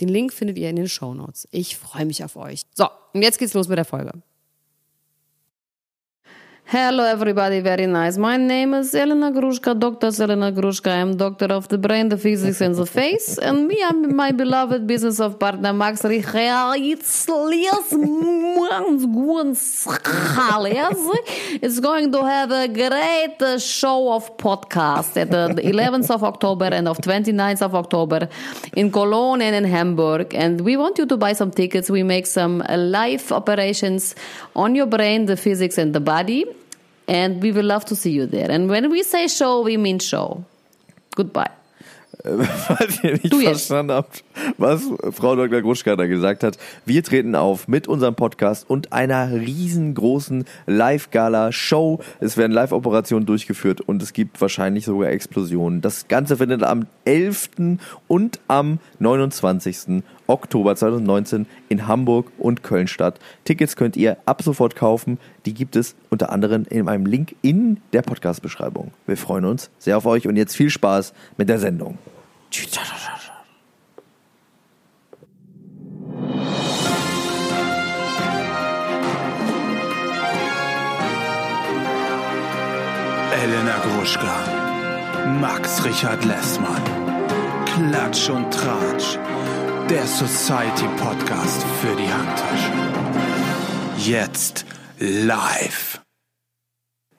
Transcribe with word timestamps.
Den 0.00 0.08
Link 0.08 0.32
findet 0.32 0.58
ihr 0.58 0.70
in 0.70 0.76
den 0.76 0.88
Show 0.88 1.14
Notes. 1.14 1.46
Ich 1.50 1.76
freue 1.76 2.06
mich 2.06 2.24
auf 2.24 2.36
euch. 2.36 2.62
So, 2.74 2.88
und 3.12 3.22
jetzt 3.22 3.38
geht's 3.38 3.54
los 3.54 3.68
mit 3.68 3.78
der 3.78 3.84
Folge. 3.84 4.12
Hello, 6.72 7.02
everybody. 7.02 7.58
Very 7.58 7.88
nice. 7.88 8.16
My 8.16 8.36
name 8.36 8.74
is 8.74 8.94
Elena 8.94 9.32
Grushka, 9.32 9.76
Dr. 9.76 10.12
Elena 10.22 10.52
Grushka. 10.52 10.92
I'm 10.92 11.16
doctor 11.16 11.46
of 11.46 11.66
the 11.66 11.78
brain, 11.78 12.10
the 12.10 12.16
physics, 12.16 12.60
and 12.60 12.76
the 12.76 12.86
face. 12.86 13.38
And 13.38 13.66
me, 13.66 13.82
I'm 13.82 14.14
my 14.14 14.30
beloved 14.30 14.86
business 14.86 15.18
of 15.18 15.40
partner, 15.40 15.72
Max. 15.72 16.04
It's 16.04 16.30
going 21.80 22.12
to 22.12 22.24
have 22.24 22.52
a 22.52 22.68
great 22.68 23.42
uh, 23.42 23.58
show 23.58 24.12
of 24.12 24.36
podcast 24.36 25.16
at 25.16 25.32
the 25.32 25.60
11th 25.60 26.08
of 26.08 26.22
October 26.22 26.66
and 26.66 26.86
of 26.86 26.98
29th 26.98 27.62
of 27.62 27.74
October 27.74 28.28
in 28.74 28.92
Cologne 28.92 29.42
and 29.42 29.56
in 29.56 29.64
Hamburg. 29.64 30.36
And 30.36 30.60
we 30.60 30.76
want 30.76 30.98
you 30.98 31.06
to 31.06 31.16
buy 31.16 31.32
some 31.32 31.50
tickets. 31.50 31.90
We 31.90 32.04
make 32.04 32.28
some 32.28 32.62
live 32.68 33.32
operations 33.32 34.14
on 34.54 34.76
your 34.76 34.86
brain, 34.86 35.26
the 35.26 35.36
physics, 35.36 35.76
and 35.76 35.92
the 35.92 36.00
body. 36.00 36.46
And 37.10 37.42
we 37.42 37.52
will 37.52 37.66
love 37.66 37.84
to 37.86 37.96
see 37.96 38.12
you 38.12 38.28
there. 38.28 38.48
And 38.48 38.70
when 38.70 38.88
we 38.88 39.02
say 39.02 39.26
show, 39.26 39.64
we 39.64 39.76
mean 39.76 39.98
show. 39.98 40.44
Goodbye. 41.16 41.50
Falls 42.22 43.02
ihr 43.02 43.12
nicht 43.12 43.32
du 43.32 43.40
verstanden 43.40 43.92
habt, 43.92 44.22
was 44.58 44.82
Frau 45.12 45.34
Dr. 45.34 45.62
Gruschka 45.62 45.96
da 45.96 46.06
gesagt 46.06 46.44
hat. 46.44 46.58
Wir 46.84 47.02
treten 47.02 47.34
auf 47.34 47.66
mit 47.66 47.88
unserem 47.88 48.14
Podcast 48.14 48.68
und 48.68 48.92
einer 48.92 49.32
riesengroßen 49.32 50.44
Live-Gala-Show. 50.66 52.00
Es 52.20 52.36
werden 52.36 52.52
Live-Operationen 52.52 53.26
durchgeführt 53.26 53.80
und 53.80 54.02
es 54.02 54.12
gibt 54.12 54.40
wahrscheinlich 54.40 54.84
sogar 54.84 55.10
Explosionen. 55.10 55.80
Das 55.80 56.08
Ganze 56.08 56.36
findet 56.36 56.62
am 56.62 56.86
11. 57.06 57.50
und 58.06 58.38
am 58.48 58.78
29. 58.98 60.02
Oktober 60.30 60.76
2019 60.76 61.46
in 61.68 61.88
Hamburg 61.88 62.30
und 62.38 62.62
Köln 62.62 62.86
statt. 62.86 63.18
Tickets 63.44 63.74
könnt 63.74 63.96
ihr 63.96 64.16
ab 64.26 64.42
sofort 64.42 64.76
kaufen. 64.76 65.18
Die 65.44 65.54
gibt 65.54 65.74
es 65.74 65.96
unter 66.08 66.30
anderem 66.30 66.64
in 66.70 66.88
einem 66.88 67.04
Link 67.04 67.34
in 67.42 67.78
der 67.92 68.02
Podcast-Beschreibung. 68.02 68.92
Wir 69.06 69.16
freuen 69.16 69.44
uns 69.44 69.70
sehr 69.78 69.96
auf 69.96 70.06
euch 70.06 70.28
und 70.28 70.36
jetzt 70.36 70.54
viel 70.54 70.70
Spaß 70.70 71.12
mit 71.36 71.48
der 71.48 71.58
Sendung. 71.58 71.98
Elena 83.42 83.78
Gruschka, 83.78 84.36
Max 85.40 85.84
Richard 85.84 86.24
Lessmann, 86.24 86.82
Klatsch 87.64 88.28
und 88.30 88.52
Tratsch 88.52 89.18
der 89.90 90.06
Society 90.06 90.86
Podcast 90.98 91.64
für 91.80 91.96
die 91.96 92.08
Handtasche. 92.08 92.70
Jetzt 93.98 94.64
live. 95.00 96.00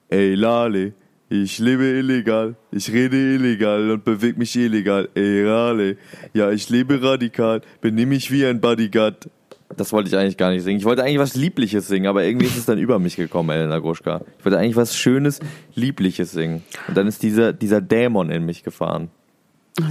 Ey 0.08 0.36
Lale, 0.36 0.94
ich 1.28 1.60
lebe 1.60 1.84
illegal, 1.84 2.56
ich 2.72 2.90
rede 2.90 3.18
illegal 3.36 3.92
und 3.92 4.06
bewege 4.06 4.40
mich 4.40 4.56
illegal. 4.56 5.10
Ey 5.16 5.42
Lale, 5.42 5.98
ja 6.34 6.50
ich 6.52 6.70
lebe 6.70 7.04
radikal, 7.04 7.60
benehme 7.82 8.12
mich 8.12 8.32
wie 8.32 8.46
ein 8.46 8.62
Bodyguard. 8.62 9.30
Das 9.76 9.92
wollte 9.92 10.08
ich 10.08 10.16
eigentlich 10.16 10.38
gar 10.38 10.52
nicht 10.52 10.64
singen. 10.64 10.80
Ich 10.80 10.86
wollte 10.86 11.04
eigentlich 11.04 11.20
was 11.20 11.36
Liebliches 11.36 11.90
singen, 11.90 12.08
aber 12.08 12.24
irgendwie 12.24 12.46
ist 12.46 12.58
es 12.58 12.66
dann 12.66 12.78
über 12.78 13.00
mich 13.00 13.18
gekommen, 13.18 13.50
Elena 13.50 13.80
Gruschka. 13.80 14.22
Ich 14.40 14.46
wollte 14.46 14.58
eigentlich 14.58 14.78
was 14.78 14.96
Schönes, 14.96 15.42
Liebliches 15.76 16.32
singen. 16.32 16.64
Und 16.88 16.96
dann 16.96 17.08
ist 17.08 17.22
dieser, 17.22 17.52
dieser 17.52 17.82
Dämon 17.82 18.32
in 18.32 18.46
mich 18.46 18.64
gefahren. 18.64 19.10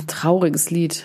Trauriges 0.06 0.70
Lied 0.70 1.04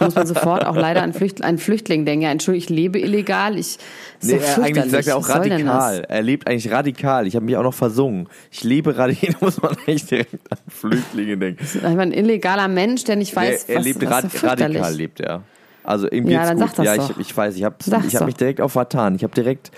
muss 0.00 0.14
man 0.14 0.26
sofort 0.26 0.64
auch 0.66 0.76
leider 0.76 1.02
an 1.02 1.12
Flücht, 1.12 1.42
einen 1.42 1.58
Flüchtling 1.58 2.04
denken. 2.04 2.22
Ja, 2.22 2.30
Entschuldigung, 2.30 2.64
ich 2.64 2.70
lebe 2.70 2.98
illegal. 3.00 3.58
Ich, 3.58 3.78
nee, 4.22 4.34
er 4.34 4.62
eigentlich 4.62 4.90
sagt 4.90 5.06
er 5.06 5.16
auch 5.16 5.28
radikal. 5.28 6.04
Er 6.08 6.22
lebt 6.22 6.46
eigentlich 6.46 6.70
radikal. 6.70 7.26
Ich 7.26 7.36
habe 7.36 7.44
mich 7.44 7.56
auch 7.56 7.62
noch 7.62 7.74
versungen. 7.74 8.28
Ich 8.50 8.64
lebe 8.64 8.96
radikal. 8.96 9.34
muss 9.40 9.60
man 9.60 9.76
eigentlich 9.86 10.06
direkt 10.06 10.34
an 10.50 10.58
Flüchtlinge 10.68 11.36
denken. 11.36 11.58
Das 11.60 11.74
ist 11.74 11.84
einfach 11.84 12.02
ein 12.02 12.12
illegaler 12.12 12.68
Mensch, 12.68 13.04
der 13.04 13.16
nicht 13.16 13.34
weiß, 13.34 13.64
er, 13.64 13.74
er 13.74 13.78
was, 13.78 13.84
lebt 13.84 14.10
was 14.10 14.42
radikal 14.44 14.94
lebt 14.94 15.20
er. 15.20 15.42
Also 15.82 16.06
irgendwie 16.10 16.34
ja, 16.34 16.44
dann 16.44 16.58
gut. 16.58 16.68
Sag 16.68 16.76
das 16.76 16.86
ja, 16.86 16.96
doch. 16.96 17.10
ich, 17.10 17.18
ich 17.18 17.36
weiß, 17.36 17.56
ich 17.56 17.64
habe 17.64 17.76
ich 18.06 18.16
hab 18.16 18.26
mich 18.26 18.36
direkt 18.36 18.60
auf 18.60 18.72
vertan. 18.72 19.14
Ich 19.14 19.22
habe 19.22 19.34
direkt 19.34 19.70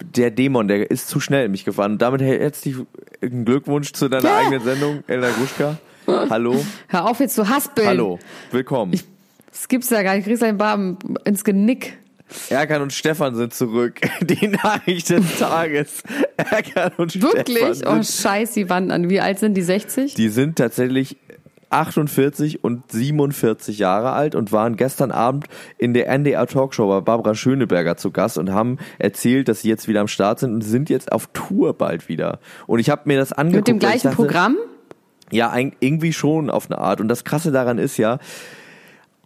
der 0.00 0.30
Dämon, 0.30 0.68
der 0.68 0.90
ist 0.90 1.08
zu 1.08 1.20
schnell 1.20 1.46
in 1.46 1.50
mich 1.52 1.64
gefahren. 1.64 1.92
Und 1.92 2.02
damit 2.02 2.20
herzlichen 2.20 2.86
Glückwunsch 3.20 3.92
zu 3.92 4.08
deiner 4.08 4.28
ja. 4.28 4.38
eigenen 4.38 4.62
Sendung, 4.62 5.04
Elena 5.06 5.28
Gruschka. 5.30 5.78
Hallo. 6.06 6.64
Hör 6.88 7.10
auf 7.10 7.20
jetzt 7.20 7.34
zu 7.34 7.48
haspeln. 7.48 7.88
Hallo, 7.88 8.18
willkommen. 8.50 8.92
Ich, 8.92 9.04
das 9.56 9.68
gibt's 9.68 9.90
ja 9.90 10.02
gar 10.02 10.12
nicht. 10.12 10.20
Ich 10.20 10.26
kriegst 10.26 10.42
einen 10.42 10.58
Barben 10.58 10.98
ins 11.24 11.42
Genick. 11.42 11.98
Erkan 12.50 12.82
und 12.82 12.92
Stefan 12.92 13.34
sind 13.36 13.54
zurück. 13.54 14.00
Die 14.20 14.48
Nachricht 14.48 15.08
des 15.10 15.38
Tages. 15.38 16.02
Erkan 16.36 16.92
und 16.98 17.22
Wirklich? 17.22 17.58
Stefan. 17.58 17.80
Wirklich? 17.80 17.88
Oh, 17.88 18.22
scheiß 18.22 18.52
die 18.52 18.68
Wand 18.68 18.92
an. 18.92 19.08
Wie 19.08 19.20
alt 19.20 19.38
sind 19.38 19.54
die? 19.54 19.62
60? 19.62 20.14
Die 20.14 20.28
sind 20.28 20.56
tatsächlich 20.56 21.16
48 21.70 22.64
und 22.64 22.90
47 22.92 23.78
Jahre 23.78 24.12
alt 24.12 24.34
und 24.34 24.52
waren 24.52 24.76
gestern 24.76 25.10
Abend 25.10 25.46
in 25.78 25.94
der 25.94 26.08
NDR 26.08 26.46
Talkshow 26.46 26.88
bei 26.88 27.00
Barbara 27.00 27.34
Schöneberger 27.34 27.96
zu 27.96 28.10
Gast 28.10 28.38
und 28.38 28.52
haben 28.52 28.78
erzählt, 28.98 29.48
dass 29.48 29.62
sie 29.62 29.68
jetzt 29.68 29.88
wieder 29.88 30.00
am 30.00 30.08
Start 30.08 30.40
sind 30.40 30.52
und 30.52 30.60
sind 30.62 30.90
jetzt 30.90 31.10
auf 31.12 31.28
Tour 31.32 31.74
bald 31.74 32.08
wieder. 32.08 32.40
Und 32.66 32.78
ich 32.80 32.90
habe 32.90 33.02
mir 33.06 33.18
das 33.18 33.32
angeguckt. 33.32 33.68
Mit 33.68 33.68
dem 33.68 33.78
gleichen 33.78 34.08
dachte, 34.08 34.16
Programm? 34.16 34.56
Ja, 35.32 35.56
irgendwie 35.80 36.12
schon 36.12 36.50
auf 36.50 36.70
eine 36.70 36.78
Art. 36.78 37.00
Und 37.00 37.08
das 37.08 37.24
Krasse 37.24 37.50
daran 37.50 37.78
ist 37.78 37.96
ja, 37.96 38.18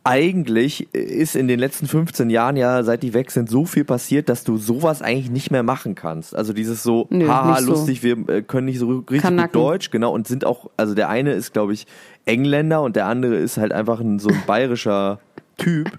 eigentlich 0.03 0.93
ist 0.95 1.37
in 1.37 1.47
den 1.47 1.61
letzten 1.61 1.87
15 1.87 2.31
Jahren 2.31 2.57
ja, 2.57 2.83
seit 2.83 3.03
die 3.03 3.13
weg 3.13 3.31
sind, 3.31 3.51
so 3.51 3.67
viel 3.67 3.85
passiert, 3.85 4.29
dass 4.29 4.45
du 4.45 4.57
sowas 4.57 5.03
eigentlich 5.03 5.31
nicht 5.31 5.51
mehr 5.51 5.63
machen 5.63 5.95
kannst. 5.95 6.35
Also 6.35 6.53
dieses 6.53 6.83
so, 6.83 7.07
Nö, 7.11 7.29
haha, 7.29 7.53
nicht 7.53 7.65
so. 7.65 7.73
lustig, 7.73 8.03
wir 8.03 8.29
äh, 8.29 8.43
können 8.43 8.67
nicht 8.67 8.79
so 8.79 8.89
richtig 8.89 9.21
Kanaken. 9.21 9.53
gut 9.53 9.71
Deutsch, 9.71 9.91
genau, 9.91 10.13
und 10.13 10.27
sind 10.27 10.47
auch, 10.47 10.71
also 10.77 10.95
der 10.95 11.11
eine 11.11 11.33
ist, 11.33 11.53
glaube 11.53 11.75
ich, 11.75 11.87
Engländer 12.25 12.83
und 12.83 12.97
der 12.97 13.07
andere 13.07 13.37
ist 13.37 13.59
halt 13.59 13.73
einfach 13.73 14.01
ein, 14.01 14.19
so 14.19 14.31
ein 14.31 14.43
bayerischer 14.47 15.21
Typ. 15.59 15.91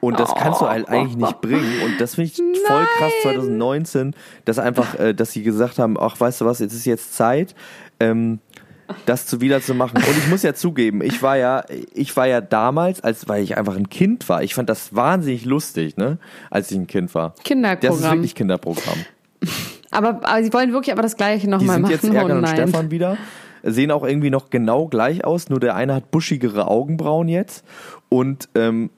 Und 0.00 0.20
das 0.20 0.32
kannst 0.34 0.60
du 0.60 0.68
halt 0.68 0.88
eigentlich 0.88 1.16
nicht 1.16 1.40
bringen. 1.40 1.82
Und 1.84 2.00
das 2.00 2.14
finde 2.14 2.30
ich 2.30 2.36
voll 2.66 2.86
krass 2.98 3.12
2019, 3.22 4.14
dass 4.44 4.58
einfach, 4.58 4.98
äh, 4.98 5.14
dass 5.14 5.32
sie 5.32 5.42
gesagt 5.42 5.78
haben, 5.78 5.96
ach, 5.98 6.20
weißt 6.20 6.42
du 6.42 6.44
was, 6.44 6.60
jetzt 6.60 6.74
ist 6.74 6.84
jetzt 6.84 7.14
Zeit. 7.14 7.54
Ähm, 7.98 8.38
das 9.06 9.26
zu 9.26 9.40
wieder 9.40 9.60
zu 9.60 9.74
machen. 9.74 9.96
Und 9.96 10.18
ich 10.18 10.28
muss 10.28 10.42
ja 10.42 10.54
zugeben, 10.54 11.02
ich 11.02 11.22
war 11.22 11.36
ja, 11.36 11.64
ich 11.94 12.16
war 12.16 12.26
ja 12.26 12.40
damals, 12.40 13.02
als 13.02 13.28
weil 13.28 13.42
ich 13.42 13.56
einfach 13.56 13.76
ein 13.76 13.88
Kind 13.88 14.28
war. 14.28 14.42
Ich 14.42 14.54
fand 14.54 14.68
das 14.68 14.94
wahnsinnig 14.94 15.44
lustig, 15.44 15.96
ne, 15.96 16.18
als 16.50 16.70
ich 16.70 16.78
ein 16.78 16.86
Kind 16.86 17.14
war. 17.14 17.34
Kinderprogramm. 17.44 17.98
Das 17.98 18.06
ist 18.06 18.12
wirklich 18.12 18.34
Kinderprogramm. 18.34 18.98
Aber, 19.90 20.20
aber 20.22 20.42
sie 20.42 20.52
wollen 20.52 20.72
wirklich 20.72 20.92
aber 20.92 21.02
das 21.02 21.16
Gleiche 21.16 21.48
nochmal 21.48 21.76
Die 21.76 21.82
machen. 21.82 21.98
sind 22.00 22.12
jetzt 22.12 22.16
Erkan 22.16 22.32
oh, 22.32 22.38
und. 22.38 22.48
Stefan 22.48 22.90
wieder. 22.90 23.16
Sehen 23.62 23.90
auch 23.90 24.04
irgendwie 24.04 24.30
noch 24.30 24.48
genau 24.48 24.86
gleich 24.86 25.24
aus, 25.24 25.50
nur 25.50 25.60
der 25.60 25.74
eine 25.74 25.94
hat 25.94 26.10
buschigere 26.10 26.68
Augenbrauen 26.68 27.28
jetzt. 27.28 27.64
Und 28.08 28.48
ähm, 28.54 28.90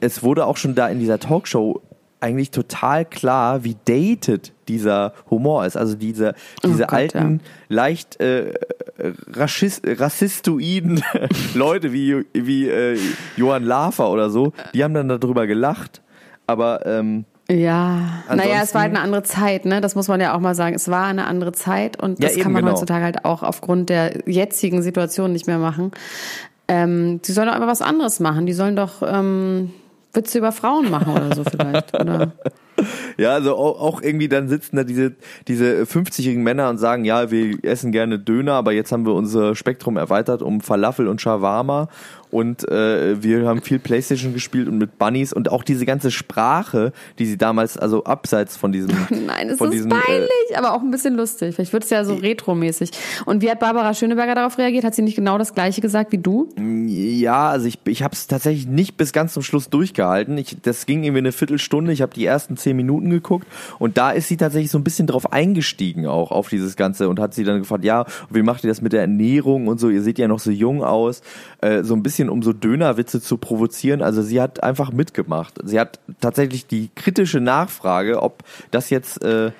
es 0.00 0.22
wurde 0.22 0.46
auch 0.46 0.56
schon 0.56 0.74
da 0.74 0.88
in 0.88 0.98
dieser 0.98 1.18
Talkshow 1.18 1.80
eigentlich 2.20 2.50
total 2.50 3.04
klar, 3.04 3.64
wie 3.64 3.76
dated 3.84 4.52
dieser 4.68 5.12
Humor 5.30 5.66
ist. 5.66 5.76
Also 5.76 5.96
diese, 5.96 6.34
diese 6.64 6.84
Oh 6.84 6.86
Gott, 6.86 6.92
alten, 6.92 7.40
leicht 7.68 8.20
äh, 8.20 8.54
rassistoiden 9.32 11.02
Leute 11.54 11.92
wie, 11.92 12.24
wie 12.32 12.68
äh, 12.68 12.98
Johann 13.36 13.64
Lafer 13.64 14.10
oder 14.10 14.30
so, 14.30 14.52
die 14.74 14.84
haben 14.84 14.94
dann 14.94 15.08
darüber 15.08 15.46
gelacht. 15.46 16.02
Aber 16.46 16.84
ähm, 16.86 17.24
Ja, 17.50 18.22
naja, 18.28 18.60
es 18.62 18.74
war 18.74 18.82
halt 18.82 18.90
eine 18.90 19.00
andere 19.00 19.22
Zeit, 19.22 19.64
ne? 19.64 19.80
Das 19.80 19.94
muss 19.94 20.08
man 20.08 20.20
ja 20.20 20.34
auch 20.34 20.40
mal 20.40 20.54
sagen. 20.54 20.74
Es 20.74 20.88
war 20.88 21.06
eine 21.06 21.26
andere 21.26 21.52
Zeit 21.52 22.02
und 22.02 22.18
Ja, 22.20 22.28
das 22.28 22.34
eben, 22.36 22.42
kann 22.44 22.52
man 22.52 22.62
genau. 22.62 22.72
heutzutage 22.72 23.04
halt 23.04 23.24
auch 23.24 23.42
aufgrund 23.42 23.88
der 23.90 24.28
jetzigen 24.28 24.82
Situation 24.82 25.32
nicht 25.32 25.46
mehr 25.46 25.58
machen. 25.58 25.92
Ähm, 26.68 27.20
die 27.22 27.32
sollen 27.32 27.48
doch 27.48 27.54
einfach 27.54 27.68
was 27.68 27.82
anderes 27.82 28.20
machen. 28.20 28.46
Die 28.46 28.52
sollen 28.52 28.76
doch 28.76 29.02
ähm, 29.04 29.72
Witze 30.12 30.38
über 30.38 30.52
Frauen 30.52 30.90
machen 30.90 31.12
oder 31.14 31.34
so 31.34 31.44
vielleicht. 31.44 31.94
Oder 31.98 32.32
Ja, 33.16 33.34
also 33.34 33.56
auch 33.56 34.02
irgendwie 34.02 34.28
dann 34.28 34.48
sitzen 34.48 34.76
da 34.76 34.84
diese, 34.84 35.12
diese 35.48 35.82
50-jährigen 35.82 36.42
Männer 36.42 36.68
und 36.70 36.78
sagen, 36.78 37.04
ja, 37.04 37.30
wir 37.30 37.62
essen 37.64 37.92
gerne 37.92 38.18
Döner, 38.18 38.54
aber 38.54 38.72
jetzt 38.72 38.92
haben 38.92 39.06
wir 39.06 39.14
unser 39.14 39.54
Spektrum 39.54 39.96
erweitert 39.96 40.42
um 40.42 40.60
Falafel 40.60 41.08
und 41.08 41.20
Shawarma 41.20 41.88
und 42.32 42.68
äh, 42.68 43.22
wir 43.22 43.46
haben 43.46 43.62
viel 43.62 43.78
Playstation 43.78 44.32
gespielt 44.32 44.66
und 44.66 44.78
mit 44.78 44.98
Bunnies 44.98 45.32
und 45.32 45.50
auch 45.50 45.62
diese 45.62 45.84
ganze 45.86 46.10
Sprache, 46.10 46.92
die 47.18 47.26
sie 47.26 47.36
damals, 47.36 47.76
also 47.76 48.04
abseits 48.04 48.56
von 48.56 48.72
diesem... 48.72 48.90
Nein, 49.26 49.50
es 49.50 49.58
von 49.58 49.68
ist 49.68 49.74
diesem, 49.74 49.90
peinlich, 49.90 50.30
äh, 50.50 50.56
aber 50.56 50.72
auch 50.72 50.80
ein 50.80 50.90
bisschen 50.90 51.14
lustig. 51.14 51.54
Vielleicht 51.54 51.72
wird 51.72 51.84
es 51.84 51.90
ja 51.90 52.04
so 52.04 52.14
retromäßig. 52.14 52.90
Und 53.26 53.42
wie 53.42 53.50
hat 53.50 53.60
Barbara 53.60 53.92
Schöneberger 53.94 54.34
darauf 54.34 54.58
reagiert? 54.58 54.82
Hat 54.82 54.94
sie 54.94 55.02
nicht 55.02 55.16
genau 55.16 55.36
das 55.36 55.54
Gleiche 55.54 55.82
gesagt 55.82 56.10
wie 56.12 56.18
du? 56.18 56.48
Ja, 56.86 57.50
also 57.50 57.66
ich, 57.66 57.78
ich 57.86 58.02
habe 58.02 58.14
es 58.14 58.26
tatsächlich 58.26 58.66
nicht 58.66 58.96
bis 58.96 59.12
ganz 59.12 59.34
zum 59.34 59.42
Schluss 59.42 59.68
durchgehalten. 59.68 60.38
Ich, 60.38 60.56
das 60.62 60.86
ging 60.86 61.04
irgendwie 61.04 61.18
eine 61.18 61.32
Viertelstunde. 61.32 61.92
Ich 61.92 62.02
habe 62.02 62.14
die 62.14 62.24
ersten 62.24 62.56
zehn 62.56 62.76
Minuten 62.76 63.10
geguckt 63.10 63.46
und 63.78 63.98
da 63.98 64.10
ist 64.10 64.28
sie 64.28 64.38
tatsächlich 64.38 64.70
so 64.70 64.78
ein 64.78 64.84
bisschen 64.84 65.06
drauf 65.06 65.32
eingestiegen 65.32 66.06
auch 66.06 66.30
auf 66.30 66.48
dieses 66.48 66.76
Ganze 66.76 67.08
und 67.08 67.20
hat 67.20 67.34
sie 67.34 67.44
dann 67.44 67.58
gefragt, 67.58 67.84
ja, 67.84 68.06
wie 68.30 68.42
macht 68.42 68.64
ihr 68.64 68.68
das 68.68 68.80
mit 68.80 68.92
der 68.92 69.02
Ernährung 69.02 69.68
und 69.68 69.78
so? 69.78 69.90
Ihr 69.90 70.02
seht 70.02 70.18
ja 70.18 70.28
noch 70.28 70.38
so 70.38 70.50
jung 70.50 70.82
aus, 70.82 71.22
äh, 71.60 71.82
so 71.82 71.94
ein 71.94 72.02
bisschen 72.02 72.21
um 72.28 72.42
so 72.42 72.52
Dönerwitze 72.52 73.20
zu 73.20 73.36
provozieren. 73.38 74.02
Also 74.02 74.22
sie 74.22 74.40
hat 74.40 74.62
einfach 74.62 74.92
mitgemacht. 74.92 75.54
Sie 75.64 75.78
hat 75.78 75.98
tatsächlich 76.20 76.66
die 76.66 76.90
kritische 76.94 77.40
Nachfrage, 77.40 78.22
ob 78.22 78.42
das 78.70 78.90
jetzt 78.90 79.24
äh, 79.24 79.52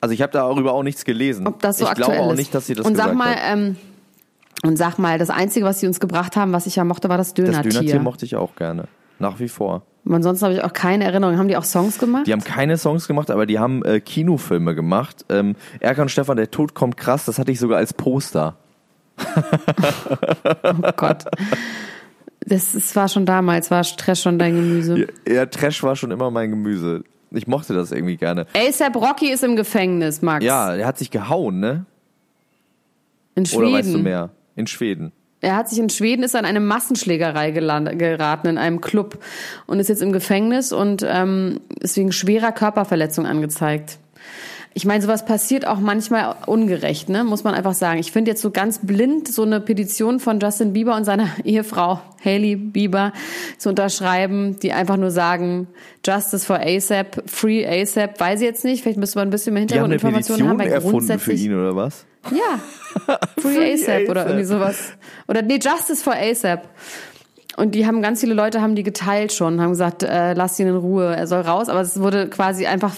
also 0.00 0.12
ich 0.12 0.20
habe 0.20 0.32
darüber 0.32 0.74
auch 0.74 0.82
nichts 0.82 1.06
gelesen. 1.06 1.46
Ob 1.46 1.60
das 1.62 1.78
so 1.78 1.84
ich 1.84 1.90
aktuell 1.90 2.08
glaube 2.08 2.26
auch 2.26 2.32
ist. 2.32 2.38
nicht, 2.38 2.54
dass 2.54 2.66
sie 2.66 2.74
das 2.74 2.84
Und 2.84 2.94
sag 2.94 3.14
mal, 3.14 3.34
hat. 3.34 3.56
ähm, 3.56 3.76
und 4.62 4.76
sag 4.76 4.98
mal, 4.98 5.18
das 5.18 5.30
Einzige, 5.30 5.64
was 5.64 5.80
sie 5.80 5.86
uns 5.86 5.98
gebracht 5.98 6.36
haben, 6.36 6.52
was 6.52 6.66
ich 6.66 6.76
ja 6.76 6.84
mochte, 6.84 7.08
war 7.08 7.16
das 7.16 7.28
Das 7.28 7.34
Dönertier. 7.46 7.70
Dönertier 7.70 8.00
mochte 8.00 8.26
ich 8.26 8.36
auch 8.36 8.54
gerne. 8.54 8.84
Nach 9.18 9.38
wie 9.40 9.48
vor. 9.48 9.82
Und 10.04 10.12
ansonsten 10.14 10.44
habe 10.44 10.54
ich 10.56 10.62
auch 10.62 10.74
keine 10.74 11.04
Erinnerung. 11.04 11.38
Haben 11.38 11.48
die 11.48 11.56
auch 11.56 11.64
Songs 11.64 11.98
gemacht? 11.98 12.26
Die 12.26 12.32
haben 12.32 12.44
keine 12.44 12.76
Songs 12.76 13.08
gemacht, 13.08 13.30
aber 13.30 13.46
die 13.46 13.58
haben 13.58 13.82
äh, 13.84 14.00
Kinofilme 14.00 14.74
gemacht. 14.74 15.24
Ähm, 15.30 15.56
Erkan 15.80 16.02
und 16.02 16.08
Stefan, 16.10 16.36
der 16.36 16.50
Tod 16.50 16.74
kommt 16.74 16.98
krass, 16.98 17.24
das 17.24 17.38
hatte 17.38 17.50
ich 17.50 17.58
sogar 17.58 17.78
als 17.78 17.94
Poster. 17.94 18.56
Oh 19.16 20.92
Gott. 20.96 21.24
Das, 22.46 22.72
das 22.72 22.94
war 22.94 23.08
schon 23.08 23.26
damals, 23.26 23.70
war 23.70 23.84
Stress 23.84 24.20
schon 24.20 24.38
dein 24.38 24.54
Gemüse. 24.54 25.06
Ja, 25.26 25.46
Trash 25.46 25.82
war 25.82 25.96
schon 25.96 26.10
immer 26.10 26.30
mein 26.30 26.50
Gemüse. 26.50 27.04
Ich 27.30 27.46
mochte 27.46 27.74
das 27.74 27.90
irgendwie 27.90 28.16
gerne. 28.16 28.46
ASAP 28.54 28.96
Rocky 28.96 29.30
ist 29.30 29.42
im 29.42 29.56
Gefängnis, 29.56 30.22
Max. 30.22 30.44
Ja, 30.44 30.76
der 30.76 30.86
hat 30.86 30.98
sich 30.98 31.10
gehauen, 31.10 31.58
ne? 31.58 31.86
In 33.34 33.46
Schweden. 33.46 33.62
Oder 33.62 33.72
weißt 33.78 33.94
du 33.94 33.98
mehr? 33.98 34.30
In 34.56 34.66
Schweden. 34.66 35.12
Er 35.40 35.56
hat 35.56 35.68
sich 35.68 35.78
in 35.78 35.90
Schweden 35.90 36.22
ist 36.22 36.34
an 36.36 36.46
eine 36.46 36.60
Massenschlägerei 36.60 37.50
geraten 37.50 38.46
in 38.46 38.56
einem 38.56 38.80
Club 38.80 39.18
und 39.66 39.78
ist 39.78 39.88
jetzt 39.88 40.00
im 40.00 40.12
Gefängnis 40.12 40.72
und 40.72 41.04
ähm, 41.06 41.60
ist 41.80 41.96
wegen 41.96 42.12
schwerer 42.12 42.52
Körperverletzung 42.52 43.26
angezeigt. 43.26 43.98
Ich 44.76 44.84
meine, 44.84 45.00
sowas 45.02 45.24
passiert 45.24 45.66
auch 45.66 45.78
manchmal 45.78 46.34
ungerecht, 46.46 47.08
ne? 47.08 47.22
muss 47.22 47.44
man 47.44 47.54
einfach 47.54 47.74
sagen. 47.74 48.00
Ich 48.00 48.10
finde 48.10 48.32
jetzt 48.32 48.42
so 48.42 48.50
ganz 48.50 48.80
blind 48.82 49.28
so 49.28 49.42
eine 49.42 49.60
Petition 49.60 50.18
von 50.18 50.40
Justin 50.40 50.72
Bieber 50.72 50.96
und 50.96 51.04
seiner 51.04 51.28
Ehefrau 51.44 52.00
Hailey 52.24 52.56
Bieber 52.56 53.12
zu 53.56 53.68
unterschreiben, 53.68 54.58
die 54.58 54.72
einfach 54.72 54.96
nur 54.96 55.12
sagen, 55.12 55.68
Justice 56.04 56.44
for 56.44 56.58
ASAP, 56.58 57.22
Free 57.26 57.64
ASAP, 57.66 58.18
weiß 58.18 58.40
ich 58.40 58.46
jetzt 58.46 58.64
nicht. 58.64 58.82
Vielleicht 58.82 58.98
müsste 58.98 59.18
man 59.18 59.28
ein 59.28 59.30
bisschen 59.30 59.54
mehr 59.54 59.64
Die 59.64 59.74
haben 59.74 59.84
eine 59.84 59.94
Hintergrundinformationen 59.94 60.48
haben, 60.48 60.58
Petition 60.58 60.82
weil 60.82 60.92
erfunden 60.92 61.18
für 61.20 61.32
ihn, 61.32 61.54
oder 61.54 61.76
was? 61.76 62.04
ja. 62.30 62.58
Free, 63.38 63.54
Free 63.54 63.74
ASAP 63.74 64.08
oder 64.08 64.22
ASAP. 64.22 64.28
irgendwie 64.28 64.46
sowas. 64.46 64.92
Oder 65.28 65.42
nee, 65.42 65.60
Justice 65.62 66.02
for 66.02 66.14
ASAP. 66.14 66.68
Und 67.56 67.74
die 67.74 67.86
haben 67.86 68.02
ganz 68.02 68.20
viele 68.20 68.34
Leute 68.34 68.60
haben 68.60 68.74
die 68.74 68.82
geteilt 68.82 69.32
schon, 69.32 69.60
haben 69.60 69.70
gesagt, 69.70 70.02
äh, 70.02 70.32
lass 70.34 70.58
ihn 70.58 70.66
in 70.66 70.76
Ruhe, 70.76 71.14
er 71.14 71.26
soll 71.26 71.42
raus. 71.42 71.68
Aber 71.68 71.80
es 71.80 72.00
wurde 72.00 72.28
quasi 72.28 72.66
einfach, 72.66 72.94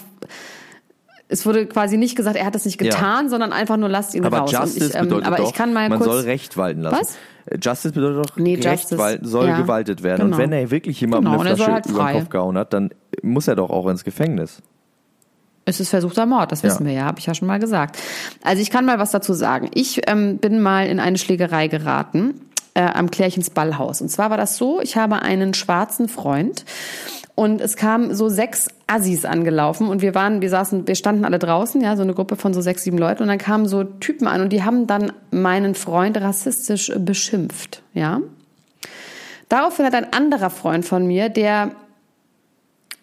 es 1.29 1.45
wurde 1.45 1.67
quasi 1.67 1.97
nicht 1.97 2.17
gesagt, 2.17 2.37
er 2.37 2.47
hat 2.47 2.55
das 2.55 2.65
nicht 2.65 2.79
getan, 2.79 3.29
sondern 3.29 3.53
einfach 3.53 3.77
nur 3.77 3.89
lasst 3.89 4.15
ihn 4.15 4.25
Aber 4.25 4.39
raus. 4.39 4.53
Justice 4.53 4.91
ich, 4.91 4.95
ähm, 4.95 5.03
bedeutet 5.05 5.27
aber 5.27 5.37
doch, 5.39 5.49
ich 5.49 5.55
kann 5.55 5.73
mal 5.73 5.89
man 5.89 5.99
kurz, 5.99 6.11
soll 6.11 6.21
Recht 6.21 6.57
walten 6.57 6.83
lassen. 6.83 6.99
Was? 7.01 7.17
Äh, 7.47 7.59
Justice 7.61 7.93
bedeutet 7.93 8.31
doch, 8.31 8.37
Nee, 8.37 8.55
Recht 8.55 8.65
Justice, 8.65 8.99
walten, 8.99 9.27
soll 9.27 9.49
ja. 9.49 9.61
gewaltet 9.61 10.03
werden. 10.03 10.23
Genau. 10.27 10.37
Und 10.37 10.43
wenn 10.43 10.53
er 10.53 10.71
wirklich 10.71 11.01
jemandem 11.01 11.33
Genau, 11.33 11.45
eine 11.45 11.57
Flasche 11.57 11.73
halt 11.73 11.87
über 11.87 12.07
den. 12.07 12.19
Kopf 12.21 12.29
gehauen 12.31 12.57
hat, 12.57 12.73
dann 12.73 12.91
muss 13.23 13.49
er 13.49 13.57
doch 13.57 13.71
auch 13.71 13.89
ins 13.89 14.05
Gefängnis. 14.05 14.63
Es 15.65 15.81
ist 15.81 15.89
versuchter 15.91 16.27
Mord, 16.27 16.53
das 16.53 16.63
Ja. 16.63 16.69
wissen 16.69 16.87
wir 16.87 16.93
ja, 16.93 17.05
habe 17.05 17.19
ich 17.19 17.27
ja 17.27 17.35
schon 17.35 17.49
mal 17.49 17.59
gesagt. 17.59 17.99
Also 18.45 18.63
ich 18.63 18.71
kann 18.71 18.87
mal 18.87 19.01
was 19.01 19.11
dazu 19.11 19.33
sagen. 19.33 19.69
Ich 19.75 20.03
ähm, 20.09 20.39
bin 20.39 20.63
mal 20.63 20.87
in 20.87 21.01
eine 21.01 21.19
Schlägerei 21.19 21.67
geraten 21.67 22.41
äh, 22.77 22.83
am 22.83 23.11
Klärchens 23.11 23.49
Ballhaus. 23.49 24.03
Und 24.03 24.11
zwar 24.11 24.29
war 24.29 24.37
das 24.37 24.59
so, 24.59 24.81
ich 24.83 24.97
habe 24.97 25.23
einen 25.23 25.55
schwarzen 25.55 26.09
Freund 26.09 26.67
und 27.35 27.63
es 27.63 27.77
kamen 27.77 28.15
so 28.15 28.29
sechs 28.29 28.69
Assis 28.87 29.25
angelaufen 29.25 29.89
und 29.89 30.03
wir 30.03 30.15
waren, 30.15 30.43
wir 30.43 30.51
saßen, 30.51 30.87
wir 30.87 30.95
standen 30.95 31.25
alle 31.25 31.39
draußen, 31.39 31.81
ja, 31.81 31.97
so 31.97 32.03
eine 32.03 32.13
Gruppe 32.13 32.37
von 32.37 32.53
so 32.53 32.61
sechs, 32.61 32.85
sieben 32.85 32.99
Leuten 32.99 33.23
und 33.23 33.29
dann 33.29 33.39
kamen 33.39 33.67
so 33.67 33.83
Typen 33.83 34.29
an 34.29 34.43
und 34.43 34.53
die 34.53 34.63
haben 34.63 34.87
dann 34.87 35.13
meinen 35.31 35.75
Freund 35.75 36.21
rassistisch 36.21 36.93
beschimpft, 36.99 37.83
ja. 37.95 38.21
Daraufhin 39.49 39.87
hat 39.87 39.95
ein 39.95 40.13
anderer 40.13 40.51
Freund 40.51 40.85
von 40.85 41.07
mir, 41.07 41.31
der 41.31 41.71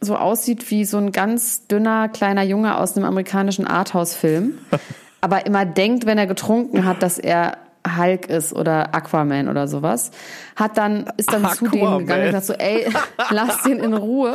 so 0.02 0.18
aussieht 0.18 0.70
wie 0.70 0.86
so 0.86 0.98
ein 0.98 1.12
ganz 1.12 1.66
dünner 1.68 2.10
kleiner 2.10 2.44
Junge 2.44 2.78
aus 2.78 2.96
einem 2.96 3.06
amerikanischen 3.06 3.66
Arthouse-Film, 3.66 4.60
aber 5.22 5.48
immer 5.48 5.66
denkt, 5.66 6.06
wenn 6.06 6.20
er 6.20 6.28
getrunken 6.28 6.86
hat, 6.86 7.02
dass 7.02 7.18
er 7.18 7.58
Hulk 7.98 8.28
ist 8.30 8.54
oder 8.54 8.94
Aquaman 8.96 9.48
oder 9.50 9.68
sowas, 9.68 10.12
hat 10.56 10.78
dann 10.78 11.06
ist 11.18 11.32
dann 11.34 11.48
zu 11.52 11.68
denen 11.68 11.84
Aquaman. 11.84 12.00
gegangen 12.00 12.22
und 12.22 12.28
gesagt 12.28 12.46
so, 12.46 12.54
ey, 12.54 12.88
lass 13.30 13.64
den 13.64 13.80
in 13.80 13.94
Ruhe. 13.94 14.34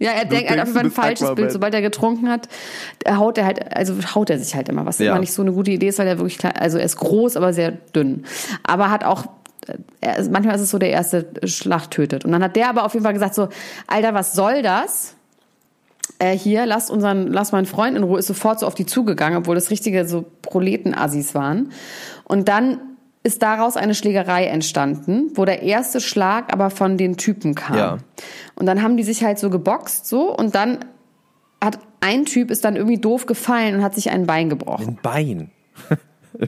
Ja, 0.00 0.12
er 0.12 0.24
denkt, 0.26 0.50
er 0.50 0.58
hat 0.60 0.66
denkst, 0.66 0.70
auf 0.70 0.76
jeden 0.76 0.88
du 0.88 0.94
Fall 0.94 1.04
ein 1.04 1.08
falsches 1.08 1.22
Aquaman. 1.22 1.34
Bild. 1.36 1.52
Sobald 1.52 1.74
er 1.74 1.82
getrunken 1.82 2.28
hat, 2.30 2.48
haut 3.08 3.38
er 3.38 3.44
halt, 3.46 3.76
also 3.76 3.94
haut 4.14 4.30
er 4.30 4.38
sich 4.38 4.54
halt 4.54 4.68
immer, 4.68 4.86
was 4.86 4.98
Ja. 4.98 5.10
immer 5.10 5.20
nicht 5.20 5.32
so 5.32 5.42
eine 5.42 5.52
gute 5.52 5.70
Idee 5.70 5.88
ist, 5.88 5.98
weil 5.98 6.06
er 6.08 6.18
wirklich 6.18 6.38
klein, 6.38 6.54
also 6.56 6.78
er 6.78 6.84
ist 6.84 6.96
groß, 6.96 7.36
aber 7.36 7.52
sehr 7.52 7.72
dünn. 7.72 8.24
Aber 8.64 8.90
hat 8.90 9.04
auch 9.04 9.26
ist, 10.18 10.30
manchmal 10.32 10.54
ist 10.54 10.62
es 10.62 10.70
so, 10.70 10.78
der 10.78 10.90
erste 10.90 11.26
Schlag 11.44 11.90
tötet. 11.90 12.24
Und 12.24 12.32
dann 12.32 12.42
hat 12.42 12.56
der 12.56 12.70
aber 12.70 12.84
auf 12.84 12.94
jeden 12.94 13.04
Fall 13.04 13.12
gesagt 13.12 13.34
so, 13.34 13.48
Alter, 13.86 14.14
was 14.14 14.32
soll 14.32 14.62
das? 14.62 15.14
Äh, 16.18 16.36
hier, 16.36 16.64
lass 16.64 16.90
unseren, 16.90 17.26
lass 17.28 17.52
meinen 17.52 17.66
Freund 17.66 17.96
in 17.96 18.02
Ruhe, 18.02 18.18
ist 18.18 18.26
sofort 18.28 18.60
so 18.60 18.66
auf 18.66 18.74
die 18.74 18.86
zugegangen, 18.86 19.38
obwohl 19.38 19.54
das 19.54 19.70
richtige 19.70 20.06
so 20.08 20.24
Proleten-Assis 20.42 21.34
waren. 21.34 21.70
Und 22.24 22.48
dann 22.48 22.80
ist 23.28 23.42
daraus 23.42 23.76
eine 23.76 23.94
Schlägerei 23.94 24.46
entstanden, 24.46 25.30
wo 25.34 25.44
der 25.44 25.62
erste 25.62 26.00
Schlag 26.00 26.50
aber 26.50 26.70
von 26.70 26.96
den 26.96 27.18
Typen 27.18 27.54
kam. 27.54 27.76
Ja. 27.76 27.98
Und 28.54 28.64
dann 28.64 28.82
haben 28.82 28.96
die 28.96 29.02
sich 29.02 29.22
halt 29.22 29.38
so 29.38 29.50
geboxt 29.50 30.06
so 30.06 30.34
und 30.34 30.54
dann 30.54 30.78
hat 31.62 31.78
ein 32.00 32.24
Typ 32.24 32.50
ist 32.50 32.64
dann 32.64 32.76
irgendwie 32.76 32.96
doof 32.96 33.26
gefallen 33.26 33.74
und 33.76 33.82
hat 33.82 33.94
sich 33.94 34.10
ein 34.10 34.26
Bein 34.26 34.48
gebrochen. 34.48 34.88
Ein 34.88 34.98
Bein. 35.02 35.50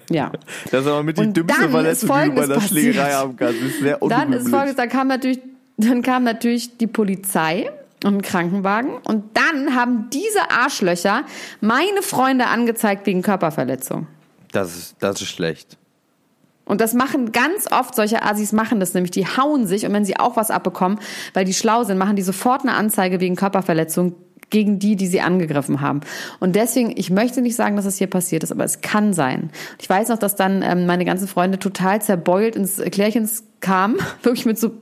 Ja. 0.09 0.31
Das 0.71 0.83
ist 0.83 0.87
aber 0.87 1.03
mit 1.03 1.19
die 1.19 1.33
dümmste 1.33 1.69
Verletzung, 1.69 2.09
die 2.23 2.29
du 2.29 2.35
bei 2.37 2.45
einer 2.45 2.61
Schlägerei 2.61 3.13
haben 3.13 3.35
kannst. 3.35 3.61
Das 3.61 3.69
ist 3.71 3.81
sehr 3.81 3.99
Dann 3.99 4.33
ist 4.33 4.49
folgendes, 4.49 4.77
dann 4.77 4.89
kam 4.89 5.09
natürlich, 5.09 5.41
dann 5.79 6.03
kam 6.03 6.23
natürlich 6.23 6.77
die 6.77 6.87
Polizei 6.87 7.71
und 8.05 8.19
ein 8.19 8.23
Krankenwagen 8.23 8.99
und 9.03 9.25
dann 9.35 9.75
haben 9.75 10.09
diese 10.13 10.49
Arschlöcher 10.49 11.25
meine 11.61 12.03
Freunde 12.03 12.47
angezeigt 12.47 13.05
wegen 13.07 13.23
Körperverletzung. 13.23 14.07
Das 14.53 14.77
ist, 14.77 14.97
das 15.01 15.23
ist 15.23 15.29
schlecht. 15.29 15.77
Und 16.71 16.81
das 16.81 16.95
machen 16.95 17.33
ganz 17.33 17.67
oft 17.73 17.97
solche 17.97 18.23
Assis 18.23 18.53
machen 18.53 18.79
das 18.79 18.95
nämlich, 18.95 19.11
die 19.11 19.27
hauen 19.27 19.67
sich 19.67 19.85
und 19.85 19.93
wenn 19.93 20.05
sie 20.05 20.21
auch 20.21 20.37
was 20.37 20.53
abbekommen, 20.53 21.01
weil 21.35 21.45
die 21.45 21.53
schlau 21.53 21.83
sind, 21.83 21.99
machen 21.99 22.15
die 22.15 22.23
sofort 22.23 22.63
eine 22.63 22.75
Anzeige 22.75 23.19
wegen 23.19 23.35
Körperverletzung 23.35 24.15
gegen 24.51 24.79
die, 24.79 24.95
die 24.95 25.09
sie 25.09 25.21
angegriffen 25.21 25.81
haben. 25.81 26.01
Und 26.39 26.55
deswegen, 26.55 26.93
ich 26.97 27.11
möchte 27.11 27.43
nicht 27.43 27.57
sagen, 27.57 27.75
dass 27.75 27.87
es 27.87 27.99
hier 27.99 28.07
passiert 28.07 28.45
ist, 28.45 28.53
aber 28.53 28.63
es 28.63 28.83
kann 28.83 29.13
sein. 29.13 29.51
Ich 29.81 29.91
weiß 29.91 30.11
noch, 30.11 30.19
dass 30.19 30.37
dann 30.37 30.63
ähm, 30.63 30.87
meine 30.87 31.05
ganzen 31.05 31.27
Freunde 31.27 31.59
total 31.59 32.03
zerbeult 32.03 32.55
ins 32.55 32.77
Klärchens 32.77 33.43
kamen, 33.61 33.99
wirklich 34.23 34.47
mit 34.47 34.59
so 34.59 34.73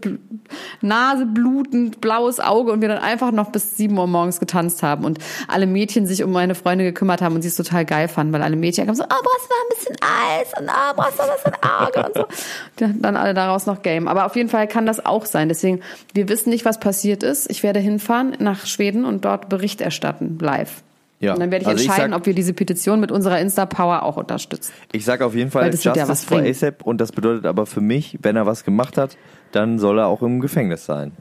Nase 0.80 1.26
blutend, 1.26 2.00
blaues 2.00 2.40
Auge 2.40 2.72
und 2.72 2.80
wir 2.80 2.88
dann 2.88 2.98
einfach 2.98 3.32
noch 3.32 3.50
bis 3.50 3.76
sieben 3.76 3.98
Uhr 3.98 4.06
morgens 4.06 4.40
getanzt 4.40 4.82
haben 4.82 5.04
und 5.04 5.18
alle 5.46 5.66
Mädchen 5.66 6.06
sich 6.06 6.22
um 6.22 6.32
meine 6.32 6.54
Freunde 6.54 6.84
gekümmert 6.84 7.20
haben 7.20 7.34
und 7.34 7.42
sie 7.42 7.48
es 7.48 7.56
total 7.56 7.84
geil 7.84 8.08
fanden, 8.08 8.32
weil 8.32 8.42
alle 8.42 8.56
Mädchen 8.56 8.86
kamen 8.86 8.96
so, 8.96 9.04
oh, 9.04 9.06
brauchst 9.08 9.48
du 9.48 9.54
noch 9.54 9.64
ein 9.64 9.76
bisschen 9.76 9.96
Eis 10.00 10.52
und 10.58 10.68
oh, 10.68 10.94
brauchst 10.96 11.18
du 11.18 11.22
noch 11.22 11.44
ein 11.44 11.86
Auge 11.86 12.06
und 12.06 12.14
so. 12.14 12.84
Hatten 12.86 13.02
dann 13.02 13.16
alle 13.16 13.34
daraus 13.34 13.66
noch 13.66 13.82
Game. 13.82 14.08
Aber 14.08 14.26
auf 14.26 14.36
jeden 14.36 14.48
Fall 14.48 14.68
kann 14.68 14.86
das 14.86 15.04
auch 15.04 15.26
sein. 15.26 15.48
Deswegen, 15.48 15.80
wir 16.14 16.28
wissen 16.28 16.50
nicht, 16.50 16.64
was 16.64 16.80
passiert 16.80 17.22
ist. 17.22 17.50
Ich 17.50 17.62
werde 17.62 17.80
hinfahren 17.80 18.36
nach 18.38 18.66
Schweden 18.66 19.04
und 19.04 19.24
dort 19.24 19.48
Bericht 19.48 19.80
erstatten, 19.80 20.38
live. 20.40 20.82
Ja. 21.20 21.32
Und 21.34 21.40
dann 21.40 21.50
werde 21.50 21.62
ich 21.64 21.68
Also 21.68 21.80
ich 21.82 21.88
entscheiden, 21.88 22.12
sag- 22.12 22.20
ob 22.20 22.26
wir 22.26 22.34
diese 22.34 22.52
Petition 22.52 23.00
mit 23.00 23.10
unserer 23.10 23.40
Insta-Power 23.40 24.04
auch 24.04 24.16
unterstützen. 24.16 24.72
Ich 24.92 25.04
sage 25.04 25.26
auf 25.26 25.34
jeden 25.34 25.50
Fall 25.50 25.64
Weil 25.64 25.70
das 25.72 25.82
ja 25.82 25.90
Justice 25.92 26.08
was 26.08 26.24
for 26.24 26.38
bringen. 26.38 26.50
ASAP 26.50 26.82
und 26.86 27.00
das 27.00 27.10
bedeutet 27.12 27.44
aber 27.46 27.66
für 27.66 27.80
mich, 27.80 28.18
wenn 28.22 28.36
er 28.36 28.46
was 28.46 28.64
gemacht 28.64 28.96
hat, 28.96 29.16
dann 29.52 29.78
soll 29.80 29.98
er 29.98 30.06
auch 30.06 30.22
im 30.22 30.38
Gefängnis 30.40 30.86
sein, 30.86 31.12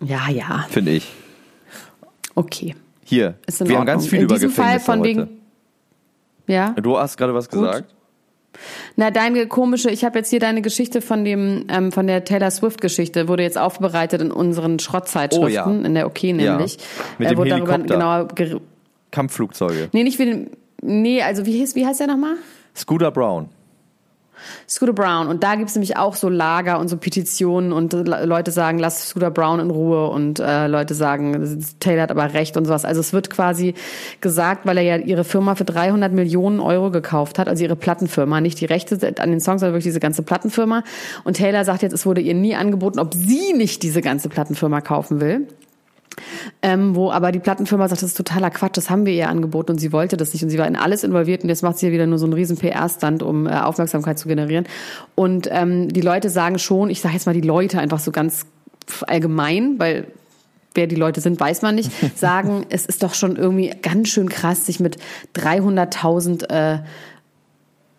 Ja, 0.00 0.28
ja, 0.30 0.66
finde 0.70 0.92
ich. 0.92 1.12
okay. 2.34 2.74
Hier, 3.04 3.34
wir 3.46 3.54
haben 3.58 3.60
Ordnung. 3.70 3.86
ganz 3.86 4.06
viel 4.06 4.18
In 4.20 4.24
über 4.24 4.34
diesem 4.34 4.50
Fall 4.50 4.78
Gefängnisse 4.78 4.84
von 4.86 5.00
heute. 5.00 5.08
wegen. 5.08 5.28
Ja. 6.46 6.70
Du 6.80 6.98
hast 6.98 7.16
gerade 7.16 7.34
was 7.34 7.48
Gut. 7.50 7.60
gesagt? 7.60 7.94
Na, 8.96 9.10
deine 9.10 9.46
komische, 9.48 9.90
ich 9.90 10.04
habe 10.04 10.18
jetzt 10.18 10.28
hier 10.30 10.38
deine 10.40 10.60
Geschichte 10.62 11.00
von 11.00 11.24
dem, 11.24 11.64
ähm, 11.68 11.90
von 11.90 12.06
der 12.06 12.24
Taylor 12.24 12.50
Swift-Geschichte, 12.50 13.26
wurde 13.26 13.42
jetzt 13.42 13.58
aufbereitet 13.58 14.20
in 14.20 14.30
unseren 14.30 14.78
Schrottzeitschriften, 14.78 15.44
Oh 15.44 15.48
ja. 15.80 15.86
in 15.86 15.94
der 15.94 16.06
OK 16.06 16.22
nämlich. 16.24 16.74
Ja. 16.76 16.82
Mit 17.18 17.30
dem 17.30 17.38
wurde 17.38 17.50
darüber 17.50 17.72
Helikopter. 17.72 17.94
genauer 17.94 18.28
ger- 18.34 18.60
Kampfflugzeuge. 19.12 19.88
Nee, 19.92 20.02
nicht 20.02 20.18
wie 20.18 20.24
den, 20.24 20.50
nee, 20.82 21.22
also 21.22 21.46
wie, 21.46 21.52
hieß, 21.52 21.76
wie 21.76 21.86
heißt 21.86 22.00
der 22.00 22.08
nochmal? 22.08 22.34
Scooter 22.74 23.12
Brown. 23.12 23.48
Scooter 24.68 24.92
Brown. 24.92 25.28
Und 25.28 25.42
da 25.42 25.54
gibt's 25.54 25.74
nämlich 25.74 25.96
auch 25.96 26.14
so 26.14 26.28
Lager 26.28 26.78
und 26.78 26.88
so 26.88 26.96
Petitionen 26.96 27.72
und 27.72 27.92
Leute 27.92 28.50
sagen, 28.50 28.78
lass 28.78 29.08
Scooter 29.08 29.30
Brown 29.30 29.60
in 29.60 29.70
Ruhe 29.70 30.08
und 30.08 30.40
äh, 30.40 30.66
Leute 30.66 30.94
sagen, 30.94 31.64
Taylor 31.80 32.02
hat 32.02 32.10
aber 32.10 32.32
recht 32.34 32.56
und 32.56 32.64
sowas. 32.64 32.84
Also 32.84 33.00
es 33.00 33.12
wird 33.12 33.30
quasi 33.30 33.74
gesagt, 34.20 34.66
weil 34.66 34.78
er 34.78 34.82
ja 34.82 34.96
ihre 34.96 35.24
Firma 35.24 35.54
für 35.54 35.64
300 35.64 36.12
Millionen 36.12 36.60
Euro 36.60 36.90
gekauft 36.90 37.38
hat, 37.38 37.48
also 37.48 37.62
ihre 37.62 37.76
Plattenfirma, 37.76 38.40
nicht 38.40 38.60
die 38.60 38.66
Rechte 38.66 38.94
an 39.18 39.30
den 39.30 39.40
Songs, 39.40 39.60
sondern 39.60 39.74
wirklich 39.74 39.84
diese 39.84 40.00
ganze 40.00 40.22
Plattenfirma. 40.22 40.82
Und 41.24 41.36
Taylor 41.36 41.64
sagt 41.64 41.82
jetzt, 41.82 41.92
es 41.92 42.06
wurde 42.06 42.20
ihr 42.20 42.34
nie 42.34 42.54
angeboten, 42.54 42.98
ob 42.98 43.14
sie 43.14 43.52
nicht 43.52 43.82
diese 43.82 44.00
ganze 44.00 44.28
Plattenfirma 44.28 44.80
kaufen 44.80 45.20
will. 45.20 45.46
Ähm, 46.60 46.94
wo 46.94 47.10
aber 47.10 47.32
die 47.32 47.38
Plattenfirma 47.38 47.88
sagt, 47.88 48.02
das 48.02 48.10
ist 48.10 48.16
totaler 48.16 48.50
Quatsch, 48.50 48.76
das 48.76 48.90
haben 48.90 49.06
wir 49.06 49.12
ihr 49.12 49.28
angeboten 49.28 49.72
und 49.72 49.78
sie 49.78 49.92
wollte 49.92 50.16
das 50.16 50.32
nicht 50.32 50.42
und 50.42 50.50
sie 50.50 50.58
war 50.58 50.66
in 50.66 50.76
alles 50.76 51.04
involviert 51.04 51.42
und 51.42 51.48
jetzt 51.48 51.62
macht 51.62 51.78
sie 51.78 51.86
hier 51.86 51.92
wieder 51.92 52.06
nur 52.06 52.18
so 52.18 52.26
einen 52.26 52.34
riesen 52.34 52.56
PR-Stand, 52.56 53.22
um 53.22 53.46
äh, 53.46 53.50
Aufmerksamkeit 53.50 54.18
zu 54.18 54.28
generieren. 54.28 54.66
Und 55.14 55.48
ähm, 55.50 55.88
die 55.88 56.00
Leute 56.00 56.30
sagen 56.30 56.58
schon, 56.58 56.90
ich 56.90 57.00
sage 57.00 57.14
jetzt 57.14 57.26
mal 57.26 57.34
die 57.34 57.40
Leute 57.40 57.78
einfach 57.78 57.98
so 57.98 58.12
ganz 58.12 58.46
allgemein, 59.06 59.78
weil 59.78 60.06
wer 60.74 60.86
die 60.86 60.96
Leute 60.96 61.20
sind, 61.20 61.38
weiß 61.38 61.62
man 61.62 61.74
nicht, 61.74 61.90
sagen, 62.18 62.66
es 62.68 62.86
ist 62.86 63.02
doch 63.02 63.14
schon 63.14 63.36
irgendwie 63.36 63.72
ganz 63.82 64.08
schön 64.08 64.28
krass, 64.28 64.66
sich 64.66 64.80
mit 64.80 64.98
300.000 65.34 66.50
äh, 66.50 66.78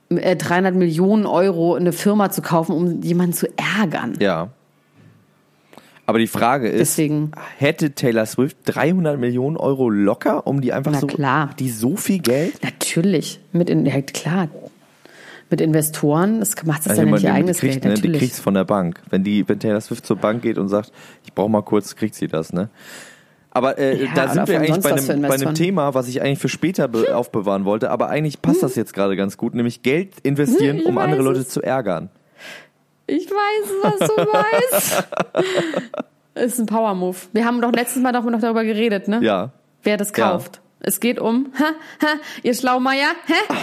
äh, 0.09 0.35
300 0.35 0.75
Millionen 0.75 1.25
Euro 1.25 1.75
eine 1.75 1.91
Firma 1.91 2.29
zu 2.29 2.41
kaufen, 2.41 2.75
um 2.75 3.01
jemanden 3.01 3.33
zu 3.33 3.47
ärgern. 3.57 4.15
Ja. 4.19 4.49
Aber 6.05 6.19
die 6.19 6.27
Frage 6.27 6.67
ist, 6.67 6.79
Deswegen. 6.97 7.31
hätte 7.57 7.91
Taylor 7.91 8.25
Swift 8.25 8.57
300 8.65 9.17
Millionen 9.19 9.55
Euro 9.55 9.89
locker, 9.89 10.45
um 10.47 10.59
die 10.59 10.73
einfach 10.73 10.91
Na 10.91 10.99
so, 10.99 11.07
klar. 11.07 11.51
die 11.59 11.69
so 11.69 11.95
viel 11.95 12.19
Geld? 12.19 12.61
Natürlich. 12.61 13.39
Mit 13.53 13.69
in, 13.69 13.85
ja, 13.85 14.01
klar. 14.01 14.49
Mit 15.49 15.61
Investoren, 15.61 16.39
das 16.39 16.55
macht 16.65 16.81
das 16.85 16.87
Also 16.91 17.01
ja 17.03 17.05
nicht 17.05 17.23
ihr 17.23 17.29
die 17.29 17.35
eigenes 17.35 17.59
kriegt, 17.59 17.73
Geld, 17.73 17.83
ne, 17.85 17.89
die 17.93 17.95
natürlich. 18.01 18.19
kriegt's 18.19 18.39
von 18.39 18.53
der 18.53 18.63
Bank. 18.65 18.99
Wenn 19.09 19.23
die, 19.23 19.47
wenn 19.47 19.59
Taylor 19.59 19.79
Swift 19.81 20.05
zur 20.05 20.17
Bank 20.17 20.41
geht 20.41 20.57
und 20.57 20.67
sagt, 20.67 20.91
ich 21.25 21.33
brauche 21.33 21.49
mal 21.49 21.61
kurz, 21.61 21.95
kriegt 21.95 22.15
sie 22.15 22.27
das, 22.27 22.51
ne? 22.51 22.69
Aber 23.51 23.77
äh, 23.77 24.03
Ja, 24.03 24.11
da 24.15 24.27
sind 24.29 24.47
wir 24.47 24.59
eigentlich 24.59 24.79
bei 24.81 24.93
einem, 24.93 25.21
bei 25.21 25.35
einem. 25.35 25.53
Thema, 25.53 25.93
was 25.93 26.07
ich 26.07 26.21
eigentlich 26.23 26.39
für 26.39 26.49
später 26.49 26.87
be- 26.87 27.15
aufbewahren 27.15 27.65
wollte, 27.65 27.91
aber 27.91 28.09
eigentlich 28.09 28.41
passt 28.41 28.63
das 28.63 28.75
jetzt 28.75 28.93
gerade 28.95 29.15
ganz 29.15 29.37
gut, 29.37 29.53
nämlich 29.53 29.83
Geld 29.83 30.13
investieren, 30.23 30.77
Ich 30.79 30.85
um 30.87 30.97
andere 30.97 31.21
Leute 31.21 31.41
es. 31.41 31.49
zu 31.49 31.61
ärgern. 31.61 32.09
Ich 33.07 33.29
weiß, 33.29 33.69
was 33.81 33.99
du 33.99 34.15
weißt. 34.15 35.03
ist 36.35 36.59
ein 36.59 36.65
Power-Move. 36.65 37.17
Wir 37.33 37.45
haben 37.45 37.61
doch 37.61 37.71
letztes 37.71 38.01
Mal 38.01 38.11
doch 38.11 38.23
noch 38.23 38.39
darüber 38.39 38.63
geredet, 38.63 39.07
ne? 39.07 39.19
Ja. 39.21 39.51
Wer 39.83 39.97
das 39.97 40.11
Ja. 40.15 40.31
kauft. 40.31 40.61
Es 40.85 40.99
geht 40.99 41.17
um, 41.17 41.53
ha, 41.59 41.67
ha, 42.05 42.07
ihr 42.43 42.53
Schlaumeier, 42.53 43.07
hä? 43.25 43.53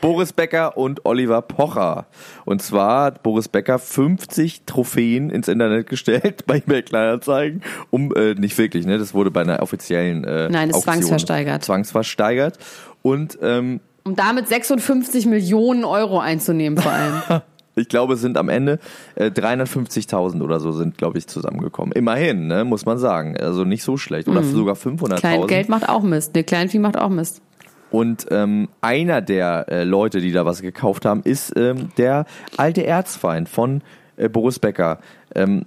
Boris 0.00 0.32
Becker 0.32 0.76
und 0.76 1.04
Oliver 1.04 1.42
Pocher. 1.42 2.06
Und 2.44 2.62
zwar 2.62 3.04
hat 3.06 3.24
Boris 3.24 3.48
Becker 3.48 3.80
50 3.80 4.62
Trophäen 4.66 5.30
ins 5.30 5.48
Internet 5.48 5.88
gestellt 5.88 6.44
bei 6.46 6.58
eBay 6.58 6.82
Kleinanzeigen, 6.82 7.62
um 7.90 8.14
äh, 8.14 8.34
nicht 8.34 8.56
wirklich, 8.56 8.86
ne, 8.86 8.98
das 8.98 9.14
wurde 9.14 9.32
bei 9.32 9.40
einer 9.40 9.60
offiziellen 9.62 10.22
äh, 10.22 10.48
Nein, 10.48 10.68
das 10.68 10.78
ist 10.78 10.86
Auktion 10.86 10.94
zwangsversteigert. 11.02 11.64
Zwangsversteigert 11.64 12.58
und 13.02 13.36
ähm, 13.42 13.80
Um 14.04 14.14
damit 14.14 14.46
56 14.46 15.26
Millionen 15.26 15.84
Euro 15.84 16.20
einzunehmen 16.20 16.78
vor 16.80 16.92
allem. 16.92 17.42
Ich 17.80 17.88
glaube, 17.88 18.14
es 18.14 18.20
sind 18.20 18.36
am 18.36 18.48
Ende 18.48 18.78
äh, 19.14 19.26
350.000 19.26 20.42
oder 20.42 20.60
so 20.60 20.72
sind, 20.72 20.98
glaube 20.98 21.18
ich, 21.18 21.26
zusammengekommen. 21.26 21.92
Immerhin, 21.92 22.46
ne, 22.46 22.64
muss 22.64 22.86
man 22.86 22.98
sagen. 22.98 23.36
Also 23.36 23.64
nicht 23.64 23.82
so 23.82 23.96
schlecht. 23.96 24.28
Oder 24.28 24.42
sogar 24.42 24.76
500.000. 24.76 25.16
Kleingeld 25.16 25.68
macht 25.68 25.88
auch 25.88 26.02
Mist. 26.02 26.34
Ne, 26.34 26.44
Kleinvieh 26.44 26.78
macht 26.78 26.98
auch 26.98 27.08
Mist. 27.08 27.42
Und 27.90 28.26
ähm, 28.30 28.68
einer 28.80 29.20
der 29.20 29.66
äh, 29.68 29.84
Leute, 29.84 30.20
die 30.20 30.30
da 30.30 30.46
was 30.46 30.62
gekauft 30.62 31.04
haben, 31.04 31.22
ist 31.24 31.52
ähm, 31.56 31.88
der 31.96 32.24
alte 32.56 32.86
Erzfeind 32.86 33.48
von 33.48 33.82
äh, 34.16 34.28
Boris 34.28 34.58
Becker. 34.60 35.00
Ähm, 35.34 35.64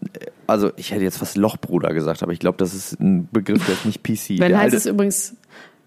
also 0.47 0.71
ich 0.77 0.91
hätte 0.91 1.03
jetzt 1.03 1.17
fast 1.17 1.35
Lochbruder 1.35 1.93
gesagt, 1.93 2.23
aber 2.23 2.31
ich 2.31 2.39
glaube, 2.39 2.57
das 2.57 2.73
ist 2.73 2.99
ein 2.99 3.27
Begriff, 3.31 3.65
der 3.65 3.75
ist 3.75 3.85
nicht 3.85 4.03
PC. 4.03 4.39
Wenn 4.39 4.49
der 4.49 4.57
heißt 4.57 4.63
alte, 4.63 4.77
es 4.77 4.85
übrigens 4.85 5.35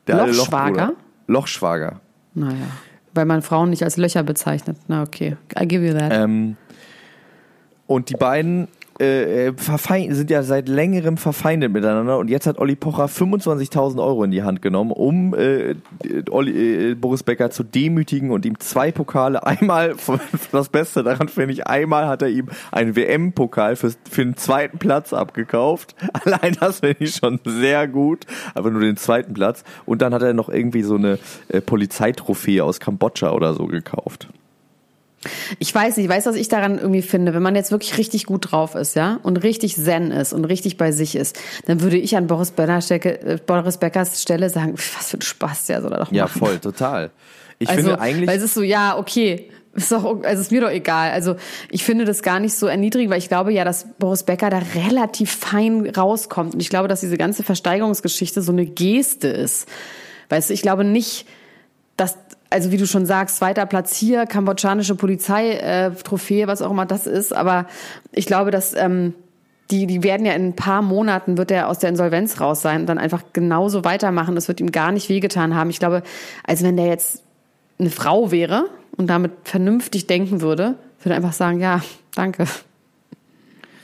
Lochschwager. 0.07 0.93
Lochschwager. 1.27 2.01
Naja. 2.35 2.67
Weil 3.17 3.25
man 3.25 3.43
Frauen 3.43 3.71
nicht 3.71 3.83
als 3.83 3.97
Löcher 3.97 4.23
bezeichnet. 4.23 4.77
Na 4.89 5.03
okay. 5.03 5.37
I 5.59 5.67
give 5.67 5.85
you 5.85 5.95
that. 5.99 6.13
Ähm, 6.13 6.57
und 7.87 8.11
die 8.11 8.15
beiden 8.15 8.69
äh, 9.01 9.49
äh, 9.49 10.13
sind 10.13 10.31
ja 10.31 10.43
seit 10.43 10.69
längerem 10.69 11.17
verfeindet 11.17 11.73
miteinander 11.73 12.19
und 12.19 12.29
jetzt 12.29 12.47
hat 12.47 12.59
Olli 12.59 12.77
Pocher 12.77 13.07
25.000 13.07 14.03
Euro 14.03 14.25
in 14.25 14.31
die 14.31 14.43
Hand 14.43 14.63
genommen, 14.63 14.93
um 14.93 15.35
äh, 15.35 15.75
Olli, 16.31 16.91
äh, 16.91 16.95
Boris 16.95 17.23
Becker 17.23 17.51
zu 17.51 17.63
demütigen 17.63 18.31
und 18.31 18.47
ihm 18.47 18.59
zwei 18.59 18.93
Pokale, 18.93 19.47
einmal, 19.47 19.95
das 20.53 20.69
Beste 20.69 21.03
daran 21.03 21.29
finde 21.29 21.53
ich, 21.53 21.67
einmal 21.67 22.07
hat 22.07 22.23
er 22.23 22.29
ihm 22.29 22.49
einen 22.73 22.97
WM-Pokal 22.97 23.77
für, 23.77 23.93
für 24.11 24.25
den 24.25 24.37
zweiten 24.37 24.79
Platz 24.79 25.13
abgekauft. 25.13 25.95
Allein 26.13 26.57
das 26.59 26.81
finde 26.81 27.05
ich 27.05 27.17
schon 27.17 27.41
sehr 27.45 27.89
gut, 27.89 28.27
aber 28.55 28.71
nur 28.71 28.81
den 28.81 28.97
zweiten 28.97 29.35
Platz. 29.35 29.65
Und 29.85 30.03
dann 30.03 30.15
hat 30.15 30.23
er 30.23 30.33
noch 30.33 30.49
irgendwie 30.49 30.83
so 30.83 30.97
eine 30.97 31.19
äh, 31.49 31.61
Polizeitrophäe 31.61 32.65
aus 32.65 32.81
Kambodscha 32.81 33.33
oder 33.33 33.55
so 33.55 33.67
gekauft. 33.67 34.29
Ich 35.59 35.75
weiß 35.75 35.97
nicht, 35.97 36.09
weißt 36.09 36.27
du, 36.27 36.31
was 36.31 36.37
ich 36.37 36.49
daran 36.49 36.79
irgendwie 36.79 37.03
finde? 37.03 37.35
Wenn 37.35 37.43
man 37.43 37.57
jetzt 37.57 37.71
wirklich 37.71 37.99
richtig 37.99 38.27
gut 38.27 38.53
drauf 38.53 38.75
ist, 38.75 38.95
ja, 38.95 39.19
und 39.23 39.39
richtig 39.39 39.75
zen 39.75 40.11
ist 40.11 40.33
und 40.33 40.45
richtig 40.45 40.77
bei 40.77 40.93
sich 40.93 41.17
ist, 41.17 41.39
dann 41.67 41.81
würde 41.81 41.97
ich 41.97 42.17
an 42.17 42.27
Boris, 42.27 42.53
Becker, 42.53 43.27
äh, 43.27 43.39
Boris 43.45 43.79
Beckers 43.79 44.23
Stelle 44.23 44.51
sagen, 44.51 44.75
was 44.75 45.11
für 45.11 45.19
ein 45.19 45.23
Spaß, 45.23 45.67
der 45.67 45.83
soll 45.83 45.93
er 45.93 45.99
doch 45.99 46.13
Ja, 46.13 46.25
machen. 46.25 46.39
voll, 46.39 46.59
total. 46.59 47.11
Ich 47.59 47.69
also, 47.69 47.83
finde 47.83 48.01
eigentlich. 48.01 48.29
Weil 48.29 48.39
es 48.39 48.45
ist 48.45 48.55
so, 48.55 48.63
ja, 48.63 48.97
okay. 48.99 49.51
Ist 49.75 49.93
doch, 49.93 50.23
also 50.23 50.41
ist 50.41 50.51
mir 50.51 50.63
doch 50.63 50.71
egal. 50.71 51.11
Also 51.11 51.37
ich 51.71 51.85
finde 51.85 52.07
das 52.07 52.23
gar 52.23 52.41
nicht 52.41 52.55
so 52.55 52.67
erniedrigend, 52.67 53.11
weil 53.11 53.19
ich 53.19 53.29
glaube 53.29 53.53
ja, 53.53 53.63
dass 53.63 53.87
Boris 53.99 54.23
Becker 54.23 54.49
da 54.49 54.63
relativ 54.75 55.31
fein 55.31 55.91
rauskommt. 55.95 56.55
Und 56.55 56.61
ich 56.61 56.71
glaube, 56.71 56.89
dass 56.89 57.01
diese 57.01 57.19
ganze 57.19 57.43
Versteigerungsgeschichte 57.43 58.41
so 58.41 58.53
eine 58.53 58.65
Geste 58.65 59.29
ist. 59.29 59.69
Weißt 60.31 60.49
du, 60.49 60.55
ich 60.55 60.63
glaube 60.63 60.85
nicht, 60.85 61.27
dass, 61.99 62.17
also 62.51 62.71
wie 62.71 62.77
du 62.77 62.87
schon 62.87 63.07
sagst, 63.07 63.37
zweiter 63.37 63.67
Platz 63.67 63.97
hier, 63.97 64.27
kambodschanische 64.27 64.95
Polizei, 64.95 65.53
äh, 65.53 65.91
was 66.47 66.63
auch 66.63 66.71
immer 66.71 66.87
das 66.87 67.07
ist. 67.07 67.35
Aber 67.35 67.67
ich 68.13 68.27
glaube, 68.27 68.51
dass 68.51 68.75
ähm, 68.75 69.15
die, 69.71 69.87
die 69.87 70.03
werden 70.03 70.25
ja 70.25 70.33
in 70.33 70.49
ein 70.49 70.57
paar 70.57 70.83
Monaten 70.83 71.39
wird 71.39 71.51
er 71.51 71.69
aus 71.69 71.81
der 71.81 71.91
Insolvenz 71.91 72.41
raus 72.41 72.63
sein 72.63 72.83
und 72.83 72.87
dann 72.87 72.99
einfach 72.99 73.25
genauso 73.33 73.85
weitermachen. 73.85 74.35
Das 74.35 74.49
wird 74.49 74.61
ihm 74.61 74.71
gar 74.71 74.93
nicht 74.93 75.09
wehgetan 75.09 75.55
haben. 75.55 75.71
Ich 75.71 75.79
glaube, 75.79 76.03
als 76.45 76.63
wenn 76.63 76.77
der 76.77 76.87
jetzt 76.87 77.23
eine 77.79 77.91
Frau 77.91 78.31
wäre 78.31 78.67
und 78.97 79.09
damit 79.09 79.33
vernünftig 79.45 80.07
denken 80.07 80.41
würde, 80.41 80.77
würde 81.01 81.15
er 81.15 81.17
einfach 81.17 81.33
sagen, 81.33 81.61
ja, 81.61 81.83
danke. 82.15 82.47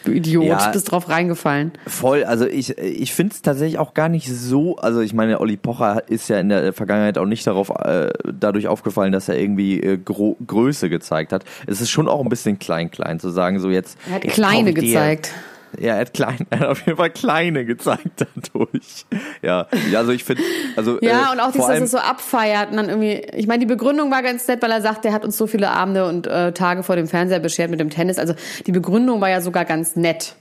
Du 0.05 0.13
Idiot, 0.13 0.45
Ja. 0.45 0.71
bist 0.71 0.91
drauf 0.91 1.09
reingefallen. 1.09 1.73
Voll, 1.87 2.25
also 2.25 2.47
ich, 2.47 2.77
ich 2.79 3.13
finde 3.13 3.35
es 3.35 3.43
tatsächlich 3.43 3.79
auch 3.79 3.95
gar 3.95 4.09
nicht 4.09 4.29
so, 4.29 4.77
also 4.77 5.01
ich 5.01 5.15
meine, 5.15 5.41
Olli 5.41 5.57
Pocher 5.57 6.03
ist 6.09 6.29
ja 6.29 6.39
in 6.39 6.49
der 6.49 6.73
Vergangenheit 6.73 7.19
auch 7.19 7.27
nicht 7.27 7.47
darauf 7.47 7.71
äh, 7.71 8.11
dadurch 8.33 8.69
aufgefallen, 8.69 9.13
dass 9.13 9.29
er 9.29 9.39
irgendwie 9.39 9.81
äh, 9.81 9.99
Gro 9.99 10.37
Größe 10.47 10.89
gezeigt 10.91 11.33
hat. 11.33 11.45
Es 11.67 11.81
ist 11.81 11.91
schon 11.91 12.09
auch 12.09 12.21
ein 12.23 12.29
bisschen 12.29 12.59
klein 12.59 12.91
klein 12.91 13.21
zu 13.21 13.31
sagen, 13.31 13.61
so 13.61 13.71
jetzt. 13.71 13.97
Er 14.09 14.15
hat 14.17 14.25
jetzt 14.25 14.35
kleine 14.35 14.73
gezeigt. 14.73 15.33
Ja, 15.81 15.95
er 15.95 16.01
hat 16.01 16.15
klein, 16.15 16.47
er 16.51 16.61
hat 16.61 16.69
auf 16.69 16.87
jeden 16.87 16.97
Fall 16.97 17.11
kleine 17.11 17.65
gezeigt 17.65 18.27
dadurch. 18.53 19.07
Ja, 19.41 19.67
also 19.97 20.13
ich 20.13 20.25
finde, 20.25 20.43
also 20.77 20.99
Ja, 21.01 21.29
äh, 21.29 21.33
und 21.33 21.41
auch 21.41 21.53
dieses, 21.53 21.67
dass 21.67 21.81
es 21.81 21.91
so 21.91 21.99
abfeiert 21.99 22.71
und 22.71 22.77
dann 22.77 22.89
irgendwie, 22.89 23.23
ich 23.35 23.47
meine, 23.47 23.61
die 23.61 23.67
Begründung 23.67 24.11
war 24.11 24.23
ganz 24.23 24.47
nett, 24.49 24.63
weil 24.63 24.71
er 24.71 24.83
sagt, 24.83 25.05
er 25.05 25.13
hat 25.13 25.25
uns 25.25 25.37
so 25.37 25.47
viele 25.47 25.71
Abende 25.71 26.07
und 26.07 26.27
äh, 26.27 26.53
Tage 26.53 26.83
vor 26.83 26.97
dem 26.97 27.09
Fernseher 27.09 27.41
beschert 27.41 27.71
mit 27.71 27.81
dem 27.81 27.91
Tennis. 27.91 28.19
Also 28.19 28.35
die 28.67 28.73
Begründung 28.73 29.21
war 29.21 29.31
ja 29.31 29.41
sogar 29.41 29.65
ganz 29.65 29.97
nett. 29.97 30.37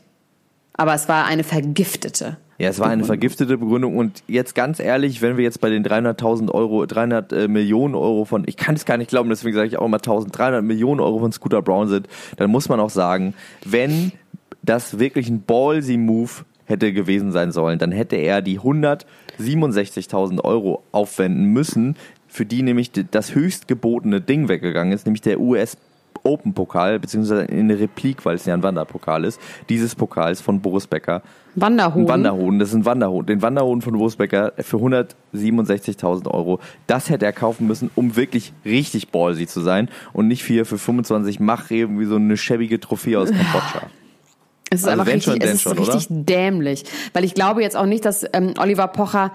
Aber 0.74 0.94
es 0.94 1.08
war 1.10 1.26
eine 1.26 1.44
vergiftete. 1.44 2.38
Ja, 2.62 2.70
es 2.70 2.80
war 2.80 2.90
eine 2.90 3.04
vergiftete 3.04 3.58
Begründung 3.58 3.98
und 3.98 4.22
jetzt 4.28 4.54
ganz 4.54 4.80
ehrlich, 4.80 5.24
wenn 5.24 5.36
wir 5.36 5.44
jetzt 5.44 5.62
bei 5.62 5.72
den 5.72 5.84
300.000 5.84 6.52
Euro, 6.52 6.86
300 6.86 7.34
äh, 7.34 7.48
Millionen 7.48 7.96
Euro 7.96 8.24
von, 8.24 8.44
ich 8.46 8.56
kann 8.56 8.76
es 8.76 8.86
gar 8.86 8.98
nicht 8.98 9.10
glauben, 9.10 9.30
deswegen 9.30 9.56
sage 9.56 9.68
ich 9.68 9.80
auch 9.80 9.86
immer 9.86 9.98
1300 9.98 10.64
Millionen 10.64 11.00
Euro 11.00 11.18
von 11.18 11.32
Scooter 11.32 11.64
Brown 11.64 11.88
sind, 11.88 12.08
dann 12.38 12.52
muss 12.52 12.70
man 12.70 12.80
auch 12.80 12.92
sagen, 12.92 13.34
wenn 13.66 14.12
das 14.64 15.00
wirklich 15.00 15.30
ein 15.30 15.44
ballsy 15.44 15.98
Move 15.98 16.32
hätte 16.66 16.94
gewesen 16.94 17.32
sein 17.32 17.52
sollen, 17.52 17.80
dann 17.80 17.92
hätte 17.92 18.16
er 18.16 18.42
die 18.42 18.60
167.000 18.60 20.44
Euro 20.44 20.84
aufwenden 20.92 21.46
müssen, 21.48 21.96
für 22.28 22.46
die 22.46 22.64
nämlich 22.64 22.92
das 23.12 23.36
höchst 23.36 23.68
gebotene 23.68 24.22
Ding 24.22 24.48
weggegangen 24.48 24.94
ist, 24.94 25.06
nämlich 25.06 25.22
der 25.22 25.40
US 25.40 25.78
Open-Pokal, 26.24 27.00
beziehungsweise 27.00 27.44
in 27.44 27.62
eine 27.62 27.80
Replik, 27.80 28.26
weil 28.26 28.36
es 28.36 28.46
ja 28.46 28.54
ein 28.54 28.64
Wanderpokal 28.64 29.26
ist, 29.26 29.40
dieses 29.70 29.96
Pokals 29.96 30.42
von 30.42 30.62
Boris 30.62 30.88
Becker. 30.88 31.22
Wanderhoden. 31.56 32.04
Ein 32.04 32.10
Wanderhoden, 32.10 32.60
das 32.60 32.70
ist 32.70 32.76
ein 32.76 32.86
Wanderhoden. 32.86 33.28
Den 33.28 33.42
Wanderhoden 33.42 33.82
von 33.82 33.94
Boris 33.98 34.16
Becker 34.16 34.54
für 34.60 34.78
167.000 34.78 36.28
Euro. 36.30 36.60
Das 36.88 37.10
hätte 37.10 37.26
er 37.26 37.34
kaufen 37.34 37.68
müssen, 37.68 37.90
um 37.96 38.16
wirklich 38.16 38.54
richtig 38.64 39.10
ballsy 39.10 39.48
zu 39.48 39.62
sein 39.62 39.90
und 40.14 40.28
nicht 40.28 40.44
für, 40.44 40.66
für 40.66 40.78
25 40.78 41.40
Mach 41.40 41.72
irgendwie 41.72 42.06
so 42.06 42.16
eine 42.16 42.38
schäbige 42.38 42.80
Trophäe 42.80 43.20
aus 43.20 43.32
Kambodscha. 43.32 43.88
Es 44.74 44.80
ist 44.80 44.88
also 44.88 45.02
einfach 45.02 45.14
richtig, 45.14 45.34
schon, 45.34 45.42
es 45.42 45.54
ist 45.54 45.62
schon, 45.62 45.78
richtig 45.78 46.08
dämlich. 46.10 46.86
Weil 47.14 47.26
ich 47.26 47.34
glaube 47.34 47.62
jetzt 47.62 47.76
auch 47.76 47.86
nicht, 47.86 48.06
dass 48.06 48.26
ähm, 48.34 48.54
Oliver 48.58 48.88
Pocher 48.88 49.32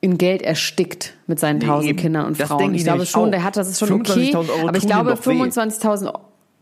in 0.00 0.18
Geld 0.18 0.42
erstickt 0.42 1.14
mit 1.26 1.38
seinen 1.38 1.60
tausend 1.60 1.94
nee, 1.94 2.02
Kindern 2.02 2.26
und 2.26 2.36
Frauen. 2.36 2.74
Ich, 2.74 2.80
ich 2.80 2.84
glaube 2.84 3.06
schon, 3.06 3.28
auch. 3.28 3.30
der 3.30 3.44
hat 3.44 3.56
das 3.56 3.68
ist 3.68 3.78
schon 3.78 3.92
okay. 3.92 4.34
Euro 4.34 4.68
aber 4.68 4.76
ich 4.76 4.86
glaube, 4.86 5.12
25.000 5.12 6.12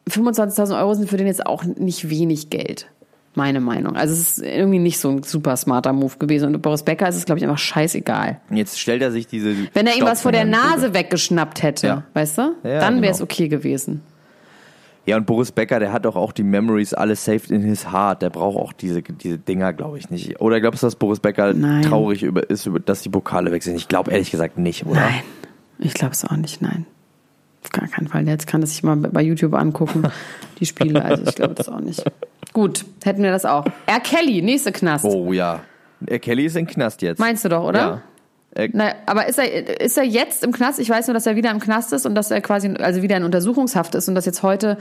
25 0.08 0.74
Euro 0.74 0.94
sind 0.94 1.08
für 1.08 1.16
den 1.16 1.26
jetzt 1.26 1.46
auch 1.46 1.64
nicht 1.64 2.10
wenig 2.10 2.50
Geld. 2.50 2.86
Meine 3.36 3.60
Meinung. 3.60 3.94
Also 3.94 4.12
es 4.12 4.38
ist 4.38 4.44
irgendwie 4.44 4.80
nicht 4.80 4.98
so 4.98 5.08
ein 5.08 5.22
super 5.22 5.56
smarter 5.56 5.92
Move 5.92 6.16
gewesen. 6.18 6.52
Und 6.52 6.60
Boris 6.62 6.82
Becker 6.82 7.08
ist 7.08 7.14
es, 7.14 7.26
glaube 7.26 7.38
ich, 7.38 7.44
einfach 7.44 7.58
scheißegal. 7.58 8.40
Jetzt 8.50 8.80
stellt 8.80 9.02
er 9.02 9.12
sich 9.12 9.28
diese. 9.28 9.54
Wenn 9.72 9.86
er 9.86 9.96
ihm 9.96 10.04
was 10.04 10.22
vor 10.22 10.32
der 10.32 10.44
Nase 10.44 10.94
weggeschnappt 10.94 11.62
hätte, 11.62 11.86
ja. 11.86 12.02
weißt 12.14 12.38
du? 12.38 12.56
Ja, 12.64 12.80
dann 12.80 13.02
wäre 13.02 13.12
es 13.12 13.18
genau. 13.18 13.30
okay 13.30 13.46
gewesen. 13.46 14.02
Ja, 15.10 15.16
und 15.16 15.26
Boris 15.26 15.50
Becker, 15.50 15.80
der 15.80 15.92
hat 15.92 16.04
doch 16.04 16.14
auch 16.14 16.30
die 16.30 16.44
Memories 16.44 16.94
alles 16.94 17.24
saved 17.24 17.50
in 17.50 17.62
his 17.62 17.90
heart. 17.90 18.22
Der 18.22 18.30
braucht 18.30 18.56
auch 18.56 18.72
diese, 18.72 19.02
diese 19.02 19.38
Dinger, 19.38 19.72
glaube 19.72 19.98
ich 19.98 20.08
nicht. 20.08 20.40
Oder 20.40 20.60
glaubst 20.60 20.84
du, 20.84 20.86
dass 20.86 20.94
Boris 20.94 21.18
Becker 21.18 21.52
nein. 21.52 21.82
traurig 21.82 22.22
über, 22.22 22.48
ist, 22.48 22.66
über, 22.66 22.78
dass 22.78 23.02
die 23.02 23.08
Pokale 23.08 23.50
weg 23.50 23.64
sind? 23.64 23.74
Ich 23.74 23.88
glaube 23.88 24.12
ehrlich 24.12 24.30
gesagt 24.30 24.56
nicht, 24.56 24.86
oder? 24.86 25.00
Nein, 25.00 25.22
ich 25.80 25.94
glaube 25.94 26.12
es 26.12 26.24
auch 26.24 26.36
nicht, 26.36 26.62
nein. 26.62 26.86
Auf 27.64 27.70
gar 27.70 27.88
keinen 27.88 28.06
Fall. 28.06 28.24
Jetzt 28.28 28.46
kann 28.46 28.60
das 28.60 28.70
sich 28.70 28.84
mal 28.84 28.94
bei 28.94 29.22
YouTube 29.22 29.52
angucken, 29.54 30.04
die 30.60 30.66
Spiele. 30.66 31.04
Also 31.04 31.24
ich 31.26 31.34
glaube 31.34 31.54
das 31.54 31.68
auch 31.68 31.80
nicht. 31.80 32.04
Gut, 32.52 32.84
hätten 33.02 33.24
wir 33.24 33.32
das 33.32 33.44
auch. 33.44 33.66
R. 33.86 33.98
Kelly, 33.98 34.42
nächste 34.42 34.70
Knast. 34.70 35.04
Oh 35.04 35.32
ja. 35.32 35.58
R. 36.06 36.20
Kelly 36.20 36.44
ist 36.44 36.54
in 36.54 36.68
Knast 36.68 37.02
jetzt. 37.02 37.18
Meinst 37.18 37.44
du 37.44 37.48
doch, 37.48 37.64
oder? 37.64 37.80
Ja. 37.80 38.02
Äh, 38.54 38.69
Na, 38.73 38.92
aber 39.07 39.28
ist 39.28 39.38
er, 39.38 39.80
ist 39.80 39.97
er 39.97 40.04
jetzt 40.04 40.45
im 40.45 40.52
Knast? 40.52 40.78
Ich 40.78 40.90
weiß 40.90 41.07
nur, 41.07 41.14
dass 41.14 41.26
er 41.26 41.37
wieder 41.37 41.50
im 41.50 41.61
Knast 41.61 41.92
ist 41.92 42.07
und 42.07 42.14
dass 42.14 42.30
er 42.30 42.40
quasi 42.40 42.69
also 42.75 43.02
wieder 43.02 43.16
in 43.16 43.25
Untersuchungshaft 43.25 43.95
ist 43.95 44.09
und 44.09 44.14
dass 44.14 44.26
jetzt 44.26 44.42
heute, 44.42 44.76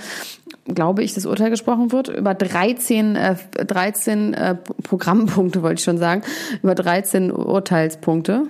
glaube 0.65 1.03
ich, 1.03 1.13
das 1.13 1.25
Urteil 1.25 1.49
gesprochen 1.49 1.91
wird 1.91 2.07
über 2.07 2.33
13, 2.33 3.15
äh, 3.15 3.35
13 3.65 4.33
äh, 4.33 4.55
Programmpunkte, 4.83 5.61
wollte 5.61 5.79
ich 5.79 5.83
schon 5.83 5.97
sagen, 5.97 6.23
über 6.63 6.75
13 6.75 7.31
Urteilspunkte. 7.31 8.47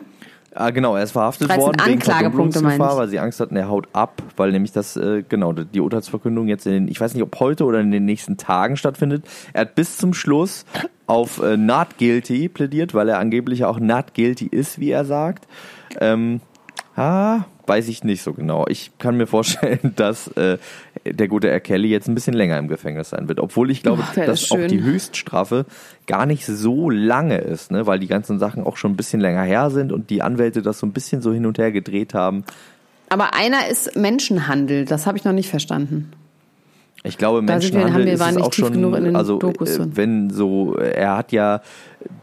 Ah, 0.56 0.72
genau, 0.72 0.96
er 0.96 1.03
ist 1.03 1.12
verhaftet 1.12 1.50
worden 1.56 1.77
wegen 1.86 2.01
Verdunklungsgefahr, 2.01 2.98
weil 2.98 3.08
sie 3.08 3.20
Angst 3.20 3.39
hatten, 3.39 3.56
er 3.56 3.70
haut 3.70 3.88
ab, 3.94 4.22
weil 4.36 4.51
nämlich 4.51 4.72
das, 4.72 4.98
äh, 4.98 5.24
genau, 5.27 5.53
die 5.53 5.79
Urteilsverkündung 5.79 6.48
jetzt 6.48 6.65
in 6.65 6.74
den, 6.74 6.88
ich 6.88 7.00
weiß 7.00 7.13
nicht, 7.13 7.24
ob 7.24 7.39
heute 7.39 7.65
oder 7.65 7.79
in 7.79 7.91
den 7.91 8.06
nächsten 8.06 8.38
Tagen 8.38 8.75
stattfindet. 8.75 9.25
Er 9.53 9.62
hat 9.62 9.75
bis 9.75 9.98
zum 9.98 10.13
Schluss 10.13 10.65
auf 11.06 11.41
äh, 11.41 11.58
not 11.58 11.98
guilty 11.98 12.50
plädiert, 12.50 12.94
weil 12.94 13.10
er 13.10 13.20
angeblich 13.20 13.65
auch 13.65 13.79
not 13.79 14.13
guilty 14.15 14.48
ist, 14.48 14.79
wie 14.79 14.91
er 14.91 15.06
sagt. 15.06 15.48
Ähm, 16.00 16.41
ah, 16.96 17.46
weiß 17.70 17.88
ich 17.88 18.03
nicht 18.03 18.24
so 18.24 18.34
genau. 18.34 18.65
Ich 18.68 18.91
kann 18.98 19.15
mir 19.15 19.27
vorstellen, 19.27 19.94
dass 19.96 20.27
äh, 20.29 20.58
der 21.13 21.28
gute 21.28 21.50
R. 21.50 21.60
Kelly 21.60 21.89
jetzt 21.89 22.08
ein 22.08 22.16
bisschen 22.16 22.34
länger 22.34 22.58
im 22.58 22.68
Gefängnis 22.68 23.10
sein 23.10 23.28
wird. 23.28 23.39
Obwohl 23.39 23.72
ich 23.72 23.84
glaube, 23.84 24.04
oh, 24.04 24.20
dass 24.20 24.51
auch 24.51 24.68
die 24.68 24.82
Höchststrafe 24.82 25.66
gar 26.08 26.25
nicht 26.25 26.46
so 26.46 26.89
lange 26.89 27.38
ist, 27.38 27.72
ne? 27.72 27.86
weil 27.88 28.00
die 28.00 28.08
ganzen 28.08 28.39
Sachen 28.39 28.63
auch 28.63 28.78
schon 28.78 28.92
ein 28.92 28.98
bisschen 28.98 29.20
länger 29.20 29.44
her 29.44 29.70
sind 29.70 29.92
und 29.92 30.10
die 30.10 30.22
Anwälte 30.22 30.62
das 30.62 30.80
so 30.80 30.88
ein 30.88 30.94
bisschen 30.94 31.22
so 31.22 31.34
hin 31.34 31.46
und 31.46 31.58
her 31.58 31.72
gedreht 31.72 32.13
haben. 32.13 32.44
Aber 33.10 33.34
einer 33.34 33.68
ist 33.68 33.96
Menschenhandel, 33.96 34.86
das 34.86 35.08
habe 35.08 35.18
ich 35.18 35.24
noch 35.24 35.34
nicht 35.34 35.50
verstanden. 35.50 36.12
Ich 37.04 37.18
glaube, 37.18 37.42
Menschenhandel 37.42 38.06
wir, 38.06 38.13
ist 38.13 38.22
es 38.22 38.38
auch 38.38 38.54
schon, 38.54 39.16
also 39.16 39.39
Dokus 39.39 39.80
wenn 39.96 40.30
so, 40.30 40.75
er 40.75 41.16
hat 41.16 41.32
ja 41.32 41.62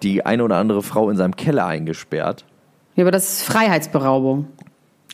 die 0.03 0.27
eine 0.27 0.45
oder 0.45 0.57
andere 0.57 0.83
Frau 0.83 1.09
in 1.09 1.17
seinem 1.17 1.35
Keller 1.35 1.67
eingesperrt. 1.67 2.45
Ja, 2.95 3.05
aber 3.05 3.11
das 3.11 3.33
ist 3.33 3.43
Freiheitsberaubung. 3.45 4.47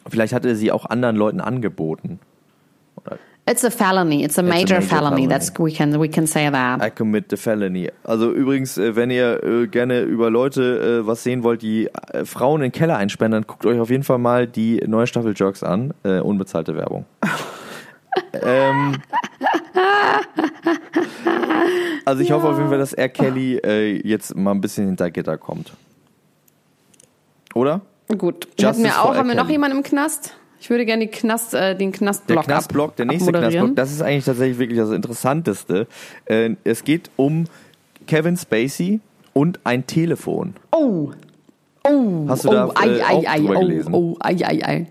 Vielleicht 0.09 0.33
hat 0.33 0.45
er 0.45 0.57
sie 0.57 0.73
auch 0.73 0.87
anderen 0.87 1.17
Leuten 1.17 1.41
angeboten. 1.41 2.19
It's 3.53 3.65
a 3.65 3.71
felony. 3.71 4.25
It's 4.25 4.39
a 4.39 4.43
major, 4.43 4.63
It's 4.63 4.71
a 4.71 4.75
major 4.75 4.81
felony. 4.81 5.17
felony. 5.17 5.27
That's 5.27 5.53
we 5.59 5.73
can 5.73 6.01
we 6.01 6.09
can 6.09 6.27
say 6.27 6.49
that. 6.49 6.81
I 6.81 6.89
commit 6.89 7.29
the 7.29 7.37
felony. 7.37 7.91
Also 8.03 8.33
übrigens, 8.33 8.79
äh, 8.79 8.97
wenn 8.97 9.11
ihr 9.11 9.45
äh, 9.45 9.67
gerne 9.67 10.01
über 10.01 10.31
Leute 10.31 11.03
äh, 11.03 11.07
was 11.07 11.23
sehen 11.23 11.43
wollt, 11.43 11.61
die 11.61 11.91
Frauen 12.25 12.63
in 12.63 12.71
den 12.71 12.73
Keller 12.73 12.97
einsperren, 12.97 13.33
dann 13.33 13.47
guckt 13.47 13.67
euch 13.67 13.79
auf 13.79 13.91
jeden 13.91 14.05
Fall 14.05 14.17
mal 14.17 14.47
die 14.47 14.83
neue 14.87 15.07
Staffel 15.07 15.35
Jerks 15.37 15.63
an. 15.63 15.93
unbezahlte 16.03 16.75
Werbung. 16.77 17.05
ähm, 18.33 18.97
also 22.07 22.23
ich 22.23 22.31
ja. 22.31 22.37
hoffe 22.37 22.49
auf 22.49 22.57
jeden 22.57 22.71
Fall, 22.71 22.79
dass 22.79 22.95
R. 22.95 23.11
Kelly 23.11 23.61
jetzt 24.03 24.35
mal 24.35 24.53
ein 24.53 24.63
bisschen 24.63 24.87
hinter 24.87 25.11
Gitter 25.11 25.37
kommt. 25.37 25.73
Oder? 27.55 27.83
Gut. 28.17 28.47
Justice 28.59 28.67
hatten 28.67 28.85
wir 28.85 29.03
auch, 29.03 29.15
haben 29.15 29.29
wir 29.29 29.35
noch 29.35 29.51
jemanden 29.51 29.77
im 29.79 29.83
Knast? 29.83 30.35
Ich 30.63 30.71
würde 30.71 30.87
gerne 30.87 31.09
Knast, 31.09 31.55
äh, 31.55 31.75
den 31.75 31.91
Knastblock 31.91 32.47
Der 32.47 32.55
Knastblock, 32.55 32.95
der 32.95 33.07
nächste 33.07 33.33
Knastblock, 33.33 33.75
das 33.75 33.91
ist 33.91 34.01
eigentlich 34.01 34.25
tatsächlich 34.25 34.61
wirklich 34.61 34.79
das 34.79 34.91
Interessanteste. 34.91 35.89
Äh, 36.27 36.51
es 36.63 36.85
geht 36.85 37.11
um 37.17 37.47
Kevin 38.07 38.37
Spacey 38.37 39.01
und 39.33 39.59
ein 39.65 39.89
Telefon. 39.89 40.55
Oh. 40.71 41.11
Oh, 41.83 42.27
Hast 42.29 42.45
du 42.45 42.51
oh, 42.51 42.53
da 42.53 42.71
ei, 42.77 42.91
äh, 42.91 43.03
ei, 43.03 43.29
ei, 43.29 43.39
drüber 43.39 43.57
oh, 43.57 43.61
gelesen? 43.61 43.93
Oh, 43.93 44.17
ei, 44.21 44.37
ei, 44.37 44.65
ei. 44.65 44.87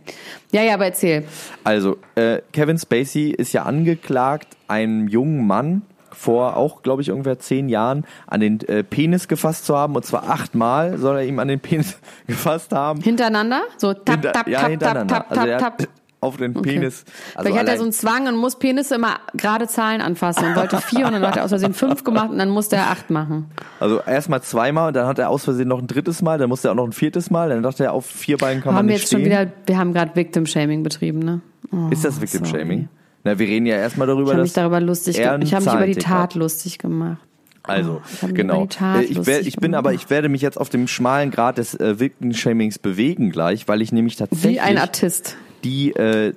Ja, 0.52 0.62
ja, 0.62 0.74
aber 0.74 0.88
erzähl. 0.88 1.24
Also, 1.64 1.96
äh, 2.16 2.40
Kevin 2.52 2.78
Spacey 2.78 3.30
ist 3.30 3.54
ja 3.54 3.64
angeklagt, 3.64 4.50
einem 4.68 5.08
jungen 5.08 5.48
Mann 5.48 5.84
vor 6.22 6.56
auch, 6.56 6.84
glaube 6.84 7.02
ich, 7.02 7.12
ungefähr 7.12 7.40
zehn 7.40 7.68
Jahren 7.68 8.06
an 8.28 8.40
den 8.40 8.60
äh, 8.68 8.84
Penis 8.84 9.28
gefasst 9.28 9.66
zu 9.66 9.76
haben. 9.76 9.96
Und 9.96 10.06
zwar 10.06 10.30
achtmal 10.30 10.98
soll 10.98 11.18
er 11.18 11.26
ihm 11.26 11.40
an 11.40 11.48
den 11.48 11.60
Penis 11.60 11.98
gefasst 12.28 12.72
haben. 12.72 13.02
Hintereinander? 13.02 13.62
So 13.78 13.94
tap, 13.94 14.16
Hinter, 14.16 14.32
tap, 14.34 14.48
ja, 14.48 14.60
tap, 14.62 14.70
hintereinander. 14.70 15.16
tap, 15.16 15.30
tap, 15.30 15.38
also 15.38 15.58
tap, 15.58 15.78
tap. 15.80 15.88
Auf 16.24 16.38
den 16.38 16.54
Penis. 16.54 17.04
Okay. 17.04 17.12
Also 17.34 17.48
Vielleicht 17.50 17.60
hat 17.62 17.68
er 17.70 17.78
so 17.78 17.84
einen 17.84 17.94
Zwang 17.94 18.28
und 18.28 18.36
muss 18.36 18.60
Penisse 18.60 18.94
immer 18.94 19.16
gerade 19.34 19.68
Zahlen 19.68 20.02
anfassen 20.02 20.46
und 20.46 20.56
wollte 20.56 20.78
vier 20.78 21.08
und 21.08 21.14
dann 21.14 21.26
hat 21.26 21.38
er 21.38 21.44
aus 21.46 21.50
Versehen 21.50 21.74
fünf 21.74 22.04
gemacht 22.04 22.30
und 22.30 22.38
dann 22.38 22.50
musste 22.50 22.76
er 22.76 22.92
acht 22.92 23.10
machen. 23.10 23.50
Also 23.80 24.00
erstmal 24.02 24.44
zweimal 24.44 24.90
und 24.90 24.96
dann 24.96 25.08
hat 25.08 25.18
er 25.18 25.32
aus 25.32 25.46
Versehen 25.46 25.68
noch 25.68 25.80
ein 25.80 25.88
drittes 25.88 26.22
Mal, 26.22 26.38
dann 26.38 26.50
musste 26.50 26.68
er 26.68 26.74
auch 26.74 26.76
noch 26.76 26.86
ein 26.86 26.92
viertes 26.92 27.32
Mal, 27.32 27.50
dann 27.50 27.64
dachte 27.64 27.86
er, 27.86 27.94
auf 27.94 28.06
vier 28.06 28.38
Beinen 28.38 28.62
kann 28.62 28.76
haben 28.76 28.86
man 28.86 28.86
nicht 28.86 28.94
wir 28.94 29.00
jetzt 29.00 29.08
stehen. 29.08 29.22
schon 29.22 29.26
wieder, 29.26 29.52
wir 29.66 29.78
haben 29.80 29.94
gerade 29.94 30.16
Victim 30.16 30.46
Shaming 30.46 30.84
betrieben, 30.84 31.18
ne? 31.20 31.42
Oh, 31.72 31.88
ist 31.90 32.06
das 32.06 32.22
Victim 32.22 32.46
Shaming? 32.46 32.88
Na, 33.24 33.38
wir 33.38 33.48
reden 33.48 33.66
ja 33.66 33.76
erstmal 33.76 34.08
darüber, 34.08 34.32
ich 34.32 34.38
dass 34.38 34.44
mich 34.44 34.54
darüber 34.54 34.80
lustig 34.80 35.20
er 35.20 35.40
Ich 35.42 35.54
habe 35.54 35.66
mich 35.66 35.74
über 35.74 35.86
die 35.86 35.96
Tat 35.96 36.36
lustig 36.36 36.80
gemacht. 36.80 37.20
Also, 37.64 38.02
oh, 38.24 38.28
genau. 38.34 38.68
Äh, 38.82 39.04
ich, 39.04 39.26
wär, 39.28 39.42
ich 39.42 39.56
bin 39.58 39.76
aber, 39.76 39.94
ich 39.94 40.10
werde 40.10 40.30
mich 40.30 40.42
jetzt 40.42 40.58
auf 40.58 40.70
dem 40.70 40.88
schmalen 40.88 41.30
Grad 41.30 41.60
des 41.60 41.76
äh, 41.76 42.00
Victim-Shamings 42.00 42.80
bewegen 42.80 43.30
gleich, 43.30 43.68
weil 43.68 43.84
ich 43.84 43.92
nämlich 43.92 44.16
tatsächlich 44.16 44.56
Wie 44.56 44.60
ein 44.60 44.80
Artist. 44.80 45.38
die 45.64 45.92
äh, 45.92 46.34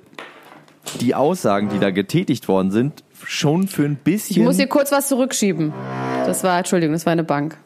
die 1.01 1.15
Aussagen, 1.15 1.69
die 1.69 1.79
da 1.79 1.89
getätigt 1.89 2.47
worden 2.47 2.71
sind, 2.71 3.03
schon 3.23 3.67
für 3.67 3.85
ein 3.85 3.95
bisschen. 3.95 4.37
Ich 4.37 4.43
muss 4.43 4.57
hier 4.57 4.67
kurz 4.67 4.91
was 4.91 5.07
zurückschieben. 5.07 5.73
Das 6.25 6.43
war, 6.43 6.57
Entschuldigung, 6.57 6.93
das 6.93 7.05
war 7.05 7.13
eine 7.13 7.23
Bank. 7.23 7.57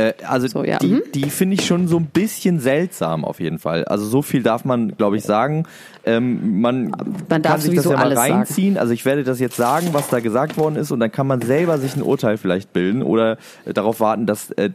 Äh, 0.00 0.14
also 0.26 0.46
so, 0.46 0.64
ja. 0.64 0.78
die, 0.78 0.94
mhm. 0.94 1.02
die 1.14 1.30
finde 1.30 1.54
ich 1.54 1.66
schon 1.66 1.88
so 1.88 1.98
ein 1.98 2.06
bisschen 2.06 2.60
seltsam 2.60 3.24
auf 3.24 3.40
jeden 3.40 3.58
Fall. 3.58 3.84
Also 3.84 4.06
so 4.06 4.22
viel 4.22 4.42
darf 4.42 4.64
man, 4.64 4.96
glaube 4.96 5.16
ich, 5.16 5.24
sagen. 5.24 5.66
Ähm, 6.04 6.60
man, 6.60 6.92
man 7.28 7.42
kann 7.42 7.60
sich 7.60 7.74
das 7.74 7.84
ja 7.84 7.96
mal 7.96 8.12
reinziehen. 8.12 8.78
Also 8.78 8.92
ich 8.92 9.04
werde 9.04 9.24
das 9.24 9.40
jetzt 9.40 9.56
sagen, 9.56 9.88
was 9.92 10.08
da 10.08 10.20
gesagt 10.20 10.56
worden 10.56 10.76
ist, 10.76 10.90
und 10.90 11.00
dann 11.00 11.12
kann 11.12 11.26
man 11.26 11.42
selber 11.42 11.78
sich 11.78 11.96
ein 11.96 12.02
Urteil 12.02 12.38
vielleicht 12.38 12.72
bilden 12.72 13.02
oder 13.02 13.36
äh, 13.66 13.74
darauf 13.74 14.00
warten, 14.00 14.26
dass 14.26 14.50
äh, 14.52 14.70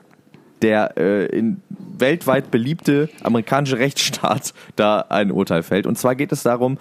der 0.61 0.97
äh, 0.97 1.25
in 1.25 1.61
weltweit 1.97 2.51
beliebte 2.51 3.09
amerikanische 3.23 3.79
Rechtsstaat 3.79 4.53
da 4.75 5.05
ein 5.09 5.31
Urteil 5.31 5.63
fällt. 5.63 5.87
Und 5.87 5.97
zwar 5.97 6.15
geht 6.15 6.31
es 6.31 6.43
darum, 6.43 6.77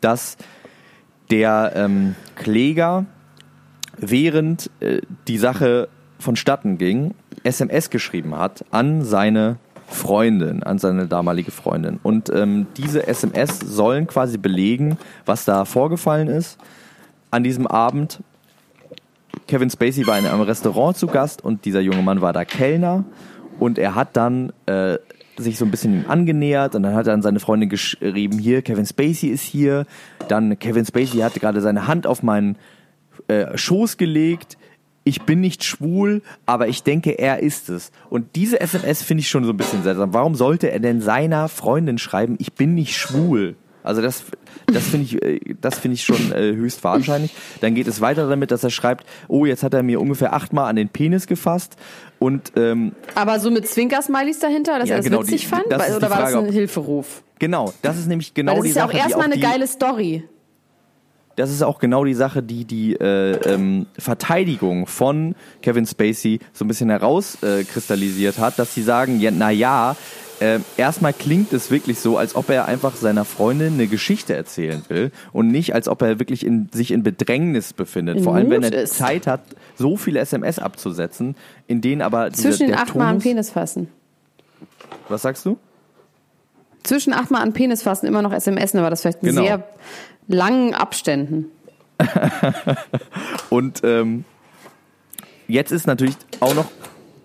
dass 0.00 0.36
der 1.30 1.72
ähm, 1.74 2.14
Kläger 2.36 3.06
während 3.96 4.70
äh, 4.80 5.00
die 5.26 5.38
Sache 5.38 5.88
vonstatten 6.18 6.78
ging, 6.78 7.14
SMS 7.44 7.90
geschrieben 7.90 8.36
hat 8.36 8.64
an 8.70 9.02
seine 9.02 9.56
Freundin, 9.86 10.62
an 10.62 10.78
seine 10.78 11.06
damalige 11.06 11.50
Freundin. 11.50 11.98
Und 12.02 12.30
ähm, 12.30 12.66
diese 12.76 13.06
SMS 13.06 13.58
sollen 13.60 14.06
quasi 14.06 14.36
belegen, 14.36 14.98
was 15.24 15.44
da 15.44 15.64
vorgefallen 15.64 16.28
ist 16.28 16.58
an 17.30 17.42
diesem 17.42 17.66
Abend. 17.66 18.20
Kevin 19.46 19.70
Spacey 19.70 20.06
war 20.06 20.18
in 20.18 20.26
einem 20.26 20.42
Restaurant 20.42 20.96
zu 20.96 21.06
Gast 21.06 21.42
und 21.42 21.64
dieser 21.64 21.80
junge 21.80 22.02
Mann 22.02 22.20
war 22.20 22.32
da 22.32 22.44
Kellner 22.44 23.04
und 23.58 23.78
er 23.78 23.94
hat 23.94 24.16
dann 24.16 24.52
äh, 24.66 24.98
sich 25.38 25.56
so 25.56 25.64
ein 25.64 25.70
bisschen 25.70 26.06
angenähert 26.08 26.74
und 26.74 26.82
dann 26.82 26.94
hat 26.94 27.06
er 27.06 27.14
an 27.14 27.22
seine 27.22 27.40
Freundin 27.40 27.70
geschrieben, 27.70 28.38
hier, 28.38 28.60
Kevin 28.60 28.84
Spacey 28.84 29.28
ist 29.28 29.42
hier. 29.42 29.86
Dann 30.28 30.58
Kevin 30.58 30.84
Spacey 30.84 31.20
hatte 31.20 31.40
gerade 31.40 31.60
seine 31.60 31.86
Hand 31.86 32.06
auf 32.06 32.22
meinen 32.22 32.56
äh, 33.28 33.56
Schoß 33.56 33.96
gelegt 33.96 34.57
ich 35.08 35.22
bin 35.22 35.40
nicht 35.40 35.64
schwul, 35.64 36.22
aber 36.46 36.68
ich 36.68 36.82
denke, 36.82 37.12
er 37.18 37.40
ist 37.40 37.68
es. 37.68 37.90
Und 38.10 38.36
diese 38.36 38.60
SMS 38.60 39.02
finde 39.02 39.22
ich 39.22 39.28
schon 39.28 39.44
so 39.44 39.50
ein 39.50 39.56
bisschen 39.56 39.82
seltsam. 39.82 40.12
Warum 40.14 40.34
sollte 40.34 40.70
er 40.70 40.80
denn 40.80 41.00
seiner 41.00 41.48
Freundin 41.48 41.98
schreiben, 41.98 42.36
ich 42.38 42.52
bin 42.52 42.74
nicht 42.74 42.96
schwul? 42.96 43.56
Also 43.84 44.02
das, 44.02 44.24
das 44.66 44.88
finde 44.88 45.06
ich, 45.06 45.22
äh, 45.22 45.40
das 45.60 45.78
finde 45.78 45.94
ich 45.94 46.02
schon 46.04 46.30
äh, 46.32 46.52
höchst 46.54 46.84
wahrscheinlich. 46.84 47.34
Dann 47.62 47.74
geht 47.74 47.86
es 47.88 48.02
weiter 48.02 48.28
damit, 48.28 48.50
dass 48.50 48.62
er 48.62 48.68
schreibt, 48.70 49.06
oh, 49.28 49.46
jetzt 49.46 49.62
hat 49.62 49.72
er 49.72 49.82
mir 49.82 49.98
ungefähr 50.00 50.34
achtmal 50.34 50.68
an 50.68 50.76
den 50.76 50.90
Penis 50.90 51.26
gefasst 51.26 51.76
und 52.18 52.52
ähm, 52.56 52.92
aber 53.14 53.40
so 53.40 53.50
mit 53.50 53.66
Zwinker-Smileys 53.66 54.40
dahinter, 54.40 54.78
dass 54.78 54.88
Ja, 54.90 54.96
er 54.96 54.98
das 54.98 55.06
genau, 55.06 55.22
witzig 55.22 55.42
die- 55.42 55.46
fand, 55.46 55.64
das 55.70 55.80
Weil- 55.80 55.90
ist 55.90 55.96
oder 55.96 56.06
die 56.08 56.12
war 56.12 56.20
das 56.20 56.32
Frage, 56.32 56.46
ein 56.48 56.52
Hilferuf? 56.52 57.22
genau, 57.38 57.72
das 57.80 57.96
ist 57.98 58.08
nämlich 58.08 58.34
genau 58.34 58.52
Weil 58.52 58.56
das 58.58 58.64
die 58.64 58.70
ist 58.70 58.76
ja 58.76 58.84
auch 58.84 58.92
erstmal 58.92 59.26
die 59.28 59.32
eine 59.32 59.34
die, 59.36 59.40
geile 59.40 59.66
Story. 59.66 60.24
Das 61.38 61.50
ist 61.50 61.62
auch 61.62 61.78
genau 61.78 62.04
die 62.04 62.14
Sache, 62.14 62.42
die 62.42 62.64
die 62.64 62.94
äh, 62.94 63.32
ähm, 63.52 63.86
Verteidigung 63.96 64.86
von 64.86 65.36
Kevin 65.62 65.86
Spacey 65.86 66.40
so 66.52 66.64
ein 66.64 66.68
bisschen 66.68 66.90
herauskristallisiert 66.90 68.38
äh, 68.38 68.40
hat, 68.40 68.58
dass 68.58 68.74
sie 68.74 68.82
sagen, 68.82 69.20
ja, 69.20 69.30
na 69.30 69.50
ja, 69.50 69.96
äh, 70.40 70.58
erstmal 70.76 71.12
klingt 71.12 71.52
es 71.52 71.70
wirklich 71.70 72.00
so, 72.00 72.18
als 72.18 72.34
ob 72.34 72.50
er 72.50 72.66
einfach 72.66 72.96
seiner 72.96 73.24
Freundin 73.24 73.74
eine 73.74 73.86
Geschichte 73.86 74.34
erzählen 74.34 74.82
will 74.88 75.12
und 75.32 75.48
nicht, 75.48 75.74
als 75.74 75.88
ob 75.88 76.02
er 76.02 76.18
wirklich 76.18 76.44
in, 76.44 76.68
sich 76.72 76.90
in 76.90 77.02
Bedrängnis 77.02 77.72
befindet. 77.72 78.18
In 78.18 78.24
Vor 78.24 78.34
allem, 78.34 78.50
wenn 78.50 78.62
er 78.62 78.72
ist. 78.72 78.96
Zeit 78.96 79.26
hat, 79.26 79.40
so 79.76 79.96
viele 79.96 80.18
SMS 80.18 80.58
abzusetzen, 80.58 81.36
in 81.68 81.80
denen 81.80 82.02
aber 82.02 82.30
dieser, 82.30 82.50
Zwischen 82.50 82.68
den 82.68 82.76
achtmal 82.76 83.10
Tonus, 83.10 83.22
Penis 83.22 83.50
fassen. 83.50 83.88
Was 85.08 85.22
sagst 85.22 85.46
du? 85.46 85.56
Zwischen 86.82 87.12
achtmal 87.12 87.42
an 87.42 87.52
Penis 87.52 87.82
fassen 87.82 88.06
immer 88.06 88.22
noch 88.22 88.32
SMS, 88.32 88.74
aber 88.74 88.90
das 88.90 89.02
vielleicht 89.02 89.22
in 89.22 89.30
Genau. 89.30 89.42
sehr 89.42 89.64
langen 90.28 90.74
Abständen. 90.74 91.46
Und 93.50 93.80
ähm, 93.82 94.24
jetzt 95.48 95.72
ist 95.72 95.86
natürlich 95.86 96.16
auch 96.40 96.54
noch 96.54 96.66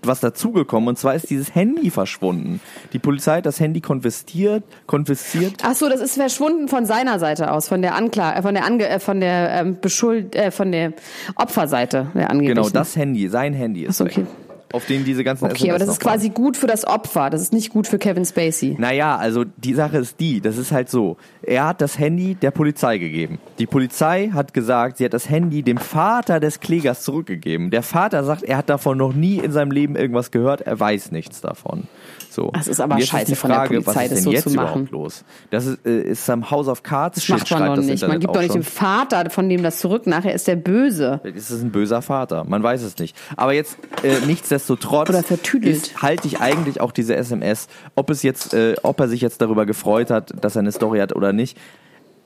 was 0.05 0.19
dazugekommen 0.19 0.89
und 0.89 0.97
zwar 0.97 1.15
ist 1.15 1.29
dieses 1.29 1.55
Handy 1.55 1.89
verschwunden. 1.89 2.59
Die 2.91 2.99
Polizei 2.99 3.37
hat 3.37 3.45
das 3.45 3.59
Handy 3.59 3.81
konfisziert, 3.81 4.63
konfisziert. 4.85 5.61
Ach 5.63 5.75
so, 5.75 5.89
das 5.89 6.01
ist 6.01 6.15
verschwunden 6.15 6.67
von 6.67 6.85
seiner 6.85 7.19
Seite 7.19 7.51
aus, 7.51 7.67
von 7.67 7.81
der 7.81 7.95
Anklage, 7.95 8.37
äh, 8.37 8.41
von 8.41 8.53
der 8.53 8.65
Ange 8.65 8.87
äh, 8.87 8.99
von 8.99 9.19
der 9.19 9.49
ähm, 9.51 9.77
Beschuld, 9.79 10.35
äh, 10.35 10.51
von 10.51 10.71
der 10.71 10.93
Opferseite 11.35 12.07
der 12.13 12.29
angeblichen. 12.29 12.55
Genau, 12.55 12.69
das 12.69 12.95
Handy, 12.95 13.29
sein 13.29 13.53
Handy 13.53 13.83
ist 13.83 14.01
Ach 14.01 14.05
so, 14.09 14.17
weg. 14.17 14.27
Auf 14.73 14.87
dem 14.87 15.05
diese 15.05 15.23
ganzen 15.23 15.45
Okay, 15.45 15.69
aber 15.69 15.75
SMS 15.75 15.79
das 15.79 15.87
noch 15.87 15.93
ist 15.93 15.99
quasi 16.01 16.29
gut 16.29 16.57
für 16.57 16.65
das 16.65 16.83
Opfer. 16.87 17.29
Das 17.29 17.41
ist 17.41 17.53
nicht 17.53 17.69
gut 17.69 17.85
für 17.85 17.99
Kevin 17.99 18.25
Spacey. 18.25 18.75
Naja, 18.79 19.15
also 19.17 19.43
die 19.45 19.75
Sache 19.75 19.99
ist 19.99 20.19
die, 20.19 20.41
das 20.41 20.57
ist 20.57 20.71
halt 20.71 20.89
so. 20.89 21.15
Er 21.43 21.67
hat 21.67 21.79
das 21.79 21.99
Handy 21.99 22.33
der 22.33 22.49
Polizei 22.49 22.97
gegeben. 22.97 23.37
Die 23.59 23.67
Polizei 23.67 24.31
hat 24.33 24.51
gesagt, 24.55 24.97
sie 24.97 25.05
hat 25.05 25.13
das 25.13 25.29
Handy 25.29 25.61
dem 25.61 25.77
Vater 25.77 26.39
des 26.39 26.59
Klägers 26.59 27.03
zurückgegeben. 27.03 27.69
Der 27.69 27.83
Vater 27.83 28.23
sagt, 28.23 28.41
er 28.41 28.57
hat 28.57 28.67
davon 28.67 28.97
noch 28.97 29.13
nie 29.13 29.37
in 29.37 29.51
seinem 29.51 29.69
Leben 29.69 29.95
irgendwas 29.95 30.31
gehört, 30.31 30.61
er 30.61 30.79
weiß 30.79 31.11
nichts 31.11 31.39
davon. 31.39 31.83
So. 32.31 32.49
Das 32.51 32.67
ist 32.67 32.81
aber 32.81 32.99
scheiße 32.99 33.25
die 33.27 33.35
von 33.35 33.51
der 33.51 33.59
Frage, 33.59 33.81
Polizei, 33.81 33.93
was 33.93 34.03
ist 34.05 34.11
das 34.11 34.15
denn 34.15 34.23
so 34.23 34.31
jetzt 34.31 34.49
zu 34.49 34.55
machen. 34.55 34.89
los? 34.89 35.23
Das 35.51 35.67
ist, 35.67 35.85
äh, 35.85 36.01
ist 36.01 36.27
am 36.31 36.49
House 36.49 36.67
of 36.67 36.81
Cards 36.81 37.17
Das 37.17 37.25
Shit, 37.25 37.37
macht 37.37 37.51
man 37.51 37.65
doch 37.67 37.75
das 37.75 37.85
nicht. 37.85 38.01
Man 38.01 38.13
Internet 38.13 38.21
gibt 38.21 38.29
auch 38.31 38.33
doch 38.33 38.41
nicht 38.41 38.51
schon. 38.53 38.61
dem 38.61 38.63
Vater 38.63 39.29
von 39.29 39.49
dem 39.49 39.61
das 39.61 39.77
zurück. 39.77 40.07
Nachher 40.07 40.33
ist 40.33 40.47
der 40.47 40.55
böse. 40.55 41.21
Ist 41.23 41.51
es 41.51 41.61
ein 41.61 41.71
böser 41.71 42.01
Vater? 42.01 42.43
Man 42.43 42.63
weiß 42.63 42.81
es 42.81 42.97
nicht. 42.97 43.15
Aber 43.37 43.53
jetzt 43.53 43.77
äh, 44.01 44.25
nichtsdestotrotz 44.25 44.62
Oder 45.09 45.23
vertüdelt. 45.23 45.75
ist, 45.75 46.01
halte 46.01 46.27
ich 46.27 46.39
eigentlich 46.39 46.81
auch 46.81 46.91
diese 46.91 47.15
SMS, 47.15 47.67
ob 47.95 48.09
es 48.09 48.23
jetzt, 48.23 48.53
äh, 48.53 48.75
ob 48.83 48.99
er 48.99 49.07
sich 49.07 49.21
jetzt 49.21 49.41
darüber 49.41 49.65
gefreut 49.65 50.09
hat, 50.09 50.33
dass 50.43 50.55
er 50.55 50.59
eine 50.59 50.71
Story 50.71 50.99
hat 50.99 51.15
oder 51.15 51.33
nicht, 51.33 51.57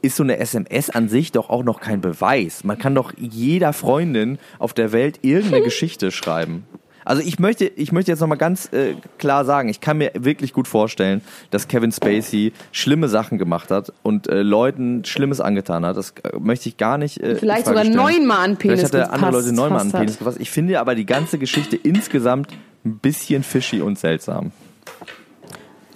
ist 0.02 0.15
so 0.15 0.23
eine 0.23 0.38
SMS 0.38 0.89
an 0.89 1.10
sich 1.10 1.32
doch 1.32 1.50
auch 1.50 1.63
noch 1.63 1.80
kein 1.80 2.02
Beweis. 2.02 2.63
Man 2.63 2.78
kann 2.78 2.95
doch 2.95 3.13
jeder 3.17 3.73
Freundin 3.73 4.38
auf 4.60 4.73
der 4.73 4.91
Welt 4.91 5.19
irgendeine 5.23 5.63
Geschichte 5.65 6.12
schreiben. 6.12 6.65
Also 7.08 7.22
ich 7.22 7.39
möchte, 7.39 7.63
ich 7.63 7.93
möchte 7.93 8.12
jetzt 8.12 8.20
nochmal 8.20 8.38
ganz 8.38 8.74
äh, 8.74 8.96
klar 9.17 9.46
sagen, 9.46 9.70
ich 9.70 9.80
kann 9.80 9.98
mir 9.98 10.12
wirklich 10.13 10.52
gut 10.52 10.67
vorstellen, 10.67 11.22
dass 11.52 11.70
Kevin 11.70 11.93
Spacey 11.93 12.52
schlimme 12.74 13.08
Sachen 13.08 13.38
gemacht 13.38 13.72
hat 13.72 13.93
und 14.04 14.28
äh, 14.28 14.41
Leuten 14.41 15.06
Schlimmes 15.06 15.39
angetan 15.39 15.86
hat. 15.86 15.96
Das 15.96 16.15
äh, 16.24 16.38
möchte 16.38 16.67
ich 16.67 16.76
gar 16.76 16.98
nicht. 16.98 17.22
Äh, 17.22 17.38
Vielleicht 17.38 17.67
sogar 17.67 17.86
neunmal 17.86 18.39
an 18.39 18.58
Penis 18.58 18.82
Vielleicht 18.82 18.93
hat 18.93 19.10
er 19.10 19.13
andere 19.13 19.32
Leute 19.32 19.54
neunmal 19.54 19.80
an 19.80 19.91
Penis 19.93 20.17
gefasst. 20.17 20.38
Ich 20.41 20.52
finde 20.52 20.82
aber 20.82 20.96
die 20.96 21.06
ganze 21.06 21.38
Geschichte 21.38 21.78
insgesamt 21.78 22.52
ein 22.84 22.98
bisschen 22.98 23.41
fishy 23.41 23.80
und 23.80 23.98
seltsam. 23.98 24.52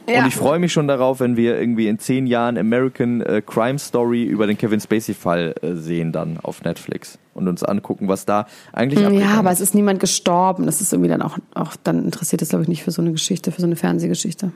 Und 0.08 0.28
ich 0.28 0.36
freue 0.36 0.60
mich 0.60 0.74
schon 0.74 0.88
darauf, 0.88 1.20
wenn 1.20 1.38
wir 1.38 1.60
irgendwie 1.60 1.88
in 1.88 2.00
zehn 2.00 2.28
Jahren 2.28 2.58
American 2.58 3.22
äh, 3.22 3.42
Crime 3.46 3.80
Story 3.80 4.24
über 4.24 4.48
den 4.48 4.58
Kevin 4.58 4.80
Spacey-Fall 4.80 5.56
äh, 5.62 5.74
sehen 5.76 6.12
dann 6.12 6.38
auf 6.42 6.64
Netflix 6.64 7.18
und 7.34 7.48
uns 7.48 7.64
angucken, 7.64 8.08
was 8.08 8.26
da 8.26 8.46
eigentlich 8.74 9.00
Ja, 9.20 9.36
aber 9.40 9.52
es 9.52 9.62
ist 9.62 9.74
niemand 9.76 10.00
gestorben. 10.00 10.66
Das 10.66 10.82
ist 10.82 10.92
irgendwie 10.92 11.10
dann 11.10 11.22
auch, 11.22 11.38
auch 11.54 11.76
dann 11.84 12.04
interessiert 12.04 12.42
es, 12.42 12.50
glaube 12.50 12.64
ich, 12.64 12.68
nicht 12.70 12.84
für 12.84 12.92
so 12.92 13.02
eine 13.02 13.12
Geschichte, 13.12 13.52
für 13.52 13.62
so 13.62 13.68
eine 13.68 13.76
Fernsehgeschichte. 13.76 14.52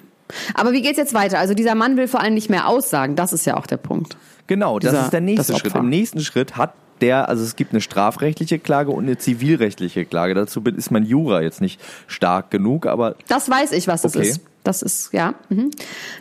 Aber 0.56 0.74
wie 0.74 0.82
geht's 0.82 0.98
jetzt 0.98 1.14
weiter? 1.14 1.40
Also 1.40 1.54
dieser 1.54 1.76
Mann 1.76 1.96
will 1.98 2.08
vor 2.08 2.20
allem 2.22 2.34
nicht 2.34 2.50
mehr 2.50 2.68
aussagen. 2.68 3.16
Das 3.16 3.32
ist 3.32 3.46
ja 3.46 3.56
auch 3.58 3.68
der 3.68 3.78
Punkt. 3.78 4.18
Genau, 4.48 4.80
das 4.80 4.92
dieser- 4.92 5.04
ist 5.06 5.14
der 5.14 5.22
nächste 5.22 5.54
das 5.54 5.62
Schritt. 5.62 5.76
Im 5.76 5.90
nächsten 5.90 6.20
Schritt 6.22 6.58
hat 6.58 6.74
der, 7.02 7.30
also 7.30 7.44
es 7.44 7.56
gibt 7.56 7.72
eine 7.72 7.82
strafrechtliche 7.82 8.58
Klage 8.58 8.92
und 8.92 9.04
eine 9.06 9.18
zivilrechtliche 9.18 10.06
Klage. 10.06 10.34
Dazu 10.34 10.62
ist 10.62 10.92
mein 10.92 11.04
Jura 11.06 11.42
jetzt 11.42 11.62
nicht 11.62 11.80
stark 12.08 12.52
genug, 12.52 12.86
aber 12.88 13.16
Das 13.28 13.50
weiß 13.50 13.72
ich, 13.74 13.88
was 13.88 14.02
das 14.02 14.16
Okay. 14.16 14.28
ist. 14.30 14.42
Das 14.66 14.82
ist, 14.82 15.14
ja. 15.14 15.36
Mhm. 15.50 15.70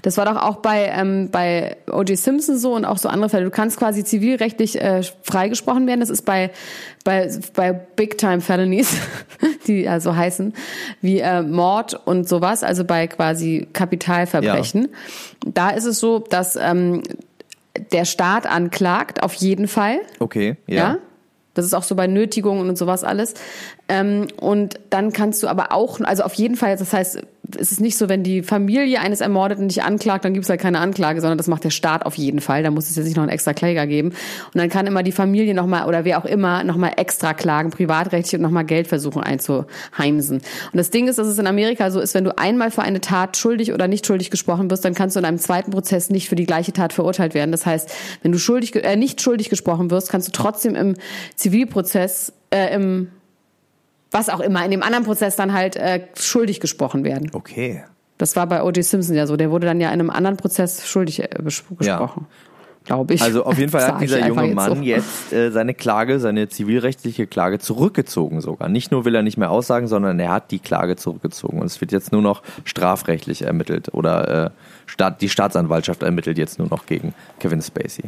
Das 0.02 0.18
war 0.18 0.26
doch 0.26 0.36
auch 0.36 0.56
bei, 0.56 0.84
ähm, 0.86 1.30
bei 1.30 1.78
O.J. 1.90 2.16
Simpson 2.16 2.58
so 2.58 2.74
und 2.74 2.84
auch 2.84 2.98
so 2.98 3.08
andere 3.08 3.30
Fälle. 3.30 3.44
Du 3.44 3.50
kannst 3.50 3.78
quasi 3.78 4.04
zivilrechtlich 4.04 4.80
äh, 4.80 5.02
freigesprochen 5.22 5.86
werden. 5.86 6.00
Das 6.00 6.10
ist 6.10 6.22
bei, 6.22 6.50
bei, 7.04 7.30
bei 7.54 7.72
Big-Time 7.72 8.42
Felonies, 8.42 8.96
die 9.66 9.88
also 9.88 10.14
heißen, 10.14 10.52
wie 11.00 11.20
äh, 11.20 11.42
Mord 11.42 11.94
und 12.06 12.28
sowas, 12.28 12.62
also 12.62 12.84
bei 12.84 13.06
quasi 13.06 13.66
Kapitalverbrechen. 13.72 14.88
Da 15.46 15.70
ist 15.70 15.86
es 15.86 15.98
so, 15.98 16.18
dass 16.18 16.56
ähm, 16.56 17.02
der 17.92 18.04
Staat 18.04 18.46
anklagt, 18.46 19.22
auf 19.22 19.32
jeden 19.34 19.68
Fall. 19.68 20.00
okay, 20.20 20.56
ja. 20.66 20.76
Ja. 20.76 20.98
Das 21.54 21.64
ist 21.64 21.72
auch 21.72 21.84
so 21.84 21.94
bei 21.94 22.08
Nötigungen 22.08 22.68
und 22.68 22.76
sowas 22.76 23.04
alles. 23.04 23.34
Ähm, 23.88 24.28
und 24.40 24.80
dann 24.90 25.12
kannst 25.12 25.42
du 25.42 25.48
aber 25.48 25.72
auch, 25.72 26.00
also 26.00 26.22
auf 26.22 26.34
jeden 26.34 26.56
Fall, 26.56 26.76
das 26.76 26.92
heißt, 26.92 27.22
es 27.58 27.72
ist 27.72 27.80
nicht 27.80 27.96
so, 27.96 28.08
wenn 28.08 28.22
die 28.22 28.42
Familie 28.42 29.00
eines 29.00 29.20
Ermordeten 29.20 29.68
dich 29.68 29.82
anklagt, 29.82 30.24
dann 30.24 30.32
gibt 30.32 30.44
es 30.44 30.50
halt 30.50 30.60
keine 30.60 30.80
Anklage, 30.80 31.20
sondern 31.20 31.36
das 31.36 31.46
macht 31.46 31.64
der 31.64 31.70
Staat 31.70 32.06
auf 32.06 32.14
jeden 32.14 32.40
Fall. 32.40 32.62
Da 32.62 32.70
muss 32.70 32.88
es 32.88 32.96
jetzt 32.96 33.04
nicht 33.04 33.16
noch 33.16 33.22
einen 33.22 33.32
extra 33.32 33.52
Kläger 33.52 33.86
geben. 33.86 34.08
Und 34.08 34.54
dann 34.54 34.70
kann 34.70 34.86
immer 34.86 35.02
die 35.02 35.12
Familie 35.12 35.54
nochmal 35.54 35.86
oder 35.86 36.04
wer 36.04 36.18
auch 36.18 36.24
immer 36.24 36.64
nochmal 36.64 36.92
extra 36.96 37.34
klagen, 37.34 37.70
privatrechtlich 37.70 38.34
und 38.36 38.42
nochmal 38.42 38.64
Geld 38.64 38.86
versuchen 38.86 39.22
einzuheimsen. 39.22 40.38
Und 40.38 40.76
das 40.76 40.90
Ding 40.90 41.06
ist, 41.06 41.18
dass 41.18 41.26
es 41.26 41.38
in 41.38 41.46
Amerika 41.46 41.90
so 41.90 42.00
ist, 42.00 42.14
wenn 42.14 42.24
du 42.24 42.36
einmal 42.38 42.70
für 42.70 42.82
eine 42.82 43.00
Tat 43.00 43.36
schuldig 43.36 43.72
oder 43.72 43.88
nicht 43.88 44.06
schuldig 44.06 44.30
gesprochen 44.30 44.70
wirst, 44.70 44.84
dann 44.84 44.94
kannst 44.94 45.16
du 45.16 45.20
in 45.20 45.26
einem 45.26 45.38
zweiten 45.38 45.70
Prozess 45.70 46.10
nicht 46.10 46.28
für 46.28 46.36
die 46.36 46.46
gleiche 46.46 46.72
Tat 46.72 46.92
verurteilt 46.92 47.34
werden. 47.34 47.52
Das 47.52 47.66
heißt, 47.66 47.92
wenn 48.22 48.32
du 48.32 48.38
schuldig, 48.38 48.74
äh, 48.74 48.96
nicht 48.96 49.20
schuldig 49.20 49.50
gesprochen 49.50 49.90
wirst, 49.90 50.08
kannst 50.08 50.28
du 50.28 50.32
trotzdem 50.32 50.74
im 50.74 50.94
Zivilprozess, 51.36 52.32
äh, 52.50 52.74
im 52.74 53.08
was 54.14 54.28
auch 54.30 54.40
immer, 54.40 54.64
in 54.64 54.70
dem 54.70 54.82
anderen 54.82 55.04
Prozess 55.04 55.36
dann 55.36 55.52
halt 55.52 55.76
äh, 55.76 56.00
schuldig 56.14 56.60
gesprochen 56.60 57.04
werden. 57.04 57.30
Okay. 57.34 57.84
Das 58.16 58.36
war 58.36 58.46
bei 58.46 58.62
O.J. 58.62 58.82
Simpson 58.84 59.14
ja 59.16 59.26
so. 59.26 59.36
Der 59.36 59.50
wurde 59.50 59.66
dann 59.66 59.80
ja 59.80 59.88
in 59.88 59.94
einem 60.00 60.10
anderen 60.10 60.36
Prozess 60.36 60.86
schuldig 60.88 61.20
äh, 61.22 61.28
bes- 61.42 61.64
Ja. 61.80 61.98
gesprochen. 61.98 62.26
Glaube 62.84 63.14
ich. 63.14 63.22
Also 63.22 63.44
auf 63.44 63.58
jeden 63.58 63.70
Fall 63.70 63.86
hat 63.94 64.00
dieser 64.02 64.26
junge 64.28 64.44
jetzt 64.44 64.54
Mann 64.54 64.76
so. 64.76 64.82
jetzt 64.82 65.32
äh, 65.32 65.50
seine 65.50 65.72
Klage, 65.74 66.20
seine 66.20 66.48
zivilrechtliche 66.50 67.26
Klage 67.26 67.58
zurückgezogen 67.58 68.40
sogar. 68.42 68.68
Nicht 68.68 68.92
nur 68.92 69.04
will 69.06 69.14
er 69.14 69.22
nicht 69.22 69.38
mehr 69.38 69.50
aussagen, 69.50 69.88
sondern 69.88 70.20
er 70.20 70.30
hat 70.32 70.50
die 70.50 70.58
Klage 70.58 70.94
zurückgezogen. 70.96 71.58
Und 71.60 71.66
es 71.66 71.80
wird 71.80 71.92
jetzt 71.92 72.12
nur 72.12 72.20
noch 72.22 72.42
strafrechtlich 72.64 73.42
ermittelt 73.42 73.88
oder 73.94 74.46
äh, 74.46 74.50
Staat, 74.86 75.22
die 75.22 75.30
Staatsanwaltschaft 75.30 76.02
ermittelt 76.02 76.36
jetzt 76.36 76.58
nur 76.58 76.68
noch 76.68 76.84
gegen 76.86 77.14
Kevin 77.40 77.62
Spacey. 77.62 78.04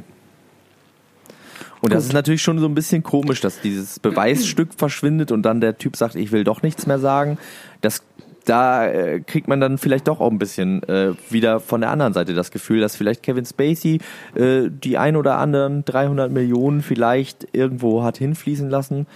Und 1.87 1.94
das 1.94 2.05
ist 2.07 2.12
natürlich 2.12 2.42
schon 2.42 2.59
so 2.59 2.66
ein 2.66 2.75
bisschen 2.75 3.03
komisch, 3.03 3.40
dass 3.40 3.61
dieses 3.61 3.99
Beweisstück 4.01 4.70
verschwindet 4.77 5.33
und 5.33 5.42
dann 5.42 5.61
der 5.61 5.79
Typ 5.79 5.96
sagt, 5.96 6.14
ich 6.14 6.33
will 6.33 6.44
doch 6.44 6.62
nichts 6.62 6.87
mehr 6.87 6.99
sagen. 6.99 7.38
Das, 7.81 8.03
da 8.44 8.87
äh, 8.87 9.20
kriegt 9.20 9.49
man 9.49 9.61
dann 9.61 9.79
vielleicht 9.79 10.07
doch 10.09 10.20
auch 10.20 10.31
ein 10.31 10.38
bisschen 10.38 10.83
äh, 10.85 11.12
wieder 11.31 11.59
von 11.61 11.81
der 11.81 11.90
anderen 11.90 12.12
Seite 12.12 12.35
das 12.35 12.51
Gefühl, 12.51 12.81
dass 12.81 12.94
vielleicht 12.96 13.22
Kevin 13.22 13.44
Spacey 13.44 14.01
äh, 14.35 14.68
die 14.70 14.99
ein 14.99 15.16
oder 15.16 15.38
anderen 15.38 15.85
300 15.85 16.31
Millionen 16.31 16.83
vielleicht 16.83 17.49
irgendwo 17.53 18.03
hat 18.05 18.18
hinfließen 18.18 18.70
lassen. 18.70 19.07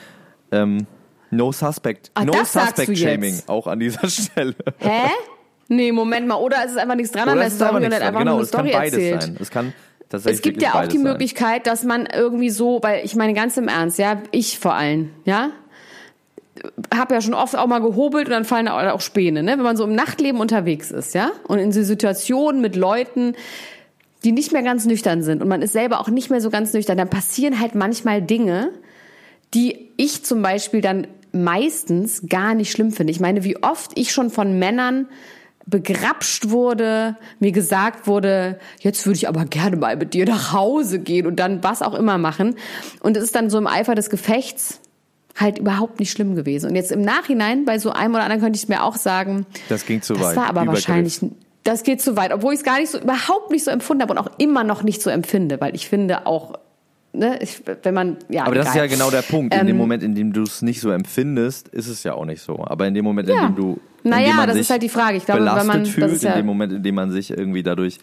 Ähm, 0.53 0.87
no 1.31 1.53
suspect, 1.53 2.11
Ah, 2.15 2.25
no 2.25 2.33
suspect 2.45 2.99
shaming 2.99 3.35
jetzt. 3.35 3.49
auch 3.49 3.67
an 3.69 3.79
dieser 3.79 4.09
Stelle. 4.11 4.55
Hä? 4.79 5.03
Nee, 5.69 5.93
Moment 5.93 6.27
mal. 6.27 6.35
Oder 6.35 6.65
ist 6.65 6.73
es 6.73 6.77
einfach 6.77 6.97
nichts 6.97 7.13
dran 7.13 7.29
an 7.29 7.35
Oder 7.35 7.39
der 7.43 7.47
es 7.47 7.55
ist 7.55 7.63
aber 7.63 7.71
Story 7.79 7.87
und 7.87 7.95
hat 7.95 8.03
einfach 8.03 8.19
Genau, 8.19 8.31
nur 8.33 8.39
eine 8.41 8.45
es 8.45 8.51
kann 8.51 8.67
Story 8.67 8.73
beides 8.77 8.93
erzählt? 8.95 9.23
sein. 9.23 9.37
Es 9.39 9.51
kann 9.53 9.73
Es 10.13 10.43
gibt 10.43 10.61
ja 10.61 10.75
auch 10.75 10.89
die 10.89 10.97
sein. 10.97 11.05
Möglichkeit, 11.05 11.67
dass 11.67 11.85
man 11.85 12.07
irgendwie 12.07 12.51
so, 12.51 12.81
weil 12.83 13.05
ich 13.05 13.15
meine 13.15 13.33
ganz 13.33 13.57
im 13.57 13.69
Ernst, 13.69 13.99
ja, 13.99 14.21
ich 14.33 14.59
vor 14.59 14.75
allem, 14.75 15.11
ja, 15.25 15.51
habe 16.95 17.15
ja 17.15 17.21
schon 17.21 17.35
oft 17.35 17.57
auch 17.57 17.67
mal 17.67 17.81
gehobelt 17.81 18.27
und 18.27 18.33
dann 18.33 18.45
fallen 18.45 18.69
auch 18.69 18.83
auch 18.93 19.01
Späne, 19.01 19.43
ne? 19.43 19.53
Wenn 19.53 19.63
man 19.63 19.77
so 19.77 19.85
im 19.85 19.95
Nachtleben 19.95 20.41
unterwegs 20.41 20.91
ist, 20.91 21.15
ja, 21.15 21.31
und 21.47 21.59
in 21.59 21.73
so 21.73 21.83
Situationen 21.83 22.61
mit 22.61 22.77
Leuten, 22.77 23.35
die 24.25 24.33
nicht 24.33 24.53
mehr 24.53 24.63
ganz 24.63 24.85
nüchtern 24.85 25.23
sind 25.23 25.43
und 25.43 25.49
man 25.49 25.63
ist 25.63 25.73
selber 25.73 26.01
auch 26.01 26.09
nicht 26.09 26.29
mehr 26.29 26.41
so 26.41 26.51
ganz 26.51 26.73
nüchtern, 26.73 26.99
dann 26.99 27.09
passieren 27.09 27.61
halt 27.61 27.75
manchmal 27.75 28.21
Dinge, 28.21 28.71
die 29.55 29.89
ich 29.97 30.25
zum 30.25 30.43
Beispiel 30.43 30.81
dann 30.81 31.07
meistens 31.33 32.23
gar 32.29 32.55
nicht 32.55 32.73
schlimm 32.73 32.93
finde. 32.93 33.13
Ich 33.13 33.21
meine, 33.21 33.45
wie 33.45 33.63
oft 33.63 33.93
ich 33.95 34.13
schon 34.13 34.31
von 34.31 34.59
Männern 34.59 35.09
begrapscht 35.71 36.51
wurde, 36.51 37.17
mir 37.39 37.53
gesagt 37.53 38.07
wurde, 38.07 38.59
jetzt 38.81 39.07
würde 39.07 39.17
ich 39.17 39.29
aber 39.29 39.45
gerne 39.45 39.77
mal 39.77 39.97
mit 39.97 40.13
dir 40.15 40.27
nach 40.27 40.53
Hause 40.53 40.99
gehen 40.99 41.27
und 41.27 41.37
dann 41.37 41.63
was 41.63 41.81
auch 41.83 41.95
immer 41.95 42.19
machen. 42.19 42.57
Und 43.01 43.17
es 43.17 43.23
ist 43.25 43.35
dann 43.37 43.49
so 43.51 43.59
im 43.59 43.67
Eifer 43.67 43.95
des 43.95 44.11
Gefechts 44.11 44.81
halt 45.37 45.59
überhaupt 45.59 46.01
nicht 46.01 46.11
schlimm 46.11 46.35
gewesen. 46.35 46.69
Und 46.71 46.77
jetzt 46.77 46.93
im 46.93 47.03
Nachhinein, 47.03 47.65
bei 47.65 47.79
so 47.79 47.91
einem 47.93 48.15
oder 48.15 48.25
anderen 48.25 48.43
könnte 48.43 48.59
ich 48.59 48.69
mir 48.69 48.83
auch 48.83 48.97
sagen, 48.97 49.47
das 49.69 49.87
ging 49.87 50.03
zu 50.03 50.15
das 50.15 50.23
weit. 50.23 50.37
war 50.37 50.47
aber 50.49 50.63
Übergriff. 50.63 50.89
wahrscheinlich, 50.89 51.21
das 51.65 51.83
geht 51.85 52.03
zu 52.03 52.17
weit, 52.17 52.33
obwohl 52.33 52.53
ich 52.53 52.59
es 52.61 52.65
gar 52.65 52.79
nicht 52.81 52.91
so, 52.91 52.99
überhaupt 52.99 53.51
nicht 53.51 53.65
so 53.65 53.71
empfunden 53.71 54.03
habe 54.03 54.13
und 54.13 54.19
auch 54.19 54.31
immer 54.39 54.65
noch 54.65 54.83
nicht 54.83 55.01
so 55.03 55.09
empfinde, 55.09 55.61
weil 55.61 55.75
ich 55.75 55.89
finde 55.89 56.27
auch, 56.27 56.59
ne, 57.13 57.39
ich, 57.43 57.63
wenn 57.83 57.95
man, 57.95 58.17
ja. 58.29 58.45
Aber 58.45 58.55
das 58.57 58.69
ist 58.69 58.75
ja 58.75 58.85
egal. 58.85 58.97
genau 58.99 59.11
der 59.11 59.23
Punkt. 59.23 59.55
In 59.55 59.61
Ähm, 59.61 59.67
dem 59.69 59.77
Moment, 59.77 60.03
in 60.03 60.15
dem 60.15 60.33
du 60.33 60.43
es 60.43 60.63
nicht 60.63 60.81
so 60.81 60.91
empfindest, 60.91 61.69
ist 61.69 61.87
es 61.87 62.03
ja 62.03 62.15
auch 62.15 62.25
nicht 62.25 62.43
so. 62.43 62.65
Aber 62.67 62.87
in 62.87 62.95
dem 62.95 63.05
Moment, 63.05 63.29
in 63.29 63.37
Ja. 63.37 63.47
dem 63.47 63.55
du 63.57 63.81
Naja, 64.03 64.37
dem 64.41 64.47
das 64.49 64.57
ist 64.57 64.71
halt 64.71 64.83
die 64.83 64.89
Frage. 64.89 65.17
Ich 65.17 65.27
glaube, 65.27 65.41
wenn 65.45 65.67
man- 65.67 65.81
das 65.85 65.89
fühlt, 65.91 66.11
ist 66.13 66.23
ja- 66.23 66.33
in 66.33 66.39
dem 66.39 66.47
Moment, 66.47 66.73
in 66.73 66.83
dem 66.83 66.95
man 66.95 67.11
sich 67.11 67.31
irgendwie 67.31 67.63
dadurch 67.63 67.99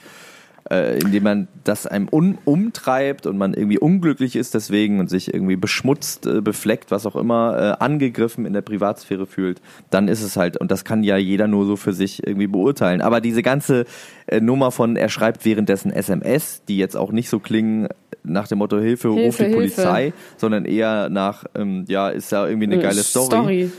äh, 0.69 0.99
indem 0.99 1.23
man 1.23 1.47
das 1.63 1.87
einem 1.87 2.09
un 2.11 2.37
umtreibt 2.43 3.25
und 3.25 3.37
man 3.37 3.53
irgendwie 3.53 3.79
unglücklich 3.79 4.35
ist 4.35 4.53
deswegen 4.53 4.99
und 4.99 5.09
sich 5.09 5.33
irgendwie 5.33 5.55
beschmutzt, 5.55 6.25
äh, 6.25 6.41
befleckt, 6.41 6.91
was 6.91 7.05
auch 7.05 7.15
immer, 7.15 7.77
äh, 7.79 7.81
angegriffen 7.81 8.45
in 8.45 8.51
der 8.51 8.59
Privatsphäre 8.63 9.25
fühlt, 9.25 9.61
dann 9.91 10.09
ist 10.09 10.21
es 10.21 10.35
halt, 10.35 10.57
und 10.57 10.69
das 10.69 10.83
kann 10.83 11.03
ja 11.03 11.15
jeder 11.15 11.47
nur 11.47 11.65
so 11.65 11.77
für 11.77 11.93
sich 11.93 12.27
irgendwie 12.27 12.47
beurteilen. 12.47 12.99
Aber 12.99 13.21
diese 13.21 13.43
ganze 13.43 13.85
äh, 14.25 14.41
Nummer 14.41 14.71
von, 14.71 14.97
er 14.97 15.07
schreibt 15.07 15.45
währenddessen 15.45 15.89
SMS, 15.89 16.61
die 16.67 16.77
jetzt 16.77 16.97
auch 16.97 17.13
nicht 17.13 17.29
so 17.29 17.39
klingen 17.39 17.87
nach 18.25 18.49
dem 18.49 18.57
Motto 18.57 18.77
Hilfe, 18.77 19.07
ruf 19.07 19.19
Hilfe, 19.19 19.43
die 19.45 19.49
Hilfe. 19.51 19.55
Polizei, 19.75 20.11
sondern 20.35 20.65
eher 20.65 21.07
nach, 21.07 21.45
ähm, 21.55 21.85
ja, 21.87 22.09
ist 22.09 22.29
ja 22.33 22.45
irgendwie 22.45 22.65
eine 22.65 22.79
geile 22.79 23.03
Story. 23.03 23.25
Story. 23.27 23.71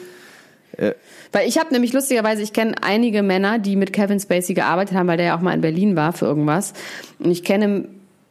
Weil 1.32 1.48
ich 1.48 1.58
habe 1.58 1.72
nämlich 1.72 1.92
lustigerweise, 1.92 2.42
ich 2.42 2.52
kenne 2.52 2.74
einige 2.82 3.22
Männer, 3.22 3.58
die 3.58 3.76
mit 3.76 3.92
Kevin 3.92 4.20
Spacey 4.20 4.54
gearbeitet 4.54 4.96
haben, 4.96 5.08
weil 5.08 5.16
der 5.16 5.26
ja 5.26 5.36
auch 5.36 5.40
mal 5.40 5.54
in 5.54 5.60
Berlin 5.60 5.96
war 5.96 6.12
für 6.12 6.26
irgendwas. 6.26 6.72
Und 7.18 7.30
ich 7.30 7.42
kenne 7.44 7.88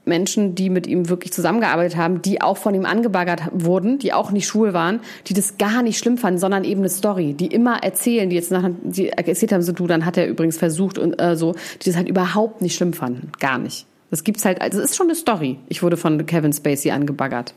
Menschen, 0.08 0.56
die 0.56 0.70
mit 0.70 0.88
ihm 0.88 1.10
wirklich 1.10 1.34
zusammengearbeitet 1.34 1.98
haben, 1.98 2.22
die 2.22 2.42
auch 2.42 2.58
von 2.58 2.74
ihm 2.74 2.86
angebaggert 2.86 3.42
wurden, 3.52 4.00
die 4.00 4.14
auch 4.14 4.32
nicht 4.32 4.48
schwul 4.48 4.74
waren, 4.74 5.02
die 5.28 5.34
das 5.34 5.58
gar 5.58 5.84
nicht 5.84 6.00
schlimm 6.00 6.18
fanden, 6.18 6.40
sondern 6.40 6.64
eben 6.64 6.80
eine 6.82 6.90
Story, 6.90 7.34
die 7.34 7.48
immer 7.48 7.84
erzählen, 7.84 8.30
die 8.30 8.38
jetzt 8.38 8.52
nachher, 8.52 8.72
die 8.84 9.10
erzählt 9.10 9.52
haben, 9.52 9.62
so 9.62 9.74
du, 9.74 9.86
dann 9.86 10.06
hat 10.06 10.18
er 10.18 10.28
übrigens 10.28 10.58
versucht 10.58 10.98
und 10.98 11.22
äh, 11.22 11.36
so, 11.36 11.54
die 11.82 11.90
das 11.90 11.98
halt 11.98 12.08
überhaupt 12.08 12.62
nicht 12.62 12.76
schlimm 12.76 12.94
fanden, 12.94 13.32
gar 13.40 13.58
nicht. 13.58 13.86
Das 14.10 14.24
gibt's 14.24 14.46
halt, 14.46 14.62
also 14.62 14.80
es 14.80 14.92
ist 14.92 14.96
schon 14.96 15.08
eine 15.08 15.16
Story. 15.16 15.60
Ich 15.68 15.84
wurde 15.84 15.98
von 15.98 16.26
Kevin 16.26 16.54
Spacey 16.54 16.92
angebaggert. 16.92 17.54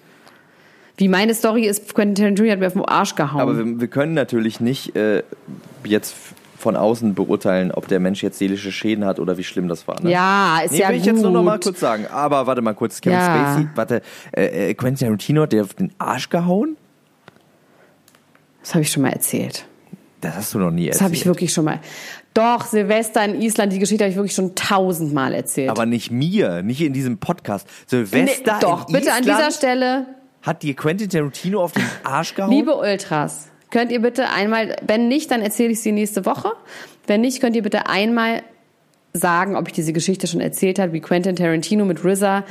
Wie 1.01 1.09
meine 1.09 1.35
Story 1.35 1.67
ist, 1.67 1.95
Quentin 1.95 2.15
Tarantino 2.15 2.51
hat 2.53 2.59
mir 2.61 2.67
auf 2.67 2.75
den 2.75 2.85
Arsch 2.85 3.15
gehauen. 3.15 3.41
Aber 3.41 3.57
wir, 3.57 3.81
wir 3.81 3.89
können 3.89 4.13
natürlich 4.13 4.61
nicht 4.61 4.95
äh, 4.97 5.23
jetzt 5.85 6.15
von 6.59 6.77
außen 6.77 7.15
beurteilen, 7.15 7.73
ob 7.73 7.89
der 7.89 8.01
Mensch 8.01 8.23
jetzt 8.23 8.37
seelische 8.39 8.71
Schäden 8.71 9.07
hat 9.07 9.19
oder 9.19 9.39
wie 9.39 9.45
schlimm 9.45 9.67
das 9.67 9.89
war. 9.89 9.99
Ne? 10.03 10.11
Ja, 10.11 10.61
ist 10.63 10.73
Nee, 10.73 10.81
ja 10.81 10.91
will 10.91 10.97
ich 10.97 11.03
gut. 11.05 11.13
jetzt 11.15 11.23
nur 11.23 11.31
noch 11.31 11.43
mal 11.43 11.59
kurz 11.59 11.81
sagen. 11.81 12.07
Aber 12.13 12.47
warte 12.47 12.61
mal 12.61 12.75
kurz, 12.75 13.01
Kevin 13.01 13.17
Ja. 13.19 13.25
Spacey, 13.55 13.69
warte, 13.75 14.03
äh, 14.37 14.69
äh, 14.71 14.75
Quentin 14.75 15.07
Tarantino 15.07 15.41
hat 15.43 15.53
dir 15.53 15.63
auf 15.63 15.73
den 15.73 15.91
Arsch 15.97 16.29
gehauen? 16.29 16.77
Das 18.63 18.75
habe 18.75 18.83
ich 18.83 18.93
schon 18.93 19.03
mal 19.05 19.09
erzählt. 19.13 19.65
Das 20.21 20.37
hast 20.37 20.53
du 20.53 20.59
noch 20.59 20.71
nie 20.71 20.89
Das 20.89 20.97
erzählt. 20.97 21.05
habe 21.07 21.15
ich 21.15 21.25
wirklich 21.27 21.51
schon 21.55 21.65
mal. 21.65 21.81
Doch, 22.35 22.67
Silvester 22.67 23.25
in 23.25 23.41
Island, 23.41 23.73
die 23.73 23.79
Geschichte 23.79 24.05
habe 24.05 24.11
ich 24.11 24.17
wirklich 24.17 24.35
schon 24.35 24.55
tausendmal 24.55 25.33
erzählt. 25.33 25.71
Aber 25.71 25.87
nicht 25.87 26.11
mir, 26.11 26.63
nicht 26.63 26.83
in 26.83 26.93
diesem 26.93 27.17
Podcast. 27.17 27.67
Silvester 27.87 28.53
Nee, 28.55 28.61
doch, 28.61 28.87
in 28.89 28.93
bitte 28.93 29.15
an 29.15 29.23
dieser 29.23 29.51
Stelle, 29.51 30.05
hat 30.43 30.63
dir 30.63 30.75
Quentin 30.75 31.09
Tarantino 31.09 31.63
auf 31.63 31.73
den 31.73 31.85
Arsch 32.05 32.35
gehauen? 32.35 32.51
liebe 32.51 32.77
Ultras, 32.77 33.49
könnt 33.71 33.93
ihr 33.93 34.01
bitte 34.01 34.31
einmal, 34.31 34.77
wenn 34.87 35.09
nicht, 35.09 35.31
dann 35.31 35.43
erzähle 35.43 35.73
ich 35.73 35.81
sie 35.81 35.93
nächste 35.93 36.27
Woche. 36.27 36.53
Wenn 37.07 37.21
nicht, 37.21 37.41
könnt 37.41 37.57
ihr 37.57 37.63
bitte 37.63 37.87
einmal 37.87 38.43
sagen, 39.13 39.57
ob 39.57 39.67
ich 39.69 39.73
diese 39.73 39.93
Geschichte 39.93 40.27
schon 40.27 40.41
erzählt 40.41 40.79
habe, 40.79 40.93
wie 40.93 41.01
Quentin 41.01 41.37
Tarantino 41.37 41.85
mit 41.85 42.05
RZA 42.05 42.45